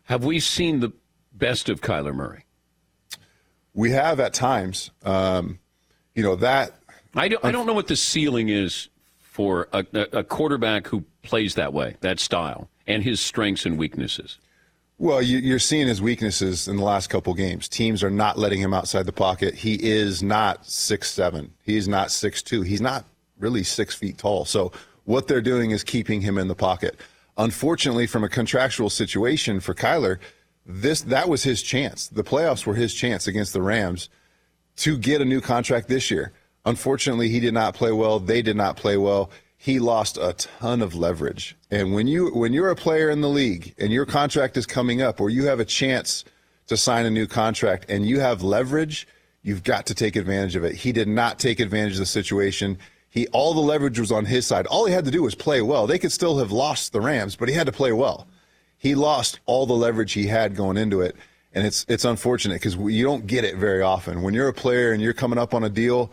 Have 0.04 0.26
we 0.26 0.40
seen 0.40 0.80
the 0.80 0.92
best 1.34 1.70
of 1.70 1.82
Kyler 1.82 2.14
Murray? 2.14 2.46
We 3.74 3.92
have 3.92 4.20
at 4.20 4.34
times. 4.34 4.92
Um, 5.04 5.60
you 6.14 6.24
know 6.24 6.36
that. 6.36 6.74
I 7.16 7.28
don't, 7.28 7.44
I 7.46 7.52
don't 7.52 7.66
know 7.66 7.74
what 7.74 7.88
the 7.88 7.96
ceiling 7.96 8.50
is 8.50 8.90
for 9.20 9.68
a, 9.74 9.86
a 10.12 10.24
quarterback 10.24 10.88
who 10.88 11.04
plays 11.22 11.56
that 11.56 11.74
way, 11.74 11.96
that 12.02 12.20
style, 12.20 12.70
and 12.86 13.04
his 13.04 13.20
strengths 13.20 13.66
and 13.66 13.78
weaknesses. 13.78 14.38
Well, 15.00 15.22
you're 15.22 15.60
seeing 15.60 15.88
his 15.88 16.02
weaknesses 16.02 16.68
in 16.68 16.78
the 16.78 16.84
last 16.84 17.10
couple 17.10 17.34
games. 17.34 17.68
Teams 17.68 18.04
are 18.04 18.12
not 18.12 18.38
letting 18.38 18.62
him 18.62 18.74
outside 18.74 19.06
the 19.06 19.12
pocket. 19.12 19.56
He 19.56 19.74
is 19.84 20.22
not 20.22 20.66
six 20.66 21.12
seven. 21.12 21.52
He's 21.64 21.88
not 21.88 22.12
six 22.12 22.42
two. 22.42 22.62
He's 22.62 22.80
not 22.80 23.06
really 23.40 23.64
six 23.64 23.96
feet 23.96 24.18
tall. 24.18 24.46
So 24.46 24.72
what 25.06 25.28
they're 25.28 25.42
doing 25.42 25.72
is 25.72 25.84
keeping 25.84 26.22
him 26.22 26.38
in 26.38 26.48
the 26.48 26.56
pocket. 26.56 26.96
Unfortunately, 27.38 28.08
from 28.08 28.24
a 28.24 28.30
contractual 28.30 28.90
situation 28.90 29.60
for 29.60 29.74
Kyler, 29.74 30.20
this 30.66 31.02
that 31.02 31.28
was 31.28 31.44
his 31.44 31.62
chance. 31.62 32.08
The 32.08 32.24
playoffs 32.24 32.66
were 32.66 32.76
his 32.76 32.94
chance 32.94 33.28
against 33.28 33.54
the 33.54 33.62
Rams 33.62 34.10
to 34.78 34.98
get 34.98 35.22
a 35.22 35.26
new 35.26 35.42
contract 35.42 35.88
this 35.88 36.10
year. 36.10 36.32
Unfortunately, 36.66 37.30
he 37.30 37.40
did 37.40 37.54
not 37.54 37.76
play 37.76 37.92
well. 37.92 38.20
They 38.20 38.42
did 38.42 38.56
not 38.56 38.78
play 38.78 38.98
well 38.98 39.30
he 39.64 39.80
lost 39.80 40.18
a 40.18 40.34
ton 40.34 40.82
of 40.82 40.94
leverage. 40.94 41.56
And 41.72 41.94
when 41.94 42.06
you 42.06 42.32
when 42.32 42.52
you're 42.52 42.70
a 42.70 42.76
player 42.76 43.10
in 43.10 43.22
the 43.22 43.30
league 43.30 43.74
and 43.78 43.94
your 43.94 44.06
contract 44.06 44.58
is 44.58 44.66
coming 44.66 45.02
up 45.02 45.22
or 45.22 45.30
you 45.30 45.46
have 45.46 45.62
a 45.62 45.66
chance 45.66 46.26
to 46.68 46.76
sign 46.76 47.06
a 47.06 47.10
new 47.10 47.26
contract 47.28 47.86
and 47.88 48.06
you 48.06 48.20
have 48.20 48.44
leverage, 48.44 49.08
you've 49.42 49.64
got 49.64 49.86
to 49.86 49.96
take 49.96 50.18
advantage 50.18 50.58
of 50.58 50.66
it. 50.66 50.76
He 50.76 50.92
did 50.92 51.08
not 51.08 51.40
take 51.40 51.62
advantage 51.62 51.94
of 51.94 52.00
the 52.00 52.06
situation. 52.06 52.78
He 53.14 53.28
all 53.28 53.54
the 53.54 53.62
leverage 53.62 54.00
was 54.00 54.12
on 54.12 54.26
his 54.26 54.48
side. 54.48 54.66
All 54.66 54.88
he 54.88 54.92
had 54.92 55.06
to 55.06 55.12
do 55.12 55.22
was 55.22 55.36
play 55.36 55.62
well. 55.62 55.86
They 55.86 56.00
could 56.00 56.12
still 56.12 56.40
have 56.40 56.52
lost 56.52 56.94
the 56.94 57.00
Rams, 57.00 57.36
but 57.36 57.48
he 57.48 57.54
had 57.54 57.68
to 57.68 57.72
play 57.72 57.92
well. 57.92 58.26
He 58.80 58.96
lost 58.96 59.40
all 59.46 59.68
the 59.68 59.76
leverage 59.76 60.14
he 60.14 60.26
had 60.26 60.56
going 60.56 60.78
into 60.78 61.02
it, 61.02 61.16
and 61.54 61.64
it's 61.64 61.86
it's 61.88 62.06
unfortunate 62.06 62.56
because 62.56 62.76
you 62.76 63.04
don't 63.04 63.28
get 63.28 63.44
it 63.44 63.56
very 63.56 63.84
often. 63.84 64.24
When 64.24 64.34
you're 64.34 64.48
a 64.48 64.54
player 64.54 64.94
and 64.94 65.02
you're 65.02 65.14
coming 65.14 65.38
up 65.38 65.54
on 65.54 65.64
a 65.64 65.70
deal, 65.70 66.12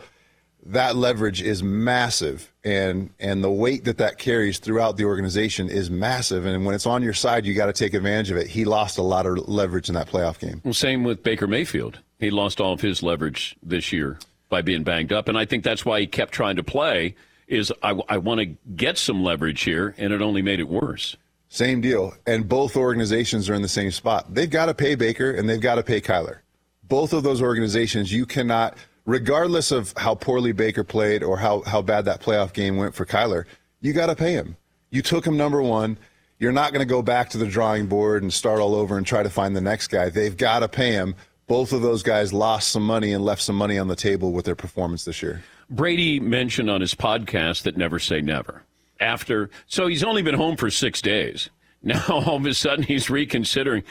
that 0.67 0.95
leverage 0.95 1.41
is 1.41 1.63
massive 1.63 2.53
and 2.63 3.09
and 3.19 3.43
the 3.43 3.49
weight 3.49 3.83
that 3.85 3.97
that 3.97 4.19
carries 4.19 4.59
throughout 4.59 4.95
the 4.95 5.05
organization 5.05 5.69
is 5.69 5.89
massive 5.89 6.45
and 6.45 6.65
when 6.65 6.75
it's 6.75 6.85
on 6.85 7.01
your 7.01 7.13
side 7.13 7.45
you 7.45 7.55
got 7.55 7.65
to 7.65 7.73
take 7.73 7.95
advantage 7.95 8.29
of 8.29 8.37
it 8.37 8.45
he 8.45 8.63
lost 8.63 8.99
a 8.99 9.01
lot 9.01 9.25
of 9.25 9.49
leverage 9.49 9.89
in 9.89 9.95
that 9.95 10.07
playoff 10.07 10.37
game 10.37 10.61
well 10.63 10.73
same 10.73 11.03
with 11.03 11.23
baker 11.23 11.47
mayfield 11.47 11.99
he 12.19 12.29
lost 12.29 12.61
all 12.61 12.73
of 12.73 12.81
his 12.81 13.01
leverage 13.01 13.55
this 13.63 13.91
year 13.91 14.19
by 14.51 14.61
being 14.61 14.83
banged 14.83 15.11
up 15.11 15.27
and 15.27 15.37
i 15.37 15.45
think 15.45 15.63
that's 15.63 15.83
why 15.83 15.99
he 15.99 16.05
kept 16.05 16.31
trying 16.31 16.55
to 16.55 16.63
play 16.63 17.15
is 17.47 17.73
i, 17.81 17.99
I 18.07 18.17
want 18.17 18.39
to 18.39 18.45
get 18.75 18.99
some 18.99 19.23
leverage 19.23 19.63
here 19.63 19.95
and 19.97 20.13
it 20.13 20.21
only 20.21 20.43
made 20.43 20.59
it 20.59 20.69
worse 20.69 21.17
same 21.49 21.81
deal 21.81 22.13
and 22.27 22.47
both 22.47 22.77
organizations 22.77 23.49
are 23.49 23.55
in 23.55 23.63
the 23.63 23.67
same 23.67 23.89
spot 23.89 24.31
they've 24.31 24.49
got 24.49 24.67
to 24.67 24.75
pay 24.75 24.93
baker 24.93 25.31
and 25.31 25.49
they've 25.49 25.59
got 25.59 25.75
to 25.75 25.83
pay 25.83 25.99
kyler 25.99 26.41
both 26.83 27.13
of 27.13 27.23
those 27.23 27.41
organizations 27.41 28.13
you 28.13 28.27
cannot 28.27 28.77
regardless 29.05 29.71
of 29.71 29.93
how 29.97 30.15
poorly 30.15 30.51
Baker 30.51 30.83
played 30.83 31.23
or 31.23 31.37
how, 31.37 31.61
how 31.61 31.81
bad 31.81 32.05
that 32.05 32.21
playoff 32.21 32.53
game 32.53 32.77
went 32.77 32.93
for 32.93 33.05
Kyler, 33.05 33.45
you 33.81 33.93
got 33.93 34.07
to 34.07 34.15
pay 34.15 34.33
him. 34.33 34.57
You 34.89 35.01
took 35.01 35.25
him 35.25 35.37
number 35.37 35.61
one. 35.61 35.97
You're 36.39 36.51
not 36.51 36.73
going 36.73 36.85
to 36.85 36.89
go 36.89 37.01
back 37.01 37.29
to 37.29 37.37
the 37.37 37.45
drawing 37.45 37.87
board 37.87 38.23
and 38.23 38.33
start 38.33 38.59
all 38.59 38.75
over 38.75 38.97
and 38.97 39.05
try 39.05 39.23
to 39.23 39.29
find 39.29 39.55
the 39.55 39.61
next 39.61 39.87
guy. 39.87 40.09
They've 40.09 40.35
got 40.35 40.59
to 40.59 40.67
pay 40.67 40.91
him. 40.91 41.15
Both 41.51 41.73
of 41.73 41.81
those 41.81 42.01
guys 42.01 42.31
lost 42.31 42.69
some 42.69 42.85
money 42.85 43.11
and 43.11 43.25
left 43.25 43.41
some 43.41 43.57
money 43.57 43.77
on 43.77 43.89
the 43.89 43.95
table 43.97 44.31
with 44.31 44.45
their 44.45 44.55
performance 44.55 45.03
this 45.03 45.21
year. 45.21 45.43
Brady 45.69 46.17
mentioned 46.17 46.69
on 46.69 46.79
his 46.79 46.95
podcast 46.95 47.63
that 47.63 47.75
never 47.75 47.99
say 47.99 48.21
never. 48.21 48.63
After, 49.01 49.49
so 49.67 49.87
he's 49.87 50.01
only 50.01 50.21
been 50.21 50.35
home 50.35 50.55
for 50.55 50.69
six 50.69 51.01
days. 51.01 51.49
Now 51.83 52.05
all 52.07 52.37
of 52.37 52.45
a 52.45 52.53
sudden 52.53 52.83
he's 52.83 53.09
reconsidering. 53.09 53.83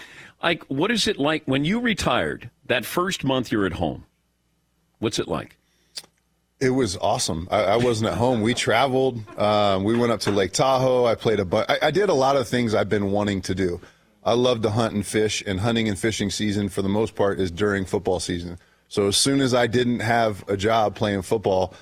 Like, 0.43 0.65
what 0.69 0.91
is 0.91 1.07
it 1.07 1.19
like 1.19 1.43
when 1.45 1.67
you 1.67 1.81
retired? 1.81 2.49
That 2.65 2.87
first 2.87 3.25
month 3.25 3.53
you're 3.53 3.67
at 3.67 3.75
home 3.75 4.07
What's 5.01 5.19
it 5.19 5.29
like? 5.29 5.57
It 6.61 6.71
was 6.71 6.97
awesome. 6.97 7.47
I, 7.51 7.63
I 7.65 7.77
wasn't 7.77 8.11
at 8.13 8.17
home. 8.17 8.41
We 8.41 8.55
traveled. 8.55 9.19
Um, 9.39 9.85
we 9.85 9.99
went 9.99 10.13
up 10.13 10.21
to 10.21 10.31
Lake 10.31 10.53
Tahoe. 10.53 11.05
I 11.05 11.15
played 11.15 11.41
a 11.41 11.45
bunch. 11.45 11.69
I, 11.69 11.89
I 11.89 11.91
did 11.91 12.09
a 12.09 12.15
lot 12.15 12.37
of 12.37 12.49
things 12.49 12.75
I've 12.75 12.89
been 12.89 13.11
wanting 13.11 13.43
to 13.43 13.55
do. 13.55 13.81
I 14.23 14.35
love 14.35 14.63
to 14.63 14.71
hunt 14.71 14.95
and 14.95 15.07
fish, 15.07 15.43
and 15.47 15.61
hunting 15.61 15.89
and 15.89 15.99
fishing 15.99 16.31
season, 16.31 16.69
for 16.69 16.83
the 16.83 16.89
most 16.89 17.15
part, 17.15 17.41
is 17.41 17.51
during 17.51 17.85
football 17.85 18.21
season. 18.21 18.59
So 18.89 19.09
as 19.09 19.17
soon 19.17 19.41
as 19.41 19.55
I 19.55 19.67
didn't 19.67 20.01
have 20.01 20.45
a 20.49 20.57
job 20.57 20.95
playing 20.95 21.23
football, 21.23 21.75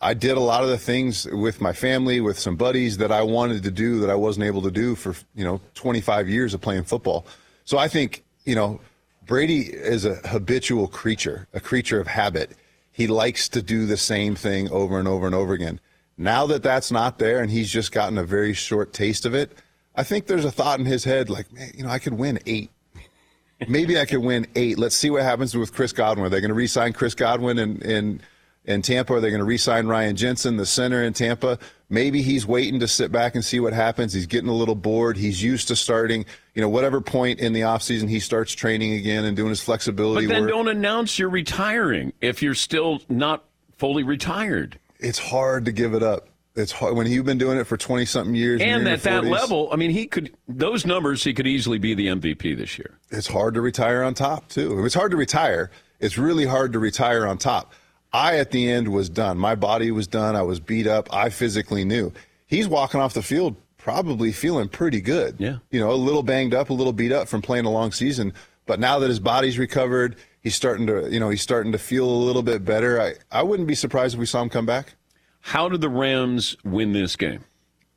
I 0.00 0.12
did 0.12 0.36
a 0.36 0.40
lot 0.40 0.62
of 0.62 0.68
the 0.68 0.78
things 0.78 1.26
with 1.26 1.60
my 1.60 1.72
family, 1.72 2.20
with 2.20 2.38
some 2.38 2.56
buddies 2.56 2.98
that 2.98 3.10
I 3.10 3.22
wanted 3.22 3.62
to 3.62 3.70
do 3.70 4.00
that 4.00 4.10
I 4.10 4.14
wasn't 4.14 4.44
able 4.44 4.62
to 4.62 4.70
do 4.70 4.94
for 4.94 5.14
you 5.34 5.44
know 5.44 5.60
25 5.74 6.28
years 6.28 6.52
of 6.52 6.60
playing 6.60 6.84
football. 6.84 7.26
So 7.64 7.78
I 7.78 7.88
think 7.88 8.24
you 8.44 8.54
know 8.54 8.80
Brady 9.24 9.60
is 9.60 10.04
a 10.04 10.16
habitual 10.16 10.88
creature, 10.88 11.48
a 11.54 11.60
creature 11.60 11.98
of 11.98 12.06
habit 12.08 12.50
he 12.96 13.06
likes 13.06 13.46
to 13.50 13.60
do 13.60 13.84
the 13.84 13.98
same 13.98 14.34
thing 14.34 14.70
over 14.70 14.98
and 14.98 15.06
over 15.06 15.26
and 15.26 15.34
over 15.34 15.52
again. 15.52 15.78
Now 16.16 16.46
that 16.46 16.62
that's 16.62 16.90
not 16.90 17.18
there 17.18 17.40
and 17.40 17.50
he's 17.50 17.70
just 17.70 17.92
gotten 17.92 18.16
a 18.16 18.24
very 18.24 18.54
short 18.54 18.94
taste 18.94 19.26
of 19.26 19.34
it, 19.34 19.52
I 19.96 20.02
think 20.02 20.26
there's 20.26 20.44
a 20.44 20.50
thought 20.50 20.78
in 20.78 20.86
his 20.86 21.04
head 21.04 21.30
like, 21.30 21.52
man, 21.52 21.72
you 21.74 21.84
know, 21.84 21.90
I 21.90 21.98
could 21.98 22.14
win 22.14 22.38
eight. 22.46 22.70
Maybe 23.68 23.98
I 23.98 24.04
could 24.04 24.18
win 24.18 24.46
eight. 24.54 24.78
Let's 24.78 24.94
see 24.94 25.08
what 25.08 25.22
happens 25.22 25.56
with 25.56 25.72
Chris 25.72 25.92
Godwin. 25.92 26.26
Are 26.26 26.28
they 26.28 26.40
going 26.40 26.50
to 26.50 26.54
re-sign 26.54 26.92
Chris 26.92 27.14
Godwin 27.14 27.58
in, 27.58 27.80
in, 27.80 28.20
in 28.66 28.82
Tampa? 28.82 29.14
Are 29.14 29.20
they 29.20 29.30
going 29.30 29.38
to 29.38 29.46
re-sign 29.46 29.86
Ryan 29.86 30.14
Jensen, 30.14 30.58
the 30.58 30.66
center 30.66 31.02
in 31.02 31.14
Tampa? 31.14 31.58
Maybe 31.88 32.20
he's 32.20 32.46
waiting 32.46 32.80
to 32.80 32.88
sit 32.88 33.10
back 33.10 33.34
and 33.34 33.42
see 33.42 33.58
what 33.58 33.72
happens. 33.72 34.12
He's 34.12 34.26
getting 34.26 34.50
a 34.50 34.54
little 34.54 34.74
bored. 34.74 35.16
He's 35.16 35.42
used 35.42 35.68
to 35.68 35.76
starting, 35.76 36.26
you 36.54 36.60
know, 36.60 36.68
whatever 36.68 37.00
point 37.00 37.38
in 37.40 37.54
the 37.54 37.60
offseason 37.62 38.10
he 38.10 38.20
starts 38.20 38.52
training 38.52 38.92
again 38.92 39.24
and 39.24 39.34
doing 39.34 39.48
his 39.48 39.62
flexibility 39.62 40.26
But 40.26 40.34
then 40.34 40.42
work. 40.42 40.50
don't 40.50 40.68
announce 40.68 41.18
you're 41.18 41.30
retiring 41.30 42.12
if 42.20 42.42
you're 42.42 42.54
still 42.54 43.00
not 43.08 43.44
fully 43.78 44.02
retired. 44.02 44.78
It's 44.98 45.18
hard 45.18 45.64
to 45.64 45.72
give 45.72 45.94
it 45.94 46.02
up. 46.02 46.28
It's 46.56 46.72
hard 46.72 46.96
when 46.96 47.06
you've 47.06 47.26
been 47.26 47.38
doing 47.38 47.58
it 47.58 47.64
for 47.64 47.76
20 47.76 48.06
something 48.06 48.34
years. 48.34 48.62
And 48.62 48.88
at 48.88 49.02
that 49.02 49.24
level, 49.24 49.68
I 49.72 49.76
mean, 49.76 49.90
he 49.90 50.06
could, 50.06 50.34
those 50.48 50.86
numbers, 50.86 51.22
he 51.22 51.34
could 51.34 51.46
easily 51.46 51.78
be 51.78 51.94
the 51.94 52.06
MVP 52.08 52.56
this 52.56 52.78
year. 52.78 52.98
It's 53.10 53.26
hard 53.26 53.54
to 53.54 53.60
retire 53.60 54.02
on 54.02 54.14
top, 54.14 54.48
too. 54.48 54.84
It's 54.84 54.94
hard 54.94 55.10
to 55.10 55.16
retire. 55.16 55.70
It's 56.00 56.16
really 56.16 56.46
hard 56.46 56.72
to 56.72 56.78
retire 56.78 57.26
on 57.26 57.38
top. 57.38 57.72
I, 58.12 58.38
at 58.38 58.50
the 58.50 58.70
end, 58.70 58.88
was 58.88 59.10
done. 59.10 59.36
My 59.36 59.54
body 59.54 59.90
was 59.90 60.06
done. 60.06 60.34
I 60.34 60.42
was 60.42 60.58
beat 60.58 60.86
up. 60.86 61.12
I 61.12 61.28
physically 61.28 61.84
knew. 61.84 62.12
He's 62.46 62.66
walking 62.66 63.00
off 63.00 63.12
the 63.12 63.22
field 63.22 63.56
probably 63.76 64.32
feeling 64.32 64.68
pretty 64.68 65.00
good. 65.00 65.36
Yeah. 65.38 65.58
You 65.70 65.78
know, 65.78 65.92
a 65.92 65.94
little 65.94 66.24
banged 66.24 66.54
up, 66.54 66.70
a 66.70 66.72
little 66.72 66.92
beat 66.92 67.12
up 67.12 67.28
from 67.28 67.40
playing 67.42 67.66
a 67.66 67.70
long 67.70 67.92
season. 67.92 68.32
But 68.64 68.80
now 68.80 68.98
that 68.98 69.08
his 69.08 69.20
body's 69.20 69.58
recovered, 69.58 70.16
He's 70.46 70.54
starting 70.54 70.86
to, 70.86 71.10
you 71.10 71.18
know, 71.18 71.28
he's 71.28 71.42
starting 71.42 71.72
to 71.72 71.78
feel 71.78 72.08
a 72.08 72.22
little 72.22 72.40
bit 72.40 72.64
better. 72.64 73.02
I, 73.02 73.14
I 73.32 73.42
wouldn't 73.42 73.66
be 73.66 73.74
surprised 73.74 74.14
if 74.14 74.20
we 74.20 74.26
saw 74.26 74.40
him 74.42 74.48
come 74.48 74.64
back. 74.64 74.94
How 75.46 75.68
did 75.68 75.80
the 75.80 75.88
Rams 75.88 76.56
win 76.64 76.92
this 76.92 77.14
game? 77.14 77.44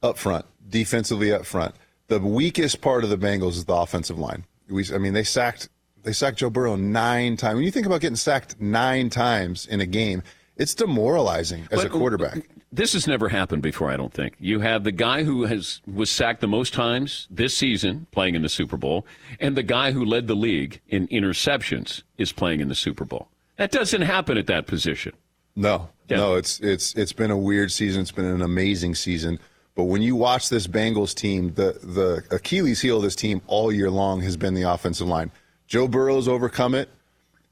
Up 0.04 0.20
front, 0.20 0.46
defensively 0.70 1.34
up 1.34 1.48
front. 1.48 1.74
The 2.08 2.20
weakest 2.20 2.80
part 2.80 3.04
of 3.04 3.10
the 3.10 3.18
Bengals 3.18 3.54
is 3.54 3.66
the 3.66 3.74
offensive 3.74 4.20
line. 4.20 4.46
We, 4.70 4.86
I 4.94 5.00
mean, 5.00 5.14
they 5.14 5.24
sacked 5.24 5.68
they 6.04 6.14
sacked 6.14 6.38
Joe 6.38 6.52
Burrow 6.52 6.76
nine 6.76 7.38
times. 7.38 7.56
When 7.56 7.64
you 7.64 7.72
think 7.72 7.88
about 7.88 8.02
getting 8.02 8.16
sacked 8.18 8.62
nine 8.62 9.10
times 9.10 9.66
in 9.66 9.82
a 9.82 9.88
game, 9.88 10.22
it's 10.58 10.76
demoralizing 10.76 11.64
as 11.72 11.80
But- 11.80 11.88
a 11.88 11.90
quarterback. 11.90 12.48
This 12.72 12.94
has 12.94 13.08
never 13.08 13.30
happened 13.30 13.64
before, 13.64 13.90
I 13.90 13.98
don't 13.98 14.14
think. 14.14 14.36
You 14.40 14.60
have 14.60 14.84
the 14.84 14.92
guy 14.92 15.24
who 15.24 15.46
has 15.46 15.82
was 15.92 16.12
sacked 16.12 16.42
the 16.42 16.48
most 16.48 16.72
times 16.72 17.28
this 17.32 17.58
season 17.58 18.06
playing 18.12 18.36
in 18.36 18.44
the 18.44 18.48
Super 18.50 18.78
Bowl, 18.78 19.08
and 19.40 19.58
the 19.58 19.64
guy 19.64 19.92
who 19.92 20.06
led 20.06 20.28
the 20.28 20.36
league 20.36 20.82
in 20.88 21.08
interceptions 21.08 22.04
is 22.20 22.32
playing 22.32 22.60
in 22.60 22.68
the 22.68 22.76
Super 22.76 23.06
Bowl. 23.06 23.28
That 23.58 23.72
doesn't 23.72 24.04
happen 24.04 24.38
at 24.38 24.46
that 24.46 24.68
position. 24.68 25.14
No, 25.60 25.90
Yeah. 26.08 26.18
no, 26.18 26.36
it's 26.36 26.60
it's 26.62 26.96
it's 26.96 27.12
been 27.14 27.32
a 27.32 27.38
weird 27.38 27.72
season. 27.72 28.02
It's 28.02 28.12
been 28.12 28.26
an 28.26 28.42
amazing 28.42 28.96
season. 28.96 29.40
But 29.76 29.84
when 29.86 30.02
you 30.02 30.16
watch 30.16 30.50
this 30.50 30.68
Bengals 30.68 31.14
team, 31.14 31.54
the 31.56 31.78
the 31.84 32.24
Achilles 32.36 32.80
heel 32.82 32.98
of 32.98 33.04
this 33.04 33.16
team 33.16 33.42
all 33.48 33.72
year 33.72 33.90
long 33.92 34.22
has 34.22 34.38
been 34.38 34.54
the 34.54 34.64
offensive 34.64 35.08
line. 35.08 35.32
Joe 35.68 35.88
Burrow's 35.88 36.28
overcome 36.28 36.76
it. 36.76 36.90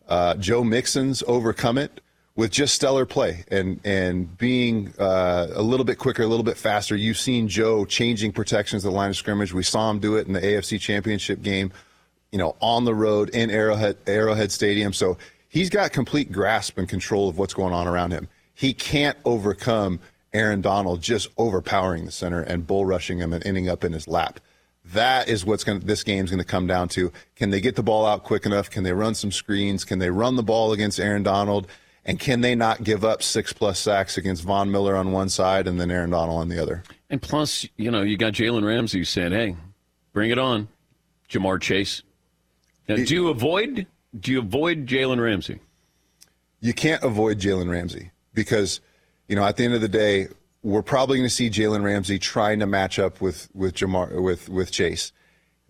Uh, 0.07 0.35
Joe 0.35 0.63
Mixon's 0.63 1.21
overcome 1.27 1.77
it 1.77 1.99
with 2.37 2.49
just 2.51 2.73
stellar 2.75 3.05
play 3.05 3.43
and 3.51 3.81
and 3.83 4.37
being 4.37 4.93
uh, 4.97 5.47
a 5.53 5.61
little 5.61 5.85
bit 5.85 5.97
quicker, 5.97 6.23
a 6.23 6.27
little 6.27 6.45
bit 6.45 6.57
faster. 6.57 6.95
You've 6.95 7.17
seen 7.19 7.49
Joe 7.49 7.83
changing 7.83 8.31
protections 8.31 8.85
at 8.85 8.89
the 8.91 8.95
line 8.95 9.09
of 9.09 9.17
scrimmage. 9.17 9.53
We 9.53 9.63
saw 9.63 9.89
him 9.91 9.99
do 9.99 10.15
it 10.15 10.27
in 10.27 10.33
the 10.33 10.41
AFC 10.41 10.79
Championship 10.79 11.41
game. 11.41 11.73
You 12.31 12.37
know, 12.39 12.55
on 12.61 12.85
the 12.85 12.95
road 12.95 13.29
in 13.29 13.49
Arrowhead 13.51 13.97
Arrowhead 14.07 14.51
Stadium. 14.51 14.93
So 14.93 15.17
he's 15.57 15.69
got 15.71 15.91
complete 15.91 16.31
grasp 16.31 16.77
and 16.77 16.87
control 16.87 17.29
of 17.29 17.37
what's 17.37 17.53
going 17.53 17.73
on 17.73 17.87
around 17.87 18.11
him. 18.11 18.27
He 18.53 18.73
can't 18.73 19.17
overcome 19.25 19.99
Aaron 20.31 20.61
Donald 20.61 21.01
just 21.01 21.29
overpowering 21.37 22.05
the 22.05 22.11
center 22.11 22.41
and 22.41 22.67
bull 22.67 22.85
rushing 22.85 23.17
him 23.17 23.33
and 23.33 23.45
ending 23.45 23.67
up 23.67 23.83
in 23.83 23.91
his 23.91 24.07
lap. 24.07 24.39
That 24.93 25.27
is 25.27 25.45
what's 25.45 25.63
going. 25.63 25.79
This 25.79 26.03
game's 26.03 26.29
going 26.29 26.39
to 26.39 26.45
come 26.45 26.67
down 26.67 26.89
to: 26.89 27.11
Can 27.35 27.49
they 27.49 27.59
get 27.59 27.75
the 27.75 27.83
ball 27.83 28.05
out 28.05 28.23
quick 28.23 28.45
enough? 28.45 28.69
Can 28.69 28.83
they 28.83 28.93
run 28.93 29.15
some 29.15 29.31
screens? 29.31 29.83
Can 29.83 29.99
they 29.99 30.09
run 30.09 30.35
the 30.35 30.43
ball 30.43 30.71
against 30.71 30.99
Aaron 30.99 31.23
Donald? 31.23 31.67
And 32.05 32.19
can 32.19 32.39
they 32.39 32.55
not 32.55 32.85
give 32.85 33.03
up 33.03 33.21
six 33.21 33.51
plus 33.51 33.79
sacks 33.79 34.17
against 34.17 34.43
Von 34.43 34.71
Miller 34.71 34.95
on 34.95 35.11
one 35.11 35.27
side 35.27 35.67
and 35.67 35.81
then 35.81 35.91
Aaron 35.91 36.11
Donald 36.11 36.39
on 36.39 36.47
the 36.47 36.61
other? 36.61 36.83
And 37.09 37.21
plus, 37.21 37.67
you 37.75 37.91
know, 37.91 38.01
you 38.01 38.15
got 38.15 38.31
Jalen 38.31 38.63
Ramsey 38.63 39.03
saying, 39.03 39.33
"Hey, 39.33 39.57
bring 40.13 40.31
it 40.31 40.39
on, 40.39 40.69
Ja'Marr 41.29 41.59
Chase." 41.59 42.03
Now, 42.87 42.95
do 42.95 43.13
you 43.13 43.27
avoid 43.27 43.87
do 44.19 44.31
you 44.31 44.39
avoid 44.39 44.85
Jalen 44.85 45.21
Ramsey? 45.21 45.59
you 46.59 46.73
can't 46.73 47.03
avoid 47.03 47.39
Jalen 47.39 47.69
Ramsey 47.69 48.11
because, 48.33 48.81
you 49.27 49.35
know, 49.35 49.43
at 49.43 49.57
the 49.57 49.63
end 49.63 49.73
of 49.73 49.81
the 49.81 49.87
day, 49.87 50.27
we're 50.63 50.81
probably 50.81 51.17
going 51.17 51.29
to 51.29 51.33
see 51.33 51.49
Jalen 51.49 51.83
Ramsey 51.83 52.19
trying 52.19 52.59
to 52.59 52.67
match 52.67 52.99
up 52.99 53.21
with 53.21 53.49
with 53.53 53.75
Ja'Marr 53.75 54.21
with 54.21 54.49
with 54.49 54.71
Chase. 54.71 55.11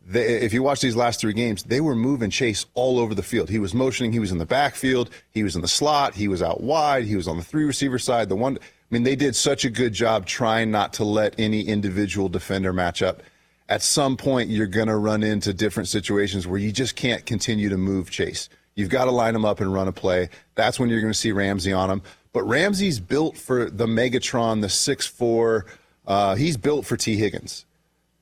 They, 0.05 0.37
if 0.37 0.53
you 0.53 0.63
watch 0.63 0.79
these 0.79 0.95
last 0.95 1.19
three 1.19 1.33
games, 1.33 1.63
they 1.63 1.81
were 1.81 1.95
moving 1.95 2.29
Chase 2.29 2.65
all 2.73 2.97
over 2.97 3.13
the 3.13 3.23
field. 3.23 3.49
He 3.49 3.59
was 3.59 3.73
motioning. 3.73 4.13
He 4.13 4.19
was 4.19 4.31
in 4.31 4.37
the 4.37 4.45
backfield. 4.45 5.09
He 5.31 5.43
was 5.43 5.55
in 5.55 5.61
the 5.61 5.67
slot. 5.67 6.15
He 6.15 6.29
was 6.29 6.41
out 6.41 6.61
wide. 6.61 7.03
He 7.03 7.17
was 7.17 7.27
on 7.27 7.35
the 7.35 7.43
three 7.43 7.65
receiver 7.65 7.99
side. 7.99 8.29
The 8.29 8.35
one, 8.35 8.57
I 8.57 8.59
mean, 8.89 9.03
they 9.03 9.17
did 9.17 9.35
such 9.35 9.65
a 9.65 9.69
good 9.69 9.91
job 9.91 10.25
trying 10.25 10.71
not 10.71 10.93
to 10.93 11.03
let 11.03 11.35
any 11.37 11.61
individual 11.61 12.29
defender 12.29 12.71
match 12.71 13.01
up. 13.01 13.21
At 13.69 13.81
some 13.81 14.15
point, 14.17 14.49
you're 14.49 14.67
going 14.67 14.87
to 14.87 14.95
run 14.95 15.23
into 15.23 15.53
different 15.53 15.89
situations 15.89 16.47
where 16.47 16.59
you 16.59 16.71
just 16.71 16.95
can't 16.95 17.25
continue 17.25 17.69
to 17.69 17.77
move 17.77 18.09
Chase. 18.09 18.49
You've 18.75 18.89
got 18.89 19.05
to 19.05 19.11
line 19.11 19.35
him 19.35 19.45
up 19.45 19.59
and 19.59 19.73
run 19.73 19.87
a 19.87 19.91
play. 19.91 20.29
That's 20.55 20.79
when 20.79 20.89
you're 20.89 21.01
going 21.01 21.13
to 21.13 21.17
see 21.17 21.31
Ramsey 21.31 21.73
on 21.73 21.89
him. 21.89 22.01
But 22.31 22.43
Ramsey's 22.43 22.99
built 22.99 23.37
for 23.37 23.69
the 23.69 23.87
Megatron, 23.87 24.61
the 24.61 24.67
6'4. 24.67 25.63
Uh, 26.05 26.35
he's 26.35 26.55
built 26.55 26.85
for 26.85 26.95
Tee 26.95 27.17
Higgins 27.17 27.65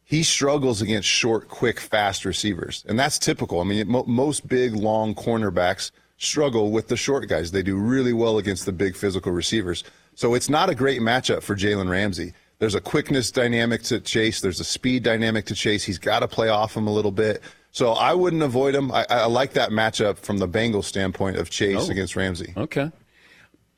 he 0.05 0.21
struggles 0.21 0.81
against 0.81 1.09
short, 1.09 1.49
quick, 1.49 1.79
fast 1.79 2.25
receivers, 2.25 2.85
and 2.87 2.97
that's 2.97 3.17
typical. 3.17 3.59
I 3.59 3.63
mean, 3.63 3.87
mo- 3.87 4.05
most 4.05 4.47
big, 4.47 4.75
long 4.75 5.15
cornerbacks 5.15 5.89
struggle 6.17 6.71
with 6.71 6.87
the 6.87 6.95
short 6.95 7.27
guys. 7.27 7.51
They 7.51 7.63
do 7.63 7.75
really 7.75 8.13
well 8.13 8.37
against 8.37 8.67
the 8.67 8.71
big 8.71 8.95
physical 8.95 9.31
receivers. 9.31 9.83
So 10.13 10.35
it's 10.35 10.47
not 10.47 10.69
a 10.69 10.75
great 10.75 11.01
matchup 11.01 11.41
for 11.41 11.55
Jalen 11.55 11.89
Ramsey. 11.89 12.33
There's 12.59 12.75
a 12.75 12.81
quickness 12.81 13.31
dynamic 13.31 13.83
to 13.83 13.99
Chase. 13.99 14.39
There's 14.41 14.59
a 14.59 14.63
speed 14.63 15.03
dynamic 15.03 15.45
to 15.47 15.55
Chase. 15.55 15.83
He's 15.83 15.99
got 15.99 16.19
to 16.19 16.27
play 16.27 16.49
off 16.49 16.75
him 16.75 16.87
a 16.87 16.93
little 16.93 17.11
bit. 17.11 17.41
So 17.71 17.91
I 17.91 18.13
wouldn't 18.13 18.41
avoid 18.43 18.73
him. 18.73 18.91
I, 18.91 19.05
I 19.09 19.25
like 19.25 19.53
that 19.53 19.71
matchup 19.71 20.17
from 20.17 20.37
the 20.37 20.47
Bengals 20.47 20.85
standpoint 20.85 21.35
of 21.35 21.49
Chase 21.49 21.87
Oh. 21.89 21.91
against 21.91 22.15
Ramsey. 22.15 22.53
Okay. 22.55 22.89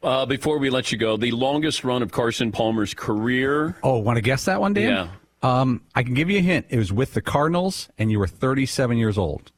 Uh, 0.04 0.28
before 0.28 0.60
we 0.60 0.70
let 0.70 0.92
you 0.92 0.98
go, 1.00 1.18
the 1.18 1.32
longest 1.32 1.84
run 1.84 2.04
of 2.04 2.12
Carson 2.12 2.52
Palmer's 2.52 2.94
career. 2.94 3.76
Oh, 3.82 3.98
want 3.98 4.18
to 4.18 4.22
guess 4.22 4.46
that 4.46 4.62
one, 4.62 4.74
Dan? 4.76 4.90
Yeah. 4.92 5.10
Um, 5.42 5.82
I 5.96 6.04
can 6.04 6.14
give 6.14 6.30
you 6.30 6.38
a 6.38 6.42
hint. 6.42 6.68
It 6.70 6.78
was 6.78 6.94
with 6.94 7.14
the 7.16 7.22
Cardinals, 7.22 7.90
and 7.98 8.12
you 8.12 8.20
were 8.20 8.28
37 8.28 8.98
years 8.98 9.18
old. 9.18 9.52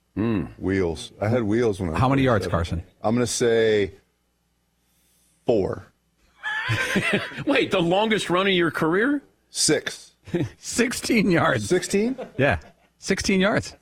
Wheels. 0.58 1.14
I 1.22 1.30
had 1.30 1.44
wheels 1.44 1.80
when 1.80 1.90
I 1.90 1.92
was 1.94 2.02
How 2.02 2.10
many 2.10 2.24
yards, 2.24 2.46
37. 2.46 2.52
Carson? 2.80 2.84
I'm 3.02 3.16
going 3.16 3.26
to 3.26 3.32
say 3.32 3.94
four, 5.46 5.89
Wait, 7.46 7.72
the 7.72 7.82
longest 7.82 8.30
run 8.30 8.48
of 8.48 8.54
your 8.54 8.72
career? 8.72 9.22
six, 9.52 10.14
16 10.60 11.32
yards. 11.32 11.68
16. 11.68 12.18
Yeah, 12.38 12.60
16 13.00 13.40
yards. 13.40 13.76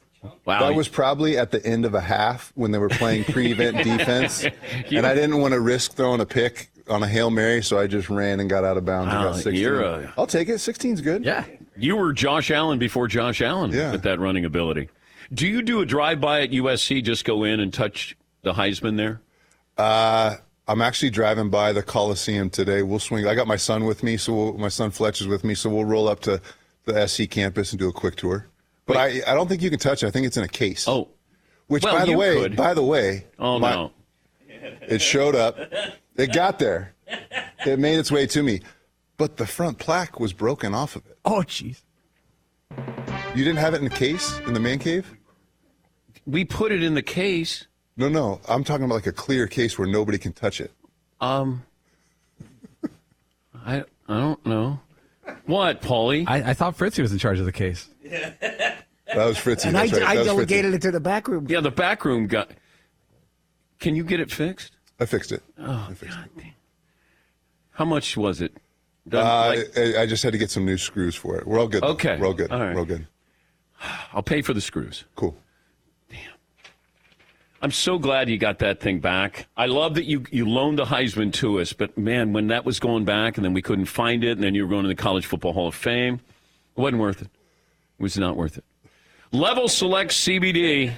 Wow. 0.46 0.62
That 0.62 0.76
was 0.76 0.88
probably 0.88 1.38
at 1.38 1.52
the 1.52 1.64
end 1.66 1.86
of 1.86 1.94
a 1.94 2.02
half 2.02 2.52
when 2.56 2.72
they 2.72 2.78
were 2.80 2.90
playing 2.90 3.24
prevent 3.26 3.78
defense, 3.84 4.44
and 4.46 5.06
I 5.06 5.14
didn't 5.14 5.40
want 5.40 5.54
to 5.54 5.60
risk 5.60 5.94
throwing 5.94 6.22
a 6.22 6.26
pick 6.26 6.70
on 6.90 7.04
a 7.04 7.08
hail 7.08 7.30
mary, 7.30 7.62
so 7.62 7.78
I 7.78 7.88
just 7.88 8.10
ran 8.10 8.40
and 8.40 8.50
got 8.50 8.64
out 8.64 8.78
of 8.78 8.86
bounds 8.86 9.14
Wow, 9.14 9.18
and 9.28 9.36
got 9.36 9.36
16. 9.36 9.56
you're 9.62 9.82
a- 9.84 10.14
I'll 10.18 10.28
take 10.28 10.50
it. 10.50 10.54
16's 10.56 11.02
good. 11.02 11.24
Yeah. 11.24 11.46
You 11.78 11.96
were 11.98 12.14
Josh 12.14 12.50
Allen 12.50 12.80
before 12.80 13.08
Josh 13.08 13.42
Allen 13.42 13.72
Yeah. 13.72 13.92
with 13.92 14.04
that 14.04 14.20
running 14.20 14.46
ability. 14.46 14.90
Do 15.34 15.46
you 15.48 15.62
do 15.62 15.82
a 15.82 15.86
drive 15.86 16.20
by 16.22 16.42
at 16.42 16.52
USC, 16.52 17.04
just 17.04 17.24
go 17.26 17.44
in 17.44 17.60
and 17.60 17.74
touch 17.74 18.16
the 18.42 18.54
Heisman 18.54 18.96
there? 18.98 19.22
Uh, 19.78 20.38
I'm 20.68 20.82
actually 20.82 21.12
driving 21.12 21.50
by 21.50 21.72
the 21.72 21.82
Coliseum 21.82 22.50
today. 22.50 22.82
We'll 22.84 23.00
swing. 23.00 23.26
I 23.26 23.36
got 23.36 23.48
my 23.48 23.56
son 23.56 23.86
with 23.86 24.04
me, 24.04 24.18
so 24.18 24.34
we'll, 24.34 24.54
my 24.58 24.68
son 24.68 24.92
Fletch 24.92 25.22
is 25.22 25.28
with 25.28 25.44
me, 25.44 25.56
so 25.56 25.70
we'll 25.70 25.86
roll 25.86 26.10
up 26.10 26.20
to 26.22 26.42
the 26.86 27.08
SC 27.08 27.30
campus 27.30 27.72
and 27.72 27.80
do 27.80 27.88
a 27.88 27.94
quick 27.94 28.16
tour. 28.16 28.48
But 28.86 28.98
I, 28.98 29.22
I 29.28 29.34
don't 29.34 29.48
think 29.48 29.62
you 29.62 29.70
can 29.70 29.80
touch 29.80 30.04
it. 30.04 30.08
I 30.08 30.12
think 30.12 30.28
it's 30.28 30.38
in 30.38 30.44
a 30.44 30.48
case. 30.50 30.88
Oh, 30.88 31.10
which 31.68 31.84
well, 31.84 31.98
by 31.98 32.06
the 32.06 32.18
way, 32.18 32.36
could. 32.36 32.56
by 32.56 32.74
the 32.74 32.84
way, 32.84 33.26
oh 33.40 33.60
my- 33.60 33.72
no. 33.74 33.92
it 34.50 35.02
showed 35.02 35.36
up. 35.36 35.58
It 36.16 36.34
got 36.34 36.60
there. 36.60 36.94
It 37.66 37.80
made 37.80 38.00
its 38.00 38.12
way 38.12 38.26
to 38.28 38.44
me, 38.44 38.62
but 39.18 39.38
the 39.38 39.46
front 39.46 39.78
plaque 39.78 40.20
was 40.20 40.34
broken 40.34 40.74
off 40.74 40.96
of 40.96 41.06
it. 41.06 41.18
Oh, 41.26 41.44
jeez. 41.44 41.82
You 43.36 43.44
didn't 43.44 43.58
have 43.58 43.74
it 43.74 43.78
in 43.78 43.84
the 43.84 43.96
case 43.96 44.40
in 44.40 44.54
the 44.54 44.60
man 44.60 44.80
cave? 44.80 45.16
We 46.26 46.44
put 46.44 46.72
it 46.72 46.84
in 46.84 46.94
the 46.96 47.02
case. 47.02 47.67
No, 47.98 48.08
no. 48.10 48.40
I'm 48.48 48.64
talking 48.64 48.86
about 48.86 48.96
like 48.96 49.08
a 49.08 49.12
clear 49.12 49.48
case 49.48 49.78
where 49.78 49.88
nobody 49.88 50.18
can 50.18 50.32
touch 50.34 50.62
it. 50.62 50.72
Um, 51.20 51.64
I 53.66 53.84
I 54.08 54.18
don't 54.20 54.46
know. 54.46 54.80
What, 55.46 55.82
Paulie? 55.82 56.26
I, 56.28 56.52
I 56.52 56.54
thought 56.54 56.78
Fritzy 56.78 57.02
was 57.02 57.12
in 57.12 57.18
charge 57.18 57.40
of 57.40 57.46
the 57.46 57.52
case. 57.52 57.90
Yeah, 58.04 58.32
That 59.14 59.26
was 59.26 59.38
Fritzy. 59.38 59.68
And 59.68 59.78
I, 59.78 59.88
That's 59.88 60.00
right. 60.00 60.10
I 60.10 60.16
That 60.16 60.20
was 60.20 60.28
Fritzy. 60.46 60.46
delegated 60.48 60.74
it 60.76 60.82
to 60.84 60.92
the 60.92 61.00
back 61.00 61.28
room. 61.28 61.48
yeah, 61.50 61.60
the 61.60 61.72
back 61.72 62.06
room 62.06 62.28
got. 62.28 62.52
Can 63.80 63.96
you 63.96 64.04
get 64.04 64.20
it 64.20 64.32
fixed? 64.32 64.74
I 65.00 65.06
fixed 65.06 65.32
it. 65.32 65.44
Oh, 65.60 65.88
I 65.90 65.94
fixed 65.94 66.16
God. 66.16 66.30
it. 66.38 66.44
How 67.72 67.86
much 67.86 68.16
was 68.18 68.42
it? 68.42 68.56
Done, 69.08 69.26
Uh, 69.26 69.56
like- 69.60 69.78
I, 69.98 70.02
I 70.04 70.06
just 70.06 70.24
had 70.24 70.32
to 70.34 70.38
get 70.40 70.50
some 70.50 70.66
new 70.66 70.78
screws 70.78 71.16
for 71.16 71.38
it. 71.38 71.46
We're 71.48 71.60
all 71.60 71.68
good. 71.68 71.84
though. 71.84 71.88
Okay. 71.90 72.18
We're 72.20 72.28
all 72.28 72.34
good. 72.34 72.52
All 72.52 72.60
right. 72.60 72.74
We're 72.74 72.80
all 72.80 72.86
good. 72.86 73.08
I'll 74.14 74.24
pay 74.24 74.42
for 74.42 74.54
the 74.54 74.62
screws. 74.62 75.04
Cool. 75.16 75.36
I'm 77.62 77.72
so 77.72 77.98
glad 77.98 78.30
you 78.30 78.38
got 78.38 78.60
that 78.60 78.80
thing 78.80 79.00
back. 79.00 79.48
I 79.58 79.66
love 79.66 79.96
that 79.96 80.06
you 80.06 80.24
you 80.32 80.48
loaned 80.48 80.78
the 80.78 80.86
Heisman 80.86 81.34
to 81.34 81.60
us, 81.60 81.74
but 81.74 81.98
man, 81.98 82.32
when 82.34 82.48
that 82.48 82.66
was 82.66 82.80
going 82.80 83.04
back 83.04 83.38
and 83.38 83.46
then 83.46 83.54
we 83.54 83.62
couldn't 83.62 83.86
find 83.86 84.24
it, 84.24 84.32
and 84.32 84.44
then 84.44 84.54
you 84.54 84.64
were 84.64 84.70
going 84.70 84.84
to 84.84 84.90
the 84.90 84.96
College 84.96 85.26
Football 85.26 85.54
Hall 85.54 85.68
of 85.68 85.76
Fame, 85.76 86.16
it 86.76 86.80
wasn't 86.80 87.02
worth 87.02 87.22
it. 87.22 87.30
It 88.00 88.04
was 88.04 88.18
not 88.18 88.38
worth 88.38 88.58
it. 88.58 88.64
Level 89.32 89.68
Select 89.68 90.12
CBD. 90.12 90.94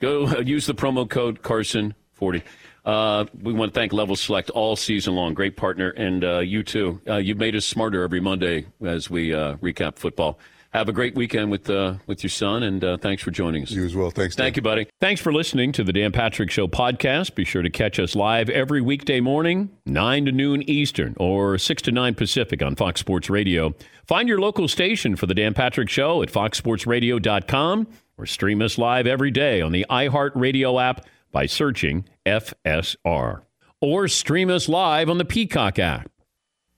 Go 0.00 0.26
uh, 0.26 0.40
use 0.44 0.66
the 0.66 0.74
promo 0.74 1.08
code 1.08 1.42
Carson 1.42 1.94
forty. 2.14 2.42
Uh, 2.86 3.26
we 3.42 3.52
want 3.52 3.74
to 3.74 3.78
thank 3.78 3.92
Level 3.92 4.16
Select 4.16 4.48
all 4.50 4.76
season 4.76 5.14
long. 5.14 5.34
Great 5.34 5.56
partner, 5.56 5.90
and 5.90 6.24
uh, 6.24 6.38
you 6.38 6.62
too. 6.62 7.02
Uh, 7.06 7.16
you've 7.16 7.36
made 7.36 7.54
us 7.54 7.66
smarter 7.66 8.02
every 8.02 8.20
Monday 8.20 8.64
as 8.82 9.10
we 9.10 9.34
uh, 9.34 9.56
recap 9.56 9.96
football. 9.96 10.38
Have 10.70 10.88
a 10.88 10.92
great 10.92 11.14
weekend 11.14 11.50
with 11.50 11.70
uh, 11.70 11.94
with 12.06 12.22
your 12.22 12.30
son, 12.30 12.62
and 12.62 12.84
uh, 12.84 12.96
thanks 12.98 13.22
for 13.22 13.30
joining 13.30 13.62
us. 13.62 13.70
You 13.70 13.86
as 13.86 13.96
well. 13.96 14.10
Thanks. 14.10 14.36
Thank 14.36 14.56
you, 14.56 14.62
buddy. 14.62 14.86
Thanks 15.00 15.20
for 15.20 15.32
listening 15.32 15.72
to 15.72 15.82
the 15.82 15.94
Dan 15.94 16.12
Patrick 16.12 16.50
Show 16.50 16.68
podcast. 16.68 17.34
Be 17.34 17.44
sure 17.44 17.62
to 17.62 17.70
catch 17.70 17.98
us 17.98 18.14
live 18.14 18.50
every 18.50 18.82
weekday 18.82 19.20
morning, 19.20 19.70
9 19.86 20.26
to 20.26 20.32
noon 20.32 20.68
Eastern 20.68 21.14
or 21.18 21.56
6 21.56 21.82
to 21.82 21.92
9 21.92 22.14
Pacific 22.14 22.62
on 22.62 22.76
Fox 22.76 23.00
Sports 23.00 23.30
Radio. 23.30 23.74
Find 24.06 24.28
your 24.28 24.40
local 24.40 24.68
station 24.68 25.16
for 25.16 25.24
the 25.26 25.34
Dan 25.34 25.54
Patrick 25.54 25.88
Show 25.88 26.22
at 26.22 26.30
foxsportsradio.com 26.30 27.86
or 28.18 28.26
stream 28.26 28.60
us 28.60 28.76
live 28.76 29.06
every 29.06 29.30
day 29.30 29.62
on 29.62 29.72
the 29.72 29.86
iHeartRadio 29.88 30.82
app, 30.82 31.06
by 31.32 31.46
searching 31.46 32.04
FSR. 32.26 33.42
Or 33.80 34.08
stream 34.08 34.50
us 34.50 34.68
live 34.68 35.08
on 35.08 35.18
the 35.18 35.24
Peacock 35.24 35.78
app. 35.78 36.10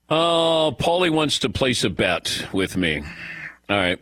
Oh, 0.09 0.77
Paulie 0.79 1.11
wants 1.11 1.39
to 1.41 1.49
place 1.49 1.85
a 1.85 1.91
bet 1.91 2.47
with 2.53 2.77
me. 2.77 3.03
All 3.71 3.77
right. 3.77 3.99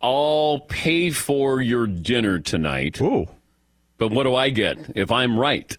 I'll 0.00 0.60
pay 0.68 1.10
for 1.10 1.60
your 1.60 1.86
dinner 1.86 2.38
tonight. 2.38 3.00
Ooh. 3.00 3.26
But 3.98 4.10
what 4.12 4.24
do 4.24 4.34
I 4.34 4.50
get 4.50 4.78
if 4.96 5.10
I'm 5.12 5.38
right? 5.38 5.76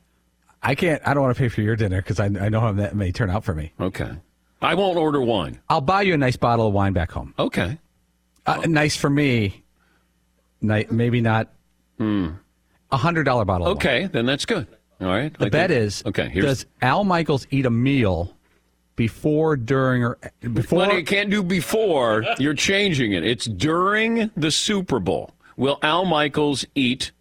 I 0.62 0.76
can't. 0.76 1.02
I 1.06 1.14
don't 1.14 1.24
want 1.24 1.36
to 1.36 1.40
pay 1.42 1.50
for 1.50 1.62
your 1.62 1.76
dinner 1.76 2.02
because 2.02 2.20
I, 2.20 2.26
I 2.26 2.50
know 2.50 2.60
how 2.60 2.72
that 2.74 2.96
may 2.96 3.12
turn 3.12 3.30
out 3.30 3.44
for 3.44 3.54
me. 3.54 3.74
Okay. 3.80 4.12
I 4.62 4.74
won't 4.76 4.98
order 4.98 5.22
wine. 5.22 5.60
I'll 5.70 5.82
buy 5.82 6.02
you 6.04 6.14
a 6.14 6.18
nice 6.18 6.36
bottle 6.36 6.68
of 6.68 6.74
wine 6.74 6.94
back 6.94 7.12
home. 7.12 7.34
Okay. 7.38 7.78
Uh, 8.46 8.62
nice 8.68 8.96
for 8.96 9.10
me. 9.10 9.64
Ni- 10.62 10.88
maybe 10.90 11.22
not. 11.22 11.50
A 12.00 12.32
hundred 12.92 13.24
dollar 13.24 13.46
bottle. 13.46 13.68
Of 13.68 13.78
wine. 13.78 13.78
Okay, 13.78 14.06
then 14.08 14.26
that's 14.26 14.46
good. 14.46 14.68
All 15.02 15.08
right. 15.08 15.36
The 15.38 15.46
I 15.46 15.50
bet 15.50 15.70
think- 15.70 15.82
is: 15.82 16.04
okay. 16.06 16.30
Here's 16.30 16.46
Does 16.46 16.66
Al 16.82 17.04
Michaels 17.04 17.46
eat 17.52 17.66
a 17.66 17.72
meal 17.72 18.36
before, 18.98 19.56
during, 19.56 20.04
or 20.04 20.18
before? 20.42 20.80
Well, 20.80 20.94
you 20.98 21.06
can't 21.06 21.30
do 21.30 21.42
before. 21.42 22.26
You're 22.38 22.54
changing 22.54 23.14
it. 23.14 23.24
It's 23.24 23.46
during 23.46 24.30
the 24.36 24.52
Super 24.52 25.00
Bowl. 25.00 25.32
Will 25.56 25.80
Al 25.82 26.04
Michaels 26.04 26.66
eat 26.76 27.12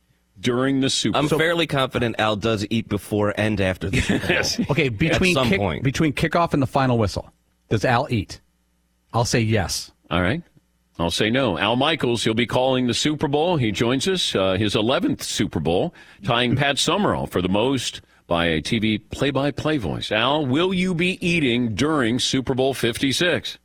during 0.41 0.81
the 0.81 0.91
Super 0.91 1.13
Bowl? 1.13 1.23
I'm 1.23 1.29
Bowl? 1.29 1.39
fairly 1.39 1.67
confident 1.69 2.17
Al 2.19 2.35
does 2.35 2.67
eat 2.71 2.89
before 2.89 3.33
and 3.39 3.61
after 3.61 3.89
the 3.89 4.01
Super 4.01 4.27
Bowl. 4.27 4.37
Yes. 4.37 4.59
Okay, 4.71 4.89
between 4.89 5.35
some 5.35 5.49
kick- 5.49 5.61
point. 5.61 5.85
between 5.85 6.13
kickoff 6.13 6.53
and 6.53 6.61
the 6.61 6.67
final 6.67 6.99
whistle, 6.99 7.31
does 7.69 7.85
Al 7.85 8.09
eat? 8.11 8.41
I'll 9.13 9.25
say 9.25 9.41
yes. 9.41 9.93
All 10.11 10.21
right. 10.21 10.43
I'll 10.99 11.11
say 11.11 11.29
no. 11.29 11.59
Al 11.59 11.77
Michaels, 11.77 12.25
he'll 12.25 12.33
be 12.35 12.47
calling 12.47 12.87
the 12.87 12.95
Super 12.95 13.29
Bowl. 13.29 13.59
He 13.59 13.71
joins 13.71 14.09
us, 14.09 14.35
uh, 14.35 14.55
his 14.55 14.75
11th 14.75 15.23
Super 15.23 15.61
Bowl, 15.61 15.93
tying 16.25 16.57
Pat 16.57 16.79
Summerall 16.79 17.27
for 17.27 17.43
the 17.43 17.51
most 17.51 18.01
by 18.27 18.47
a 18.47 18.61
TV 18.61 19.01
play 19.11 19.31
by 19.31 19.51
play 19.51 19.79
voice. 19.79 20.11
Al, 20.11 20.47
will 20.47 20.75
you 20.75 20.95
be 20.95 21.25
eating 21.27 21.75
during 21.75 22.19
Super 22.19 22.55
Bowl 22.55 22.75
56? 22.75 23.59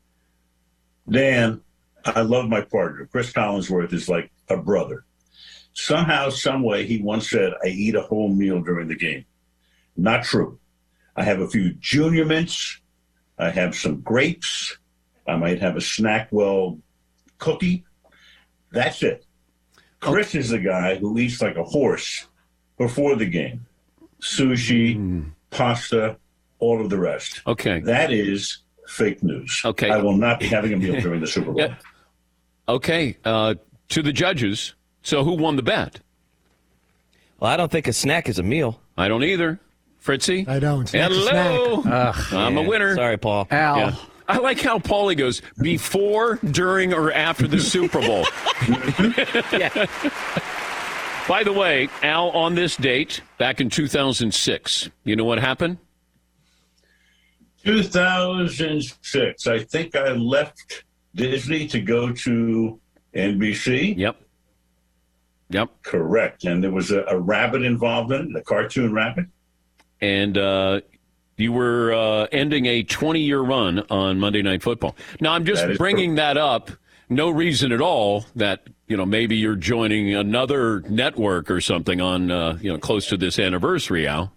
Dan, 1.10 1.62
I 2.06 2.22
love 2.22 2.48
my 2.48 2.62
partner. 2.62 3.08
Cris 3.12 3.32
Collinsworth 3.32 3.94
is 3.94 4.08
like 4.08 4.32
a 4.50 4.58
brother. 4.58 5.06
Somehow, 5.74 6.30
some 6.30 6.64
way, 6.64 6.86
he 6.86 7.02
once 7.02 7.30
said, 7.30 7.54
I 7.64 7.68
eat 7.68 7.96
a 7.96 8.02
whole 8.02 8.30
meal 8.30 8.62
during 8.62 8.88
the 8.88 8.96
game. 8.96 9.26
Not 9.96 10.24
true. 10.24 10.60
I 11.16 11.24
have 11.24 11.40
a 11.40 11.48
few 11.48 11.74
junior 11.74 12.26
mints. 12.26 12.80
I 13.38 13.50
have 13.50 13.76
some 13.76 14.02
grapes. 14.02 14.78
I 15.28 15.36
might 15.36 15.62
have 15.62 15.76
a 15.76 15.80
Snackwell 15.80 16.80
cookie. 17.38 17.86
That's 18.72 19.02
it. 19.04 19.26
Cris 20.00 20.36
is 20.36 20.50
the 20.50 20.60
guy 20.60 20.96
who 20.96 21.18
eats 21.18 21.42
like 21.42 21.58
a 21.58 21.64
horse 21.64 22.28
before 22.78 23.16
the 23.16 23.26
game. 23.26 23.66
Sushi, 24.22 25.26
pasta, 25.50 26.18
all 26.60 26.80
of 26.82 26.90
the 26.90 26.98
rest. 26.98 27.42
Okay. 27.48 27.80
That 27.82 28.12
is 28.12 28.60
fake 28.88 29.24
news. 29.24 29.62
Okay. 29.66 29.90
I 29.90 29.98
will 29.98 30.16
not 30.16 30.40
be 30.40 30.48
having 30.48 30.74
a 30.74 30.78
meal 30.78 31.00
during 31.02 31.20
the 31.22 31.28
Super 31.28 31.52
Bowl. 31.52 31.62
Yeah. 31.62 31.76
Okay. 32.70 33.18
Uh, 33.26 33.56
to 33.90 34.02
the 34.02 34.14
judges. 34.14 34.76
So 35.02 35.24
who 35.24 35.34
won 35.34 35.56
the 35.56 35.64
bet? 35.64 36.00
Well, 37.40 37.52
I 37.52 37.58
don't 37.58 37.72
think 37.72 37.88
a 37.88 37.94
snack 37.94 38.30
is 38.30 38.38
a 38.40 38.44
meal. 38.44 38.80
I 38.98 39.08
don't 39.08 39.24
either. 39.24 39.60
Fritzy? 40.00 40.46
I 40.48 40.60
don't. 40.60 40.88
Snack's 40.88 41.16
a 41.16 41.22
snack. 41.24 41.60
Hello. 41.60 41.82
I'm 42.46 42.58
a 42.58 42.62
winner. 42.62 42.96
Sorry, 42.96 43.18
Paul. 43.18 43.48
Al. 43.52 43.78
Yeah. 43.78 43.96
I 44.28 44.38
like 44.38 44.62
how 44.62 44.80
Paulie 44.80 45.18
goes 45.18 45.42
before, 45.60 46.38
during, 46.52 46.94
or 46.94 47.12
after 47.12 47.48
the 47.48 47.60
Super 47.60 48.00
Bowl. 48.00 48.26
Yeah. 49.52 49.88
By 51.28 51.44
the 51.44 51.54
way, 51.54 51.88
Al, 52.02 52.30
on 52.32 52.56
this 52.56 52.76
date, 52.76 53.22
back 53.38 53.62
in 53.62 53.70
2006, 53.70 54.90
you 55.04 55.16
know 55.16 55.24
what 55.24 55.40
happened? 55.40 55.78
2006. 57.64 59.48
I 59.48 59.60
think 59.60 59.96
I 59.96 60.12
left 60.12 60.84
Disney 61.16 61.68
to 61.68 61.80
go 61.80 62.12
to 62.12 62.80
NBC. 63.16 63.98
Yep. 63.98 64.22
Yep. 65.50 65.70
Correct. 65.84 66.46
And 66.46 66.64
there 66.64 66.72
was 66.72 66.92
a, 66.92 67.04
a 67.04 67.20
rabbit 67.20 67.64
involved 67.64 68.12
in 68.12 68.32
it, 68.32 68.40
a 68.40 68.42
cartoon 68.42 68.94
rabbit. 68.94 69.26
And 70.00 70.38
uh, 70.38 70.82
you 71.38 71.52
were 71.52 71.94
uh, 71.94 72.28
ending 72.32 72.66
a 72.66 72.84
20 72.84 73.20
year 73.20 73.42
run 73.42 73.80
on 73.90 74.20
Monday 74.20 74.42
Night 74.42 74.64
Football. 74.64 74.96
Now, 75.20 75.34
I'm 75.34 75.46
just 75.46 75.78
bringing 75.78 76.16
that 76.16 76.38
up. 76.38 76.72
No 77.12 77.30
reason 77.30 77.74
at 77.74 77.82
all 77.82 78.26
that, 78.38 78.66
you 78.88 78.96
know, 78.96 79.06
maybe 79.06 79.36
you're 79.36 79.58
joining 79.58 80.16
another 80.16 80.80
network 80.88 81.52
or 81.52 81.60
something 81.60 82.00
on, 82.00 82.32
uh, 82.32 82.58
you 82.62 82.72
know, 82.72 82.80
close 82.80 83.08
to 83.08 83.18
this 83.18 83.38
anniversary, 83.38 84.08
Al. 84.08 84.32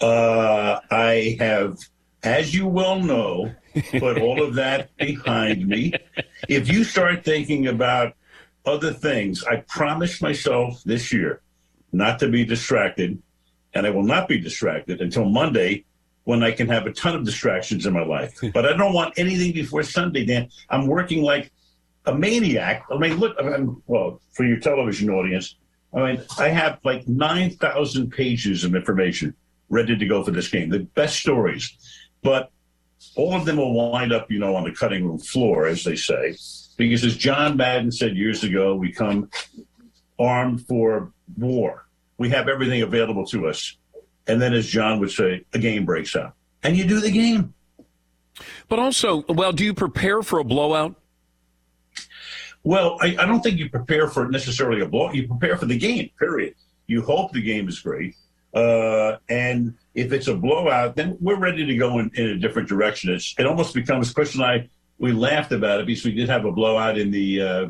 Uh, 0.00 0.78
I 0.88 1.36
have, 1.40 1.76
as 2.22 2.54
you 2.54 2.68
well 2.68 3.00
know, 3.00 3.52
put 3.98 4.18
all 4.20 4.40
of 4.40 4.54
that 4.54 4.96
behind 4.98 5.66
me. 5.66 5.94
If 6.48 6.72
you 6.72 6.84
start 6.84 7.24
thinking 7.24 7.66
about 7.66 8.14
other 8.64 8.92
things, 8.92 9.42
I 9.42 9.56
promised 9.66 10.22
myself 10.22 10.80
this 10.84 11.12
year 11.12 11.42
not 11.90 12.20
to 12.20 12.28
be 12.28 12.44
distracted, 12.44 13.20
and 13.74 13.84
I 13.84 13.90
will 13.90 14.04
not 14.04 14.28
be 14.28 14.38
distracted 14.38 15.00
until 15.00 15.24
Monday 15.24 15.86
when 16.28 16.42
I 16.42 16.50
can 16.50 16.68
have 16.68 16.84
a 16.84 16.92
ton 16.92 17.16
of 17.16 17.24
distractions 17.24 17.86
in 17.86 17.94
my 17.94 18.04
life. 18.04 18.38
But 18.52 18.66
I 18.66 18.76
don't 18.76 18.92
want 18.92 19.14
anything 19.16 19.54
before 19.54 19.82
Sunday, 19.82 20.26
Dan. 20.26 20.50
I'm 20.68 20.86
working 20.86 21.22
like 21.22 21.50
a 22.04 22.14
maniac. 22.14 22.84
I 22.92 22.98
mean, 22.98 23.14
look, 23.16 23.34
I 23.40 23.44
mean, 23.44 23.82
well, 23.86 24.20
for 24.34 24.44
your 24.44 24.60
television 24.60 25.08
audience, 25.08 25.56
I 25.94 26.00
mean, 26.04 26.22
I 26.38 26.48
have 26.48 26.80
like 26.84 27.08
9,000 27.08 28.10
pages 28.10 28.62
of 28.62 28.74
information 28.74 29.34
ready 29.70 29.96
to 29.96 30.06
go 30.06 30.22
for 30.22 30.30
this 30.30 30.48
game, 30.48 30.68
the 30.68 30.80
best 30.80 31.18
stories. 31.18 31.72
But 32.22 32.50
all 33.16 33.32
of 33.32 33.46
them 33.46 33.56
will 33.56 33.72
wind 33.72 34.12
up, 34.12 34.30
you 34.30 34.38
know, 34.38 34.54
on 34.54 34.64
the 34.64 34.72
cutting 34.72 35.06
room 35.06 35.18
floor, 35.18 35.66
as 35.66 35.82
they 35.82 35.96
say, 35.96 36.36
because 36.76 37.06
as 37.06 37.16
John 37.16 37.56
Madden 37.56 37.90
said 37.90 38.18
years 38.18 38.44
ago, 38.44 38.76
we 38.76 38.92
come 38.92 39.30
armed 40.18 40.66
for 40.66 41.10
war. 41.38 41.86
We 42.18 42.28
have 42.28 42.48
everything 42.48 42.82
available 42.82 43.24
to 43.28 43.48
us. 43.48 43.78
And 44.28 44.40
then, 44.40 44.54
as 44.54 44.66
John 44.66 45.00
would 45.00 45.10
say, 45.10 45.44
a 45.54 45.58
game 45.58 45.84
breaks 45.84 46.14
out. 46.14 46.34
And 46.62 46.76
you 46.76 46.84
do 46.84 47.00
the 47.00 47.10
game. 47.10 47.54
But 48.68 48.78
also, 48.78 49.24
well, 49.28 49.52
do 49.52 49.64
you 49.64 49.74
prepare 49.74 50.22
for 50.22 50.38
a 50.38 50.44
blowout? 50.44 50.94
Well, 52.62 52.98
I, 53.00 53.16
I 53.18 53.26
don't 53.26 53.40
think 53.40 53.58
you 53.58 53.70
prepare 53.70 54.08
for 54.08 54.28
necessarily 54.28 54.82
a 54.82 54.86
blow. 54.86 55.10
You 55.12 55.26
prepare 55.26 55.56
for 55.56 55.66
the 55.66 55.78
game, 55.78 56.10
period. 56.18 56.54
You 56.86 57.02
hope 57.02 57.32
the 57.32 57.42
game 57.42 57.68
is 57.68 57.80
great. 57.80 58.14
Uh, 58.52 59.16
and 59.28 59.74
if 59.94 60.12
it's 60.12 60.26
a 60.28 60.34
blowout, 60.34 60.96
then 60.96 61.16
we're 61.20 61.38
ready 61.38 61.64
to 61.64 61.76
go 61.76 61.98
in, 61.98 62.10
in 62.14 62.26
a 62.30 62.36
different 62.36 62.68
direction. 62.68 63.12
It's, 63.14 63.34
it 63.38 63.46
almost 63.46 63.74
becomes, 63.74 64.12
Cris 64.12 64.34
and 64.34 64.44
I, 64.44 64.68
we 64.98 65.12
laughed 65.12 65.52
about 65.52 65.80
it 65.80 65.86
because 65.86 66.04
we 66.04 66.12
did 66.12 66.28
have 66.28 66.44
a 66.44 66.52
blowout 66.52 66.98
in 66.98 67.10
the 67.10 67.42
uh, 67.42 67.66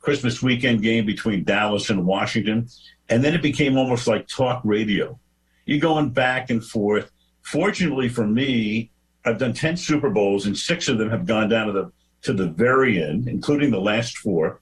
Christmas 0.00 0.42
weekend 0.42 0.82
game 0.82 1.06
between 1.06 1.44
Dallas 1.44 1.88
and 1.90 2.04
Washington. 2.04 2.68
And 3.08 3.22
then 3.22 3.34
it 3.34 3.42
became 3.42 3.76
almost 3.76 4.06
like 4.06 4.26
talk 4.28 4.60
radio. 4.64 5.18
You're 5.66 5.80
going 5.80 6.10
back 6.10 6.50
and 6.50 6.64
forth. 6.64 7.10
Fortunately 7.42 8.08
for 8.08 8.26
me, 8.26 8.90
I've 9.24 9.38
done 9.38 9.52
10 9.54 9.76
Super 9.76 10.10
Bowls 10.10 10.46
and 10.46 10.56
six 10.56 10.88
of 10.88 10.98
them 10.98 11.10
have 11.10 11.26
gone 11.26 11.48
down 11.48 11.66
to 11.68 11.72
the 11.72 11.92
to 12.22 12.32
the 12.32 12.46
very 12.48 13.02
end, 13.02 13.28
including 13.28 13.70
the 13.70 13.80
last 13.80 14.16
four. 14.16 14.60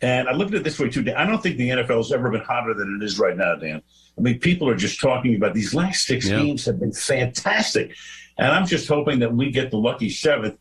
And 0.00 0.28
I 0.28 0.32
look 0.32 0.48
at 0.48 0.54
it 0.54 0.64
this 0.64 0.78
way 0.78 0.88
too, 0.88 1.02
Dan. 1.02 1.16
I 1.16 1.26
don't 1.26 1.42
think 1.42 1.56
the 1.56 1.68
NFL 1.70 1.96
has 1.96 2.12
ever 2.12 2.30
been 2.30 2.40
hotter 2.42 2.74
than 2.74 2.98
it 3.00 3.04
is 3.04 3.18
right 3.18 3.36
now, 3.36 3.56
Dan. 3.56 3.82
I 4.16 4.20
mean, 4.20 4.38
people 4.38 4.68
are 4.68 4.76
just 4.76 5.00
talking 5.00 5.34
about 5.34 5.52
these 5.54 5.74
last 5.74 6.04
six 6.06 6.28
Yeah. 6.28 6.38
games 6.38 6.64
have 6.66 6.78
been 6.78 6.92
fantastic. 6.92 7.94
And 8.38 8.48
I'm 8.48 8.66
just 8.66 8.86
hoping 8.88 9.18
that 9.20 9.32
we 9.34 9.50
get 9.50 9.70
the 9.70 9.78
lucky 9.78 10.10
seventh. 10.10 10.58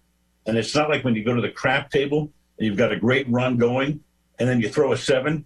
And 0.48 0.58
it's 0.58 0.74
not 0.76 0.90
like 0.90 1.04
when 1.04 1.14
you 1.16 1.24
go 1.24 1.36
to 1.36 1.42
the 1.42 1.50
crap 1.50 1.92
table 1.92 2.32
and 2.58 2.68
you've 2.68 2.78
got 2.78 2.92
a 2.92 2.96
great 2.98 3.30
run 3.30 3.58
going, 3.58 4.00
and 4.40 4.50
then 4.50 4.60
you 4.62 4.70
throw 4.70 4.92
a 4.94 4.98
seven, 4.98 5.46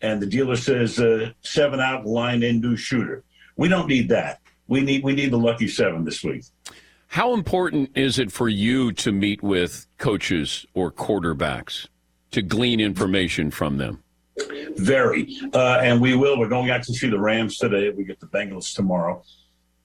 and 0.00 0.20
the 0.22 0.26
dealer 0.26 0.56
says 0.56 0.98
uh, 0.98 1.32
seven 1.42 1.80
out, 1.80 2.06
line 2.06 2.42
in, 2.42 2.60
new 2.60 2.76
shooter. 2.76 3.24
We 3.56 3.68
don't 3.68 3.88
need 3.88 4.08
that. 4.08 4.40
We 4.66 4.80
need 4.80 5.04
we 5.04 5.14
need 5.14 5.30
the 5.30 5.38
lucky 5.38 5.68
seven 5.68 6.04
this 6.04 6.24
week. 6.24 6.44
How 7.08 7.34
important 7.34 7.90
is 7.94 8.18
it 8.18 8.32
for 8.32 8.48
you 8.48 8.92
to 8.92 9.12
meet 9.12 9.42
with 9.42 9.86
coaches 9.98 10.66
or 10.74 10.90
quarterbacks 10.90 11.86
to 12.32 12.42
glean 12.42 12.80
information 12.80 13.50
from 13.50 13.78
them? 13.78 14.02
Very. 14.76 15.36
Uh, 15.52 15.78
and 15.80 16.00
we 16.00 16.16
will. 16.16 16.38
We're 16.38 16.48
going 16.48 16.70
out 16.70 16.82
to 16.84 16.92
see 16.92 17.08
the 17.08 17.20
Rams 17.20 17.56
today. 17.58 17.90
We 17.90 18.04
get 18.04 18.18
the 18.18 18.26
Bengals 18.26 18.74
tomorrow. 18.74 19.22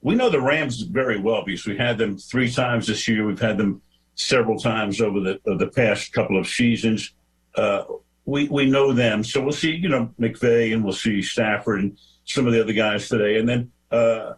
We 0.02 0.14
know 0.14 0.28
the 0.28 0.40
Rams 0.40 0.82
very 0.82 1.20
well 1.20 1.44
because 1.44 1.66
we 1.66 1.76
had 1.76 1.98
them 1.98 2.18
three 2.18 2.50
times 2.50 2.86
this 2.88 3.06
year. 3.06 3.26
We've 3.26 3.40
had 3.40 3.58
them 3.58 3.82
several 4.16 4.58
times 4.58 5.00
over 5.00 5.20
the 5.20 5.40
the 5.44 5.68
past 5.68 6.12
couple 6.12 6.38
of 6.38 6.48
seasons. 6.48 7.12
Uh, 7.54 7.84
we 8.24 8.48
we 8.48 8.66
know 8.66 8.92
them, 8.92 9.22
so 9.22 9.40
we'll 9.40 9.52
see. 9.52 9.72
You 9.72 9.88
know 9.88 10.12
McVay 10.18 10.72
and 10.72 10.82
we'll 10.82 10.94
see 10.94 11.22
Stafford 11.22 11.80
and 11.80 11.98
some 12.32 12.46
of 12.46 12.52
the 12.52 12.60
other 12.62 12.72
guys 12.72 13.08
today, 13.08 13.38
and 13.38 13.48
then. 13.48 13.72
Uh, 13.90 14.34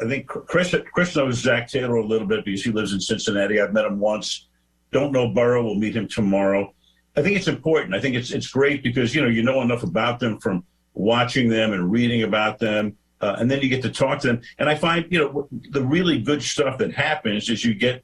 I 0.00 0.06
think 0.06 0.28
Cris 0.28 0.74
Cris 0.92 1.16
knows 1.16 1.38
Zac 1.38 1.68
Taylor 1.68 1.96
a 1.96 2.06
little 2.06 2.26
bit 2.26 2.44
because 2.44 2.62
he 2.62 2.70
lives 2.70 2.92
in 2.92 3.00
Cincinnati. 3.00 3.60
I've 3.60 3.72
met 3.72 3.84
him 3.84 3.98
once. 3.98 4.46
Don't 4.92 5.10
know 5.10 5.28
Burrow. 5.28 5.64
We'll 5.64 5.74
meet 5.74 5.96
him 5.96 6.06
tomorrow. 6.06 6.72
I 7.16 7.22
think 7.22 7.36
it's 7.36 7.48
important. 7.48 7.94
I 7.94 8.00
think 8.00 8.14
it's 8.14 8.30
it's 8.30 8.46
great 8.46 8.82
because 8.82 9.14
you 9.14 9.22
know 9.22 9.28
you 9.28 9.42
know 9.42 9.62
enough 9.62 9.82
about 9.82 10.20
them 10.20 10.38
from 10.38 10.64
watching 10.94 11.48
them 11.48 11.72
and 11.72 11.90
reading 11.90 12.22
about 12.22 12.58
them. 12.58 12.96
Uh, 13.20 13.36
and 13.38 13.50
then 13.50 13.60
you 13.60 13.68
get 13.68 13.82
to 13.82 13.90
talk 13.90 14.20
to 14.20 14.28
them. 14.28 14.40
And 14.58 14.68
I 14.68 14.74
find, 14.74 15.06
you 15.10 15.18
know, 15.18 15.48
the 15.70 15.84
really 15.84 16.20
good 16.20 16.42
stuff 16.42 16.78
that 16.78 16.94
happens 16.94 17.50
is 17.50 17.62
you 17.62 17.74
get 17.74 18.02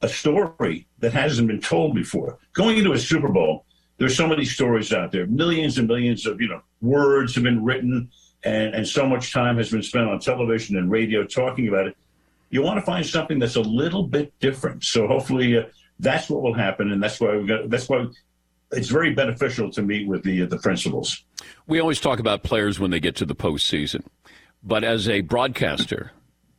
a 0.00 0.08
story 0.08 0.86
that 1.00 1.12
hasn't 1.12 1.48
been 1.48 1.60
told 1.60 1.96
before. 1.96 2.38
Going 2.52 2.78
into 2.78 2.92
a 2.92 2.98
Super 2.98 3.28
Bowl, 3.28 3.64
there's 3.98 4.16
so 4.16 4.26
many 4.26 4.44
stories 4.44 4.92
out 4.92 5.12
there. 5.12 5.26
Millions 5.26 5.78
and 5.78 5.86
millions 5.86 6.24
of, 6.24 6.40
you 6.40 6.48
know, 6.48 6.62
words 6.80 7.34
have 7.34 7.44
been 7.44 7.64
written 7.64 8.10
and, 8.44 8.74
and 8.74 8.88
so 8.88 9.06
much 9.06 9.32
time 9.32 9.56
has 9.58 9.70
been 9.70 9.82
spent 9.82 10.08
on 10.08 10.18
television 10.20 10.76
and 10.76 10.90
radio 10.90 11.24
talking 11.24 11.68
about 11.68 11.88
it. 11.88 11.96
You 12.50 12.62
want 12.62 12.78
to 12.78 12.86
find 12.86 13.04
something 13.04 13.38
that's 13.38 13.56
a 13.56 13.60
little 13.60 14.04
bit 14.04 14.32
different. 14.38 14.84
So 14.84 15.06
hopefully 15.06 15.58
uh, 15.58 15.64
that's 15.98 16.30
what 16.30 16.42
will 16.42 16.54
happen. 16.54 16.92
And 16.92 17.02
that's 17.02 17.20
why 17.20 17.36
we 17.36 17.46
got, 17.46 17.68
that's 17.68 17.88
why 17.88 18.06
it's 18.70 18.88
very 18.88 19.12
beneficial 19.12 19.70
to 19.72 19.82
meet 19.82 20.06
with 20.06 20.22
the, 20.22 20.44
uh, 20.44 20.46
the 20.46 20.58
principals. 20.58 21.24
We 21.66 21.80
always 21.80 22.00
talk 22.00 22.20
about 22.20 22.44
players 22.44 22.78
when 22.78 22.90
they 22.90 23.00
get 23.00 23.16
to 23.16 23.26
the 23.26 23.34
postseason. 23.34 24.04
But 24.62 24.84
as 24.84 25.08
a 25.08 25.20
broadcaster, 25.22 26.12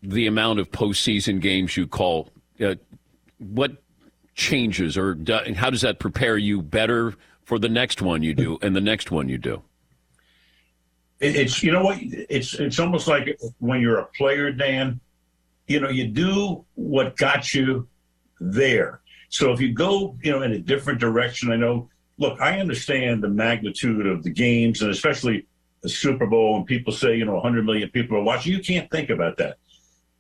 the 0.04 0.28
amount 0.28 0.60
of 0.60 0.72
postseason 0.72 1.40
games 1.40 1.76
you 1.78 1.88
call, 1.88 2.30
uh, 2.62 2.76
what 3.38 3.82
changes 4.36 4.98
or 4.98 5.16
do, 5.16 5.38
how 5.56 5.70
does 5.70 5.82
that 5.82 6.00
prepare 6.00 6.38
you 6.38 6.62
better 6.62 7.16
for 7.50 7.58
the 7.58 7.68
next 7.68 8.00
one 8.00 8.22
you 8.22 8.36
do 8.36 8.60
and 8.62 8.76
the 8.76 8.82
next 8.82 9.10
one 9.10 9.28
you 9.28 9.40
do? 9.40 9.64
It's 11.20 11.64
you 11.64 11.72
know 11.72 11.84
what 11.84 11.98
it's 12.00 12.54
it's 12.54 12.80
almost 12.80 13.08
like 13.08 13.40
when 13.58 13.82
you're 13.82 13.98
a 13.98 14.06
player, 14.06 14.52
Dan. 14.52 15.00
You 15.66 15.80
know, 15.80 15.90
you 15.90 16.08
do 16.08 16.64
what 16.76 17.18
got 17.18 17.52
you 17.56 17.88
there. 18.40 19.02
So 19.30 19.52
if 19.52 19.60
you 19.60 19.74
go, 19.74 20.16
you 20.22 20.32
know, 20.32 20.44
in 20.44 20.52
a 20.52 20.60
different 20.60 21.00
direction, 21.00 21.52
I 21.52 21.56
know. 21.56 21.90
Look, 22.20 22.40
I 22.40 22.60
understand 22.60 23.24
the 23.24 23.30
magnitude 23.30 24.06
of 24.06 24.24
the 24.24 24.30
games, 24.30 24.82
and 24.84 24.92
especially 24.92 25.48
the 25.82 25.90
Super 25.90 26.28
Bowl 26.28 26.58
and 26.58 26.66
people 26.68 26.94
say, 26.94 27.16
you 27.16 27.26
know, 27.26 27.34
100 27.34 27.66
million 27.66 27.90
people 27.90 28.18
are 28.18 28.24
watching. 28.24 28.54
You 28.54 28.60
can't 28.60 28.92
think 28.92 29.10
about 29.10 29.38
that. 29.38 29.58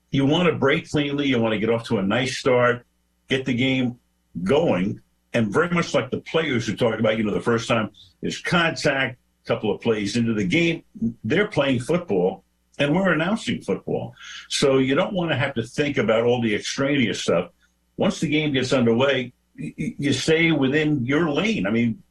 You 0.09 0.25
want 0.25 0.47
to 0.47 0.55
break 0.55 0.89
cleanly. 0.89 1.27
You 1.27 1.39
want 1.39 1.53
to 1.53 1.59
get 1.59 1.69
off 1.69 1.83
to 1.89 1.99
a 1.99 2.03
nice 2.03 2.37
start, 2.37 2.85
get 3.27 3.45
the 3.45 3.53
game 3.53 3.99
going. 4.43 5.01
And 5.33 5.53
very 5.53 5.69
much 5.69 5.93
like 5.93 6.09
the 6.09 6.21
players 6.21 6.65
who 6.65 6.75
talked 6.75 6.99
about, 6.99 7.17
you 7.17 7.23
know, 7.23 7.33
the 7.33 7.41
first 7.41 7.67
time 7.67 7.91
there's 8.21 8.41
contact, 8.41 9.17
a 9.45 9.47
couple 9.47 9.73
of 9.73 9.81
plays 9.81 10.17
into 10.17 10.33
the 10.33 10.45
game, 10.45 10.83
they're 11.23 11.47
playing 11.47 11.81
football 11.81 12.43
and 12.79 12.95
we're 12.95 13.11
announcing 13.11 13.61
football. 13.61 14.15
So 14.47 14.77
you 14.77 14.95
don't 14.95 15.13
want 15.13 15.31
to 15.31 15.37
have 15.37 15.53
to 15.55 15.63
think 15.63 15.97
about 15.97 16.23
all 16.23 16.41
the 16.41 16.55
extraneous 16.55 17.21
stuff. 17.21 17.51
Once 17.97 18.19
the 18.19 18.29
game 18.29 18.53
gets 18.53 18.73
underway, 18.73 19.33
you 19.55 20.13
stay 20.13 20.51
within 20.51 21.05
your 21.05 21.29
lane. 21.29 21.67
I 21.67 21.69
mean, 21.69 22.01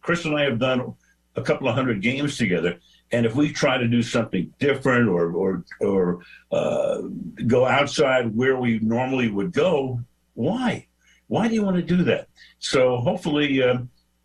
Cris 0.00 0.24
and 0.24 0.36
I 0.36 0.44
have 0.44 0.58
done 0.58 0.94
a 1.34 1.42
couple 1.42 1.68
of 1.68 1.74
hundred 1.74 2.00
games 2.00 2.36
together. 2.36 2.78
And 3.10 3.26
if 3.26 3.34
we 3.34 3.52
try 3.52 3.78
to 3.78 3.86
do 3.86 4.02
something 4.02 4.52
different 4.58 5.08
or 5.08 5.32
or 5.32 5.64
or 5.80 6.20
uh, 6.50 7.02
go 7.46 7.66
outside 7.66 8.34
where 8.34 8.56
we 8.56 8.78
normally 8.80 9.30
would 9.30 9.52
go, 9.52 10.00
why? 10.34 10.86
Why 11.34 11.48
do 11.48 11.54
you 11.54 11.64
want 11.64 11.74
to 11.74 11.82
do 11.82 12.04
that? 12.04 12.28
So 12.60 12.98
hopefully 12.98 13.60
uh, 13.60 13.78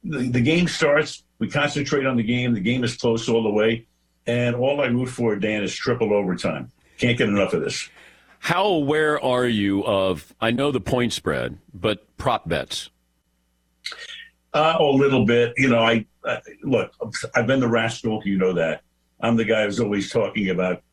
the, 0.04 0.30
the 0.30 0.42
game 0.42 0.68
starts. 0.68 1.24
We 1.40 1.50
concentrate 1.50 2.06
on 2.06 2.18
the 2.18 2.24
game. 2.24 2.54
The 2.54 2.60
game 2.60 2.84
is 2.84 2.96
close 2.98 3.28
all 3.28 3.42
the 3.42 3.50
way, 3.50 3.88
and 4.28 4.56
all 4.56 4.80
I 4.80 4.86
root 4.86 5.08
for, 5.08 5.36
Dan, 5.36 5.64
is 5.64 5.74
triple 5.74 6.14
overtime. 6.14 6.72
Can't 7.00 7.18
get 7.18 7.28
enough 7.28 7.54
of 7.54 7.62
this. 7.62 7.90
How 8.38 8.64
aware 8.64 9.20
are 9.20 9.48
you 9.48 9.84
of? 9.86 10.36
I 10.40 10.52
know 10.52 10.70
the 10.72 10.82
point 10.82 11.12
spread, 11.12 11.58
but 11.74 12.16
prop 12.18 12.48
bets. 12.48 12.92
Uh, 14.54 14.76
a 14.78 14.84
little 14.84 15.26
bit. 15.26 15.56
You 15.58 15.70
know, 15.70 15.80
I, 15.80 16.06
I 16.24 16.42
look. 16.62 16.94
I've 17.34 17.48
been 17.48 17.60
the 17.60 17.68
rascal. 17.68 18.22
You 18.24 18.38
know 18.38 18.54
that. 18.54 18.84
I'm 19.20 19.36
the 19.36 19.46
guy 19.46 19.64
who's 19.66 19.80
always 19.80 20.12
talking 20.12 20.52
about 20.52 20.84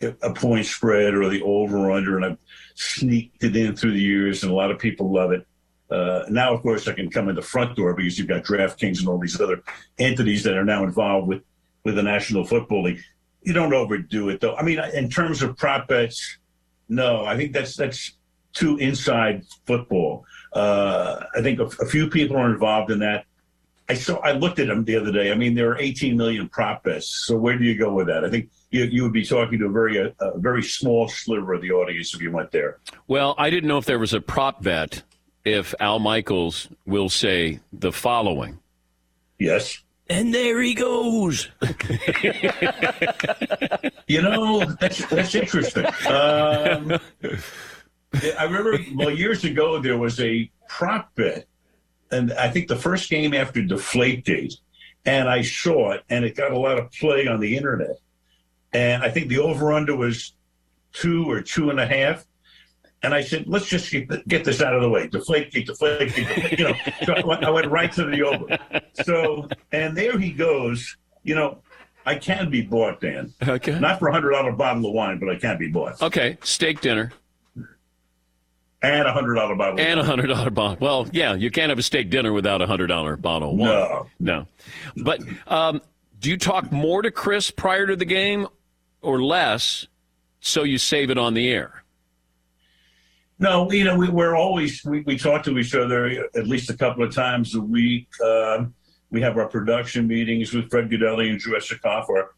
a 0.00 0.32
point 0.32 0.66
spread 0.66 1.14
or 1.14 1.28
the 1.28 1.42
over 1.42 1.90
under, 1.90 2.16
and 2.16 2.24
I've 2.24 2.38
sneaked 2.74 3.42
it 3.42 3.56
in 3.56 3.76
through 3.76 3.92
the 3.92 4.00
years, 4.00 4.42
and 4.42 4.52
a 4.52 4.54
lot 4.54 4.70
of 4.70 4.78
people 4.78 5.12
love 5.12 5.32
it. 5.32 5.46
Uh, 5.90 6.24
now, 6.28 6.54
of 6.54 6.62
course, 6.62 6.86
I 6.86 6.92
can 6.92 7.10
come 7.10 7.28
in 7.28 7.34
the 7.34 7.42
front 7.42 7.76
door 7.76 7.94
because 7.94 8.18
you've 8.18 8.28
got 8.28 8.44
DraftKings 8.44 9.00
and 9.00 9.08
all 9.08 9.18
these 9.18 9.40
other 9.40 9.62
entities 9.98 10.44
that 10.44 10.56
are 10.56 10.64
now 10.64 10.84
involved 10.84 11.28
with 11.28 11.42
with 11.84 11.96
the 11.96 12.02
National 12.02 12.44
Football 12.44 12.84
League. 12.84 13.00
You 13.42 13.52
don't 13.52 13.72
overdo 13.72 14.28
it, 14.28 14.40
though. 14.40 14.54
I 14.54 14.62
mean, 14.62 14.78
in 14.94 15.08
terms 15.08 15.42
of 15.42 15.56
prop 15.56 15.88
bets, 15.88 16.38
no, 16.88 17.24
I 17.24 17.36
think 17.36 17.52
that's 17.52 17.76
that's 17.76 18.12
too 18.52 18.76
inside 18.78 19.44
football. 19.66 20.24
Uh, 20.52 21.24
I 21.36 21.42
think 21.42 21.60
a, 21.60 21.64
a, 21.64 21.86
few 21.86 22.08
people 22.08 22.36
are 22.36 22.50
involved 22.50 22.90
in 22.90 22.98
that. 23.00 23.26
I 23.88 23.94
saw. 23.94 24.16
I 24.18 24.32
looked 24.32 24.58
at 24.58 24.66
them 24.66 24.84
the 24.84 24.96
other 24.96 25.10
day. 25.10 25.32
I 25.32 25.34
mean, 25.34 25.54
there 25.54 25.70
are 25.70 25.78
18 25.78 26.16
million 26.16 26.48
prop 26.48 26.84
bets. 26.84 27.24
So 27.26 27.36
where 27.36 27.56
do 27.58 27.64
you 27.64 27.76
go 27.76 27.94
with 27.94 28.06
that? 28.08 28.24
I 28.24 28.30
think 28.30 28.50
you, 28.70 28.84
you 28.84 29.02
would 29.02 29.14
be 29.14 29.24
talking 29.24 29.58
to 29.60 29.66
a 29.66 29.70
very 29.70 29.96
a, 29.98 30.12
a 30.20 30.38
very 30.38 30.62
small 30.62 31.08
sliver 31.08 31.54
of 31.54 31.62
the 31.62 31.72
audience 31.72 32.14
if 32.14 32.20
you 32.20 32.30
went 32.30 32.50
there. 32.52 32.78
Well, 33.06 33.34
I 33.38 33.48
didn't 33.48 33.68
know 33.68 33.78
if 33.78 33.86
there 33.86 33.98
was 33.98 34.12
a 34.12 34.20
prop 34.20 34.62
bet 34.62 35.02
if 35.44 35.74
Al 35.80 35.98
Michaels 35.98 36.68
will 36.84 37.08
say 37.08 37.60
the 37.72 37.92
following. 37.92 38.58
Yes. 39.38 39.82
And 40.10 40.34
there 40.34 40.60
he 40.62 40.74
goes. 40.74 41.48
you 44.06 44.22
know, 44.22 44.64
that's 44.80 45.04
that's 45.06 45.34
interesting. 45.34 45.84
Um, 46.08 46.98
I 48.38 48.44
remember, 48.44 48.78
well, 48.94 49.10
years 49.10 49.44
ago, 49.44 49.80
there 49.80 49.98
was 49.98 50.18
a 50.20 50.50
prop 50.66 51.14
bet, 51.14 51.46
and 52.10 52.32
I 52.32 52.48
think 52.50 52.68
the 52.68 52.76
first 52.76 53.10
game 53.10 53.34
after 53.34 53.60
Deflategate, 53.62 54.54
and 55.04 55.28
I 55.28 55.42
saw 55.42 55.92
it, 55.92 56.04
and 56.10 56.24
it 56.24 56.36
got 56.36 56.52
a 56.52 56.58
lot 56.58 56.78
of 56.78 56.90
play 56.92 57.26
on 57.26 57.40
the 57.40 57.56
internet. 57.56 57.96
And 58.72 59.02
I 59.02 59.10
think 59.10 59.28
the 59.28 59.38
over 59.38 59.72
under 59.72 59.96
was 59.96 60.34
two 60.92 61.30
or 61.30 61.40
two 61.40 61.70
and 61.70 61.80
a 61.80 61.86
half. 61.86 62.26
And 63.02 63.14
I 63.14 63.22
said, 63.22 63.44
let's 63.46 63.66
just 63.66 63.90
get, 63.92 64.26
get 64.26 64.44
this 64.44 64.60
out 64.60 64.74
of 64.74 64.82
the 64.82 64.88
way. 64.90 65.06
Deflate, 65.06 65.52
deflate, 65.52 66.14
deflate. 66.14 66.58
You 66.58 66.64
know, 66.68 66.74
so 67.04 67.12
I 67.14 67.24
went, 67.24 67.44
I 67.44 67.50
went 67.50 67.70
right 67.70 67.92
to 67.92 68.04
the 68.04 68.22
over. 68.22 68.58
So, 69.04 69.48
and 69.70 69.96
there 69.96 70.18
he 70.18 70.32
goes. 70.32 70.96
You 71.22 71.36
know, 71.36 71.62
I 72.04 72.16
can 72.16 72.50
be 72.50 72.62
bought, 72.62 73.00
Dan. 73.00 73.32
Okay. 73.46 73.78
Not 73.78 74.00
for 74.00 74.08
a 74.08 74.12
hundred 74.12 74.32
dollar 74.32 74.52
bottle 74.52 74.86
of 74.86 74.92
wine, 74.92 75.18
but 75.18 75.28
I 75.28 75.36
can 75.36 75.58
be 75.58 75.68
bought. 75.68 76.02
Okay, 76.02 76.38
steak 76.42 76.80
dinner. 76.80 77.12
And 78.80 79.08
a 79.08 79.12
hundred 79.12 79.34
dollar 79.34 79.56
bottle. 79.56 79.80
And 79.80 79.98
a 79.98 80.04
hundred 80.04 80.28
dollar 80.28 80.50
bottle. 80.50 80.78
Well, 80.80 81.08
yeah, 81.12 81.34
you 81.34 81.50
can't 81.50 81.70
have 81.70 81.78
a 81.78 81.82
steak 81.82 82.10
dinner 82.10 82.32
without 82.32 82.62
a 82.62 82.66
hundred 82.66 82.86
dollar 82.86 83.16
bottle. 83.16 83.50
Of. 83.50 83.58
No, 83.58 84.06
no. 84.20 84.46
But 84.96 85.20
um, 85.48 85.82
do 86.20 86.30
you 86.30 86.36
talk 86.36 86.70
more 86.70 87.02
to 87.02 87.10
Cris 87.10 87.50
prior 87.50 87.86
to 87.86 87.96
the 87.96 88.04
game, 88.04 88.46
or 89.02 89.22
less, 89.22 89.86
so 90.40 90.62
you 90.62 90.78
save 90.78 91.10
it 91.10 91.18
on 91.18 91.34
the 91.34 91.48
air? 91.48 91.82
No, 93.40 93.70
you 93.70 93.84
know, 93.84 93.96
we, 93.96 94.08
are 94.08 94.34
always, 94.34 94.84
we, 94.84 95.02
we 95.02 95.16
talk 95.16 95.44
to 95.44 95.58
each 95.58 95.74
other 95.74 96.28
at 96.34 96.48
least 96.48 96.70
a 96.70 96.76
couple 96.76 97.04
of 97.04 97.14
times 97.14 97.54
a 97.54 97.60
week. 97.60 98.08
Uh, 98.24 98.64
we 99.10 99.20
have 99.20 99.36
our 99.36 99.46
production 99.46 100.08
meetings 100.08 100.52
with 100.52 100.68
Fred 100.70 100.90
Gaudelli 100.90 101.30
and 101.30 101.38
Drew 101.38 101.56
Esocoff, 101.56 102.08
our 102.10 102.30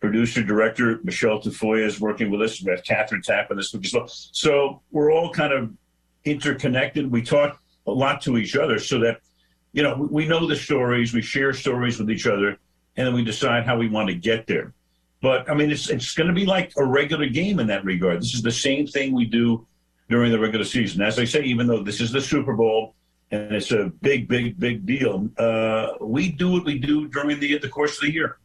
producer 0.00 0.42
director. 0.42 1.00
Michelle 1.02 1.40
Tafoya 1.40 1.84
is 1.84 2.00
working 2.00 2.30
with 2.30 2.42
us. 2.42 2.62
We 2.62 2.70
have 2.70 2.82
Kathryn 2.82 3.22
Tappen 3.24 3.56
this 3.56 3.72
week 3.72 3.86
as 3.86 3.94
well. 3.94 4.08
So 4.08 4.82
we're 4.90 5.12
all 5.12 5.32
kind 5.32 5.52
of 5.52 5.72
interconnected. 6.24 7.10
We 7.10 7.22
talk 7.22 7.60
a 7.86 7.90
lot 7.90 8.20
to 8.22 8.38
each 8.38 8.56
other 8.56 8.78
so 8.78 8.98
that, 9.00 9.20
you 9.72 9.82
know, 9.82 9.96
we, 9.96 10.06
we 10.06 10.28
know 10.28 10.46
the 10.46 10.56
stories, 10.56 11.12
we 11.12 11.22
share 11.22 11.52
stories 11.52 11.98
with 11.98 12.10
each 12.10 12.26
other, 12.26 12.58
and 12.96 13.06
then 13.06 13.14
we 13.14 13.24
decide 13.24 13.64
how 13.64 13.76
we 13.76 13.88
want 13.88 14.08
to 14.08 14.14
get 14.14 14.46
there. 14.46 14.72
But 15.20 15.50
I 15.50 15.54
mean, 15.54 15.70
it's 15.70 15.90
it's 15.90 16.14
going 16.14 16.28
to 16.28 16.34
be 16.34 16.46
like 16.46 16.72
a 16.76 16.84
regular 16.84 17.26
game 17.26 17.58
in 17.58 17.66
that 17.66 17.84
regard. 17.84 18.20
This 18.20 18.34
is 18.34 18.42
the 18.42 18.52
same 18.52 18.86
thing 18.86 19.14
we 19.14 19.24
do 19.24 19.66
during 20.08 20.30
the 20.30 20.38
regular 20.38 20.64
season. 20.64 21.02
As 21.02 21.18
I 21.18 21.24
say, 21.24 21.42
even 21.42 21.66
though 21.66 21.82
this 21.82 22.00
is 22.00 22.12
the 22.12 22.20
Super 22.20 22.54
Bowl 22.54 22.94
and 23.30 23.52
it's 23.52 23.72
a 23.72 23.92
big, 24.00 24.28
big, 24.28 24.58
big 24.58 24.86
deal, 24.86 25.28
uh, 25.36 25.94
we 26.00 26.30
do 26.30 26.50
what 26.50 26.64
we 26.64 26.78
do 26.78 27.08
during 27.08 27.40
the 27.40 27.58
the 27.58 27.68
course 27.68 27.96
of 27.96 28.02
the 28.02 28.12
year. 28.12 28.38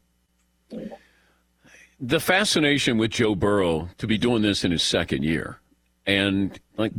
The 2.00 2.20
fascination 2.20 2.98
with 2.98 3.12
Joe 3.12 3.36
Burrow 3.36 3.90
to 3.98 4.08
be 4.08 4.18
doing 4.18 4.42
this 4.42 4.64
in 4.64 4.72
his 4.72 4.84
second 4.84 5.24
year, 5.24 5.60
and 6.06 6.60
like 6.78 6.92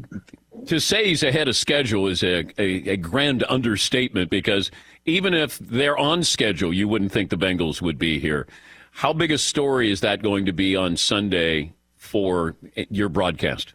to 0.67 0.79
say 0.79 1.07
he's 1.07 1.23
ahead 1.23 1.49
of 1.49 1.57
schedule 1.57 2.07
is 2.07 2.23
a, 2.23 2.47
a, 2.59 2.91
a 2.91 2.97
grand 2.97 3.45
understatement 3.49 4.31
because 4.31 4.71
even 5.05 5.35
if 5.35 5.59
they're 5.59 5.99
on 5.99 6.23
schedule, 6.23 6.73
you 6.73 6.89
wouldn't 6.89 7.13
think 7.13 7.31
the 7.31 7.37
Bengals 7.37 7.83
would 7.83 7.99
be 7.99 8.19
here. 8.19 8.47
How 8.93 9.13
big 9.13 9.33
a 9.33 9.39
story 9.39 9.91
is 9.91 10.01
that 10.01 10.23
going 10.23 10.47
to 10.47 10.53
be 10.53 10.77
on 10.77 10.97
Sunday 10.97 11.75
for 11.97 12.57
your 12.89 13.09
broadcast? 13.09 13.75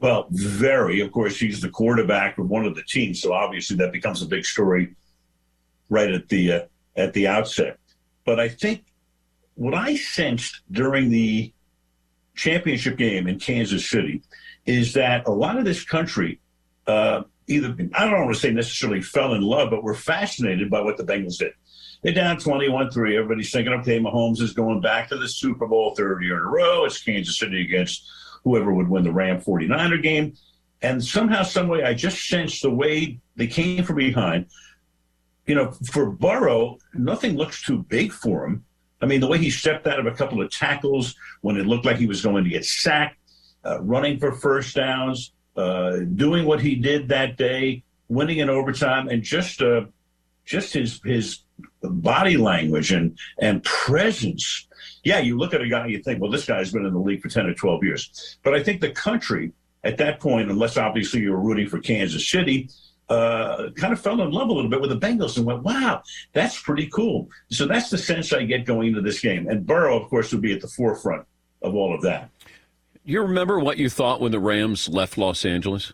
Well, 0.00 0.26
very. 0.30 1.00
Of 1.00 1.12
course, 1.12 1.38
he's 1.38 1.60
the 1.60 1.70
quarterback 1.70 2.36
of 2.38 2.50
one 2.50 2.66
of 2.66 2.74
the 2.74 2.82
teams, 2.82 3.22
so 3.22 3.32
obviously 3.32 3.76
that 3.76 3.92
becomes 3.92 4.20
a 4.22 4.26
big 4.26 4.44
story 4.44 4.94
right 5.88 6.10
at 6.10 6.28
the 6.28 6.52
uh, 6.52 6.60
at 6.96 7.12
the 7.14 7.28
outset. 7.28 7.78
But 8.24 8.40
I 8.40 8.48
think 8.48 8.84
what 9.56 9.74
I 9.74 9.96
sensed 9.96 10.62
during 10.70 11.10
the 11.10 11.52
championship 12.34 12.96
game 12.96 13.26
in 13.26 13.38
Kansas 13.38 13.88
City 13.88 14.22
is 14.64 14.94
that 14.94 15.26
a 15.26 15.30
lot 15.30 15.58
of 15.58 15.64
this 15.64 15.84
country 15.84 16.40
uh, 16.86 17.22
either 17.48 17.76
I 17.94 18.04
don't 18.04 18.24
want 18.24 18.34
to 18.34 18.40
say 18.40 18.50
necessarily 18.50 19.02
fell 19.02 19.34
in 19.34 19.42
love, 19.42 19.70
but 19.70 19.82
were 19.82 19.94
fascinated 19.94 20.70
by 20.70 20.80
what 20.80 20.96
the 20.96 21.04
Bengals 21.04 21.38
did. 21.38 21.52
They're 22.02 22.12
down 22.12 22.38
21 22.38 22.90
3. 22.90 23.16
Everybody's 23.16 23.50
thinking, 23.50 23.72
okay, 23.74 23.98
Mahomes 23.98 24.40
is 24.40 24.52
going 24.52 24.80
back 24.80 25.08
to 25.08 25.16
the 25.16 25.28
Super 25.28 25.66
Bowl 25.66 25.94
third 25.94 26.22
year 26.22 26.38
in 26.38 26.42
a 26.42 26.48
row. 26.48 26.84
It's 26.84 27.02
Kansas 27.02 27.38
City 27.38 27.62
against 27.62 28.08
whoever 28.44 28.72
would 28.72 28.88
win 28.88 29.04
the 29.04 29.12
Ram 29.12 29.40
49er 29.40 30.02
game. 30.02 30.34
And 30.82 31.02
somehow, 31.02 31.42
some 31.42 31.68
way, 31.68 31.82
I 31.82 31.94
just 31.94 32.28
sensed 32.28 32.62
the 32.62 32.70
way 32.70 33.18
they 33.34 33.46
came 33.46 33.82
from 33.82 33.96
behind. 33.96 34.46
You 35.46 35.54
know, 35.54 35.72
for 35.90 36.10
Burrow, 36.10 36.78
nothing 36.92 37.36
looks 37.36 37.62
too 37.62 37.78
big 37.84 38.12
for 38.12 38.46
him. 38.46 38.64
I 39.00 39.06
mean, 39.06 39.20
the 39.20 39.26
way 39.26 39.38
he 39.38 39.50
stepped 39.50 39.86
out 39.86 39.98
of 39.98 40.06
a 40.06 40.12
couple 40.12 40.40
of 40.40 40.50
tackles 40.50 41.14
when 41.42 41.56
it 41.56 41.66
looked 41.66 41.84
like 41.84 41.96
he 41.96 42.06
was 42.06 42.22
going 42.22 42.44
to 42.44 42.50
get 42.50 42.64
sacked, 42.64 43.18
uh, 43.64 43.80
running 43.82 44.18
for 44.18 44.32
first 44.32 44.74
downs, 44.74 45.32
uh, 45.56 45.98
doing 46.14 46.46
what 46.46 46.60
he 46.60 46.76
did 46.76 47.08
that 47.08 47.36
day, 47.36 47.82
winning 48.08 48.38
in 48.38 48.48
overtime, 48.48 49.08
and 49.08 49.22
just 49.22 49.60
uh, 49.62 49.82
just 50.44 50.72
his 50.72 51.00
his 51.04 51.40
body 51.82 52.36
language 52.36 52.92
and 52.92 53.18
and 53.40 53.62
presence. 53.64 54.66
Yeah, 55.04 55.20
you 55.20 55.38
look 55.38 55.54
at 55.54 55.60
a 55.60 55.68
guy, 55.68 55.86
you 55.86 56.02
think, 56.02 56.20
well, 56.20 56.30
this 56.30 56.46
guy's 56.46 56.72
been 56.72 56.84
in 56.84 56.92
the 56.92 57.00
league 57.00 57.22
for 57.22 57.28
ten 57.28 57.46
or 57.46 57.54
twelve 57.54 57.84
years. 57.84 58.38
But 58.42 58.54
I 58.54 58.62
think 58.62 58.80
the 58.80 58.90
country 58.90 59.52
at 59.84 59.98
that 59.98 60.20
point, 60.20 60.50
unless 60.50 60.76
obviously 60.76 61.20
you 61.20 61.30
were 61.30 61.40
rooting 61.40 61.68
for 61.68 61.78
Kansas 61.78 62.28
City, 62.28 62.68
uh, 63.08 63.70
kind 63.76 63.92
of 63.92 64.00
fell 64.00 64.20
in 64.20 64.30
love 64.30 64.48
a 64.48 64.52
little 64.52 64.70
bit 64.70 64.80
with 64.80 64.90
the 64.90 64.98
Bengals 64.98 65.36
and 65.36 65.46
went, 65.46 65.62
wow, 65.62 66.02
that's 66.32 66.60
pretty 66.60 66.86
cool. 66.88 67.28
So 67.50 67.66
that's 67.66 67.90
the 67.90 67.98
sense 67.98 68.32
I 68.32 68.44
get 68.44 68.64
going 68.64 68.88
into 68.88 69.00
this 69.00 69.20
game. 69.20 69.48
And 69.48 69.64
Burrow, 69.64 70.00
of 70.00 70.08
course, 70.08 70.32
would 70.32 70.42
be 70.42 70.52
at 70.52 70.60
the 70.60 70.68
forefront 70.68 71.24
of 71.62 71.74
all 71.74 71.94
of 71.94 72.02
that. 72.02 72.30
You 73.04 73.22
remember 73.22 73.60
what 73.60 73.78
you 73.78 73.88
thought 73.88 74.20
when 74.20 74.32
the 74.32 74.40
Rams 74.40 74.88
left 74.88 75.16
Los 75.16 75.44
Angeles? 75.44 75.92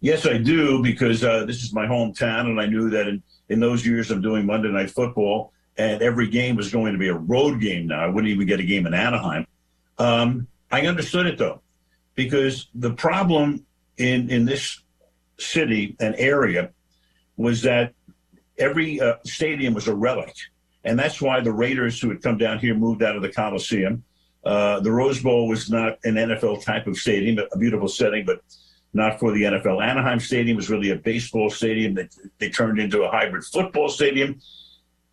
Yes, 0.00 0.26
I 0.26 0.38
do, 0.38 0.82
because 0.82 1.24
uh, 1.24 1.44
this 1.46 1.64
is 1.64 1.72
my 1.72 1.86
hometown, 1.86 2.42
and 2.42 2.60
I 2.60 2.66
knew 2.66 2.90
that 2.90 3.08
in, 3.08 3.22
in 3.48 3.58
those 3.58 3.84
years 3.84 4.10
I'm 4.10 4.20
doing 4.20 4.46
Monday 4.46 4.70
Night 4.70 4.90
Football, 4.90 5.52
and 5.76 6.02
every 6.02 6.28
game 6.28 6.54
was 6.54 6.70
going 6.70 6.92
to 6.92 6.98
be 6.98 7.08
a 7.08 7.14
road 7.14 7.60
game 7.60 7.88
now. 7.88 8.04
I 8.04 8.06
wouldn't 8.06 8.30
even 8.30 8.46
get 8.46 8.60
a 8.60 8.64
game 8.64 8.86
in 8.86 8.94
Anaheim. 8.94 9.46
Um, 9.98 10.46
I 10.70 10.86
understood 10.86 11.26
it, 11.26 11.38
though, 11.38 11.60
because 12.14 12.68
the 12.74 12.92
problem 12.92 13.64
in, 13.96 14.30
in 14.30 14.44
this 14.44 14.83
city 15.38 15.96
and 16.00 16.14
area 16.16 16.70
was 17.36 17.62
that 17.62 17.92
every 18.58 19.00
uh, 19.00 19.14
stadium 19.24 19.74
was 19.74 19.88
a 19.88 19.94
relic. 19.94 20.34
And 20.84 20.98
that's 20.98 21.20
why 21.20 21.40
the 21.40 21.52
Raiders, 21.52 22.00
who 22.00 22.10
had 22.10 22.22
come 22.22 22.38
down 22.38 22.58
here, 22.58 22.74
moved 22.74 23.02
out 23.02 23.16
of 23.16 23.22
the 23.22 23.30
Coliseum. 23.30 24.04
Uh, 24.44 24.80
the 24.80 24.92
Rose 24.92 25.22
Bowl 25.22 25.48
was 25.48 25.70
not 25.70 25.98
an 26.04 26.14
NFL 26.14 26.62
type 26.64 26.86
of 26.86 26.96
stadium, 26.98 27.44
a 27.52 27.58
beautiful 27.58 27.88
setting, 27.88 28.26
but 28.26 28.40
not 28.92 29.18
for 29.18 29.32
the 29.32 29.42
NFL. 29.42 29.82
Anaheim 29.82 30.20
Stadium 30.20 30.56
was 30.56 30.70
really 30.70 30.90
a 30.90 30.96
baseball 30.96 31.50
stadium 31.50 31.94
that 31.94 32.14
they 32.38 32.50
turned 32.50 32.78
into 32.78 33.02
a 33.02 33.10
hybrid 33.10 33.44
football 33.44 33.88
stadium. 33.88 34.40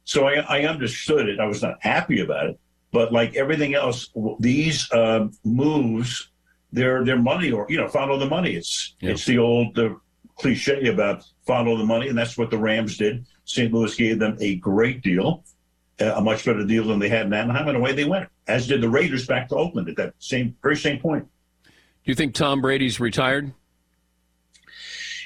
So 0.04 0.28
I, 0.28 0.40
I 0.42 0.66
understood 0.66 1.30
it. 1.30 1.40
I 1.40 1.46
was 1.46 1.62
not 1.62 1.78
happy 1.82 2.22
about 2.22 2.48
it, 2.48 2.60
but 2.92 3.12
like 3.12 3.36
everything 3.36 3.74
else, 3.74 4.12
these 4.40 4.92
uh, 4.92 5.28
moves, 5.44 6.30
they're 6.74 7.04
they're 7.04 7.18
money 7.18 7.52
or 7.52 7.66
you 7.70 7.78
know 7.78 7.88
follow 7.88 8.18
the 8.18 8.26
money. 8.26 8.56
It's 8.56 8.96
yeah. 9.02 9.12
it's 9.12 9.26
the 9.26 9.38
old 9.38 9.78
uh, 9.78 9.96
cliche 10.38 10.88
about 10.88 11.24
follow 11.46 11.78
the 11.78 11.84
money, 11.84 12.08
and 12.08 12.18
that's 12.18 12.38
what 12.38 12.50
the 12.50 12.58
Rams 12.58 12.98
did. 12.98 13.26
St. 13.46 13.74
Louis 13.74 13.94
gave 13.96 14.20
them 14.20 14.38
a 14.40 14.56
great 14.56 15.02
deal, 15.02 15.44
uh, 16.00 16.14
a 16.16 16.22
much 16.22 16.46
better 16.46 16.66
deal 16.66 16.88
than 16.88 17.00
they 17.00 17.10
had 17.10 17.26
in 17.26 17.34
Anaheim, 17.34 17.68
and 17.68 17.78
away 17.78 17.94
they 17.94 18.06
went. 18.06 18.30
As 18.48 18.68
did 18.68 18.82
the 18.82 18.90
Raiders 18.90 19.26
back 19.26 19.50
to 19.50 19.56
Oakland 19.56 19.90
at 19.90 19.96
that 19.98 20.14
same 20.20 20.56
very 20.62 20.78
same 20.78 21.00
point. 21.00 21.28
Do 21.64 21.70
you 22.06 22.16
think 22.16 22.34
Tom 22.34 22.62
Brady's 22.62 23.00
retired? 23.00 23.54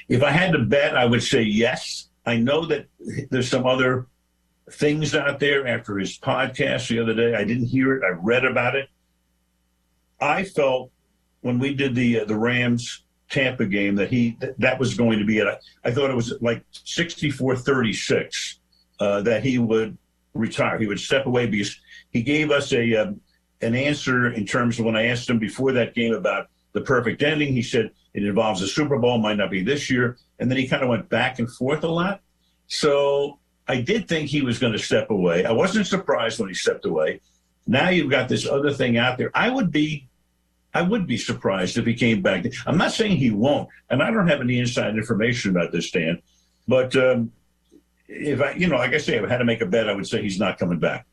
If 0.08 0.22
I 0.24 0.32
had 0.32 0.52
to 0.52 0.60
bet, 0.60 0.96
I 0.96 1.06
would 1.06 1.24
say 1.24 1.42
yes. 1.42 2.10
I 2.26 2.38
know 2.38 2.66
that 2.66 2.88
there's 3.30 3.48
some 3.48 3.66
other 3.66 4.08
things 4.72 5.16
out 5.16 5.40
there 5.40 5.68
after 5.68 5.98
his 5.98 6.18
podcast 6.18 6.90
the 6.90 7.00
other 7.00 7.14
day. 7.14 7.36
I 7.36 7.44
didn't 7.44 7.68
hear 7.68 7.96
it. 7.96 8.04
I 8.04 8.10
read 8.10 8.46
about 8.46 8.76
it. 8.76 8.90
I 10.20 10.44
felt 10.44 10.92
when 11.42 11.60
we 11.60 11.74
did 11.74 11.96
the 11.96 12.22
uh, 12.22 12.26
the 12.26 12.36
Rams 12.36 13.05
Tampa 13.30 13.66
game 13.66 13.96
that 13.96 14.10
he 14.10 14.38
that, 14.60 14.80
was 14.80 14.96
going 14.96 15.20
to 15.20 15.26
be 15.26 15.40
it. 15.40 15.48
I, 15.84 15.92
thought 15.92 16.10
it 16.10 16.16
was 16.16 16.34
like 16.42 16.64
64-36 16.72 18.60
uh, 19.00 19.22
that 19.22 19.44
he 19.44 19.58
would 19.58 19.98
retire. 20.34 20.78
He 20.78 20.88
would 20.88 21.00
step 21.00 21.26
away 21.26 21.48
because 21.48 21.80
he 22.12 22.22
gave 22.22 22.52
us 22.52 22.72
a 22.72 22.96
um, 22.96 23.22
an 23.62 23.74
answer 23.74 24.32
in 24.32 24.46
terms 24.46 24.78
of 24.80 24.86
when 24.86 24.96
I 24.96 25.08
asked 25.08 25.30
him 25.30 25.40
before 25.40 25.72
that 25.74 25.96
game 25.96 26.14
about 26.14 26.48
the 26.74 26.82
perfect 26.82 27.24
ending. 27.24 27.54
He 27.54 27.62
said 27.62 27.90
it 28.14 28.24
involves 28.24 28.62
a 28.62 28.68
Super 28.68 29.00
Bowl, 29.00 29.18
might 29.18 29.38
not 29.38 29.50
be 29.50 29.64
this 29.64 29.90
year, 29.90 30.18
and 30.40 30.50
then 30.50 30.58
he 30.58 30.68
kind 30.68 30.84
of 30.84 30.90
went 30.90 31.10
back 31.10 31.40
and 31.40 31.52
forth 31.52 31.84
a 31.84 31.88
lot. 31.88 32.22
So 32.68 33.40
I 33.68 33.82
did 33.82 34.08
think 34.08 34.30
he 34.30 34.42
was 34.42 34.60
going 34.60 34.74
to 34.74 34.80
step 34.80 35.10
away. 35.10 35.46
I 35.46 35.52
wasn't 35.52 35.88
surprised 35.88 36.40
when 36.40 36.50
he 36.50 36.56
stepped 36.56 36.86
away. 36.86 37.22
Now 37.66 37.90
you've 37.90 38.12
got 38.12 38.30
this 38.30 38.46
other 38.48 38.72
thing 38.72 38.98
out 38.98 39.18
there. 39.18 39.32
I 39.34 39.50
would 39.50 39.72
be 39.72 40.08
I 40.76 40.82
would 40.82 41.08
be 41.08 41.18
surprised 41.18 41.78
if 41.78 41.86
he 41.86 41.94
came 41.94 42.22
back. 42.22 42.46
I'm 42.68 42.78
not 42.78 42.92
saying 42.92 43.16
he 43.16 43.32
won't, 43.32 43.70
and 43.90 44.04
I 44.04 44.12
don't 44.12 44.28
have 44.28 44.42
any 44.42 44.60
inside 44.60 44.98
information 44.98 45.52
about 45.52 45.72
this, 45.72 45.90
Dan. 45.90 46.22
But 46.68 46.94
um, 46.98 47.32
if 48.10 48.42
I, 48.42 48.52
you 48.52 48.68
know, 48.68 48.76
like 48.76 48.94
I 48.94 48.98
say, 48.98 49.16
if 49.16 49.24
I 49.24 49.30
had 49.30 49.38
to 49.38 49.46
make 49.46 49.62
a 49.62 49.66
bet, 49.66 49.90
I 49.90 49.94
would 49.94 50.06
say 50.06 50.22
he's 50.22 50.38
not 50.38 50.60
coming 50.60 50.78
back. 50.78 51.06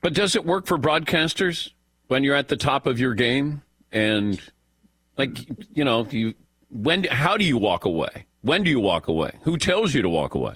But 0.00 0.14
does 0.14 0.34
it 0.36 0.46
work 0.46 0.66
for 0.66 0.78
broadcasters 0.78 1.72
when 2.08 2.24
you're 2.24 2.34
at 2.34 2.48
the 2.48 2.56
top 2.56 2.86
of 2.86 2.98
your 2.98 3.12
game 3.12 3.60
and, 3.92 4.40
like, 5.18 5.36
you 5.74 5.84
know, 5.84 6.06
you 6.10 6.32
when? 6.70 7.04
How 7.04 7.36
do 7.36 7.44
you 7.44 7.58
walk 7.58 7.84
away? 7.84 8.24
When 8.40 8.62
do 8.62 8.70
you 8.70 8.80
walk 8.80 9.08
away? 9.08 9.32
Who 9.42 9.58
tells 9.58 9.92
you 9.92 10.00
to 10.00 10.08
walk 10.08 10.34
away? 10.34 10.54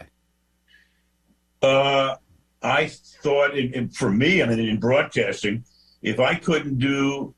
Uh, 1.60 2.14
I 2.62 2.86
thought, 2.86 3.58
in, 3.58 3.74
in, 3.74 3.88
for 3.90 4.10
me, 4.10 4.42
I 4.42 4.46
mean, 4.46 4.58
in 4.58 4.80
broadcasting, 4.80 5.66
if 6.00 6.18
I 6.18 6.34
couldn't 6.34 6.78
do 6.78 7.34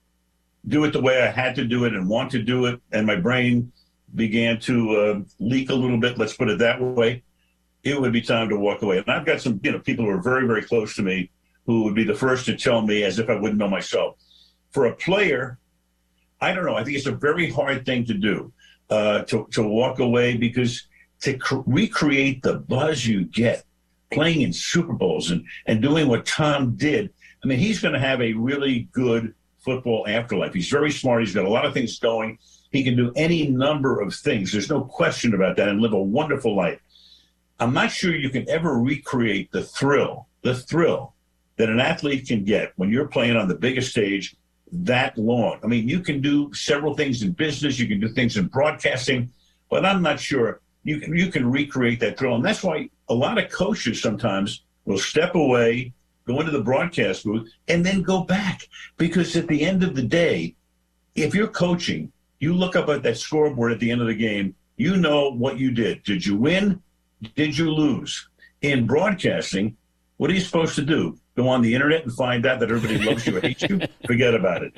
do 0.68 0.84
it 0.84 0.92
the 0.92 1.00
way 1.00 1.22
I 1.22 1.26
had 1.26 1.54
to 1.56 1.64
do 1.64 1.84
it 1.84 1.94
and 1.94 2.08
want 2.08 2.30
to 2.32 2.42
do 2.42 2.66
it, 2.66 2.80
and 2.92 3.06
my 3.06 3.16
brain 3.16 3.72
began 4.14 4.58
to 4.60 4.96
uh, 4.96 5.20
leak 5.38 5.70
a 5.70 5.74
little 5.74 5.98
bit, 5.98 6.18
let's 6.18 6.36
put 6.36 6.48
it 6.48 6.58
that 6.58 6.80
way, 6.80 7.22
it 7.84 8.00
would 8.00 8.12
be 8.12 8.22
time 8.22 8.48
to 8.48 8.58
walk 8.58 8.82
away. 8.82 8.98
And 8.98 9.08
I've 9.08 9.26
got 9.26 9.40
some, 9.40 9.60
you 9.62 9.72
know, 9.72 9.78
people 9.78 10.04
who 10.04 10.10
are 10.10 10.22
very, 10.22 10.46
very 10.46 10.62
close 10.62 10.96
to 10.96 11.02
me 11.02 11.30
who 11.66 11.84
would 11.84 11.94
be 11.94 12.04
the 12.04 12.14
first 12.14 12.46
to 12.46 12.56
tell 12.56 12.82
me 12.82 13.02
as 13.02 13.18
if 13.18 13.28
I 13.28 13.34
wouldn't 13.34 13.58
know 13.58 13.68
myself. 13.68 14.16
For 14.70 14.86
a 14.86 14.94
player, 14.94 15.58
I 16.40 16.52
don't 16.52 16.64
know. 16.64 16.76
I 16.76 16.84
think 16.84 16.96
it's 16.96 17.06
a 17.06 17.12
very 17.12 17.50
hard 17.50 17.84
thing 17.84 18.04
to 18.06 18.14
do 18.14 18.52
uh, 18.90 19.22
to, 19.22 19.46
to 19.52 19.62
walk 19.62 19.98
away 19.98 20.36
because 20.36 20.86
to 21.22 21.36
cr- 21.36 21.62
recreate 21.66 22.42
the 22.42 22.54
buzz 22.54 23.06
you 23.06 23.24
get 23.24 23.64
playing 24.12 24.42
in 24.42 24.52
Super 24.52 24.92
Bowls 24.92 25.30
and, 25.30 25.44
and 25.66 25.82
doing 25.82 26.08
what 26.08 26.26
Tom 26.26 26.76
did. 26.76 27.12
I 27.42 27.48
mean, 27.48 27.58
he's 27.58 27.80
going 27.80 27.94
to 27.94 28.00
have 28.00 28.20
a 28.20 28.32
really 28.32 28.88
good 28.92 29.34
football 29.66 30.06
afterlife. 30.08 30.54
He's 30.54 30.70
very 30.70 30.90
smart. 30.90 31.20
He's 31.20 31.34
got 31.34 31.44
a 31.44 31.50
lot 31.50 31.66
of 31.66 31.74
things 31.74 31.98
going. 31.98 32.38
He 32.70 32.82
can 32.84 32.96
do 32.96 33.12
any 33.16 33.48
number 33.48 34.00
of 34.00 34.14
things. 34.14 34.52
There's 34.52 34.70
no 34.70 34.82
question 34.82 35.34
about 35.34 35.56
that 35.56 35.68
and 35.68 35.82
live 35.82 35.92
a 35.92 36.02
wonderful 36.02 36.56
life. 36.56 36.80
I'm 37.58 37.74
not 37.74 37.90
sure 37.90 38.14
you 38.14 38.30
can 38.30 38.48
ever 38.48 38.78
recreate 38.78 39.50
the 39.50 39.62
thrill, 39.62 40.28
the 40.42 40.54
thrill 40.54 41.14
that 41.56 41.68
an 41.68 41.80
athlete 41.80 42.28
can 42.28 42.44
get 42.44 42.72
when 42.76 42.90
you're 42.90 43.08
playing 43.08 43.36
on 43.36 43.48
the 43.48 43.54
biggest 43.54 43.90
stage 43.90 44.36
that 44.70 45.16
long. 45.18 45.58
I 45.64 45.66
mean, 45.66 45.88
you 45.88 46.00
can 46.00 46.20
do 46.20 46.52
several 46.54 46.94
things 46.94 47.22
in 47.22 47.32
business, 47.32 47.78
you 47.78 47.88
can 47.88 48.00
do 48.00 48.08
things 48.08 48.36
in 48.36 48.46
broadcasting, 48.46 49.30
but 49.70 49.84
I'm 49.84 50.02
not 50.02 50.20
sure 50.20 50.60
you 50.84 51.00
can 51.00 51.16
you 51.16 51.30
can 51.30 51.50
recreate 51.50 51.98
that 52.00 52.18
thrill. 52.18 52.36
And 52.36 52.44
that's 52.44 52.62
why 52.62 52.88
a 53.08 53.14
lot 53.14 53.42
of 53.42 53.50
coaches 53.50 54.00
sometimes 54.00 54.62
will 54.84 54.98
step 54.98 55.34
away 55.34 55.92
go 56.26 56.40
into 56.40 56.52
the 56.52 56.62
broadcast 56.62 57.24
booth, 57.24 57.50
and 57.68 57.84
then 57.84 58.02
go 58.02 58.24
back. 58.24 58.68
Because 58.96 59.36
at 59.36 59.48
the 59.48 59.62
end 59.62 59.82
of 59.82 59.94
the 59.94 60.02
day, 60.02 60.54
if 61.14 61.34
you're 61.34 61.48
coaching, 61.48 62.12
you 62.38 62.52
look 62.54 62.76
up 62.76 62.88
at 62.88 63.02
that 63.04 63.16
scoreboard 63.16 63.72
at 63.72 63.80
the 63.80 63.90
end 63.90 64.00
of 64.00 64.06
the 64.06 64.14
game, 64.14 64.54
you 64.76 64.96
know 64.96 65.30
what 65.30 65.58
you 65.58 65.70
did. 65.70 66.02
Did 66.02 66.26
you 66.26 66.36
win? 66.36 66.82
Did 67.34 67.56
you 67.56 67.70
lose? 67.70 68.28
In 68.60 68.86
broadcasting, 68.86 69.76
what 70.18 70.30
are 70.30 70.34
you 70.34 70.40
supposed 70.40 70.74
to 70.76 70.82
do? 70.82 71.18
Go 71.36 71.48
on 71.48 71.62
the 71.62 71.74
internet 71.74 72.02
and 72.04 72.12
find 72.12 72.44
out 72.44 72.60
that 72.60 72.70
everybody 72.70 72.98
loves 72.98 73.26
you 73.26 73.36
or 73.36 73.40
hates 73.40 73.62
you? 73.62 73.80
Forget 74.06 74.34
about 74.34 74.62
it. 74.62 74.74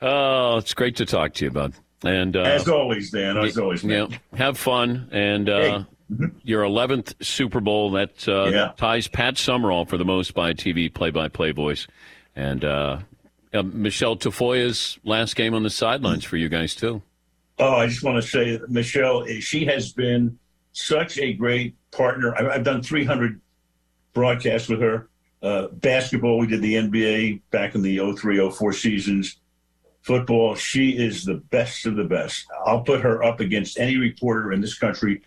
Oh, 0.00 0.58
it's 0.58 0.74
great 0.74 0.96
to 0.96 1.06
talk 1.06 1.34
to 1.34 1.44
you, 1.44 1.50
bud. 1.50 1.74
And 2.04 2.36
uh, 2.36 2.42
as 2.42 2.68
always, 2.68 3.10
Dan. 3.10 3.36
As 3.38 3.56
always, 3.56 3.82
man. 3.82 4.10
Yeah, 4.10 4.18
have 4.36 4.58
fun 4.58 5.08
and 5.10 5.48
uh, 5.48 5.60
hey 5.78 5.84
Mm-hmm. 6.14 6.38
Your 6.42 6.62
11th 6.62 7.14
Super 7.24 7.60
Bowl 7.60 7.90
that 7.92 8.28
uh, 8.28 8.44
yeah. 8.46 8.72
ties 8.76 9.08
Pat 9.08 9.36
Summerall 9.36 9.84
for 9.84 9.96
the 9.96 10.04
most 10.04 10.32
by 10.34 10.52
TV 10.52 10.92
play-by-play 10.92 11.50
voice, 11.50 11.88
and 12.36 12.64
uh, 12.64 12.98
uh, 13.52 13.62
Michelle 13.62 14.16
Tafoya's 14.16 14.98
last 15.04 15.34
game 15.34 15.54
on 15.54 15.64
the 15.64 15.70
sidelines 15.70 16.24
for 16.24 16.36
you 16.36 16.48
guys 16.48 16.74
too. 16.74 17.02
Oh, 17.58 17.76
I 17.76 17.86
just 17.86 18.02
want 18.02 18.22
to 18.22 18.28
say, 18.28 18.60
Michelle, 18.68 19.26
she 19.40 19.64
has 19.66 19.92
been 19.92 20.38
such 20.72 21.18
a 21.18 21.32
great 21.32 21.74
partner. 21.90 22.34
I've 22.36 22.64
done 22.64 22.82
300 22.82 23.40
broadcasts 24.12 24.68
with 24.68 24.80
her. 24.80 25.08
Uh, 25.42 25.68
basketball, 25.68 26.38
we 26.38 26.46
did 26.46 26.62
the 26.62 26.74
NBA 26.74 27.42
back 27.50 27.74
in 27.74 27.82
the 27.82 27.98
03, 28.16 28.50
04 28.50 28.72
seasons. 28.72 29.40
Football, 30.02 30.54
she 30.54 30.90
is 30.90 31.24
the 31.24 31.34
best 31.50 31.86
of 31.86 31.96
the 31.96 32.04
best. 32.04 32.46
I'll 32.66 32.82
put 32.82 33.00
her 33.00 33.22
up 33.22 33.40
against 33.40 33.78
any 33.78 33.96
reporter 33.96 34.52
in 34.52 34.60
this 34.60 34.76
country 34.78 35.22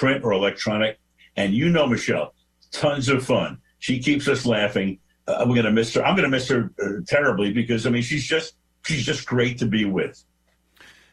print 0.00 0.24
or 0.24 0.32
electronic. 0.32 0.98
And 1.36 1.52
you 1.52 1.68
know, 1.68 1.86
Michelle, 1.86 2.34
tons 2.72 3.10
of 3.10 3.24
fun. 3.24 3.58
She 3.78 4.00
keeps 4.00 4.26
us 4.28 4.46
laughing. 4.46 4.98
Uh, 5.28 5.44
we're 5.46 5.56
gonna 5.56 5.70
miss 5.70 5.94
her. 5.94 6.04
I'm 6.04 6.16
gonna 6.16 6.28
miss 6.28 6.48
her 6.48 6.72
uh, 6.82 7.02
terribly 7.06 7.52
because 7.52 7.86
I 7.86 7.90
mean, 7.90 8.02
she's 8.02 8.26
just 8.26 8.54
she's 8.86 9.04
just 9.04 9.26
great 9.26 9.58
to 9.58 9.66
be 9.66 9.84
with. 9.84 10.24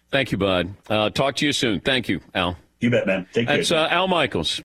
Thank 0.09 0.31
you, 0.31 0.37
Bud. 0.37 0.73
Uh, 0.89 1.09
talk 1.09 1.35
to 1.35 1.45
you 1.45 1.51
soon. 1.51 1.81
Thank 1.81 2.07
you, 2.07 2.21
Al. 2.33 2.57
You 2.79 2.89
bet, 2.89 3.05
man. 3.05 3.27
Take 3.33 3.47
care. 3.47 3.57
That's 3.57 3.71
uh, 3.71 3.87
Al 3.91 4.07
Michaels. 4.07 4.61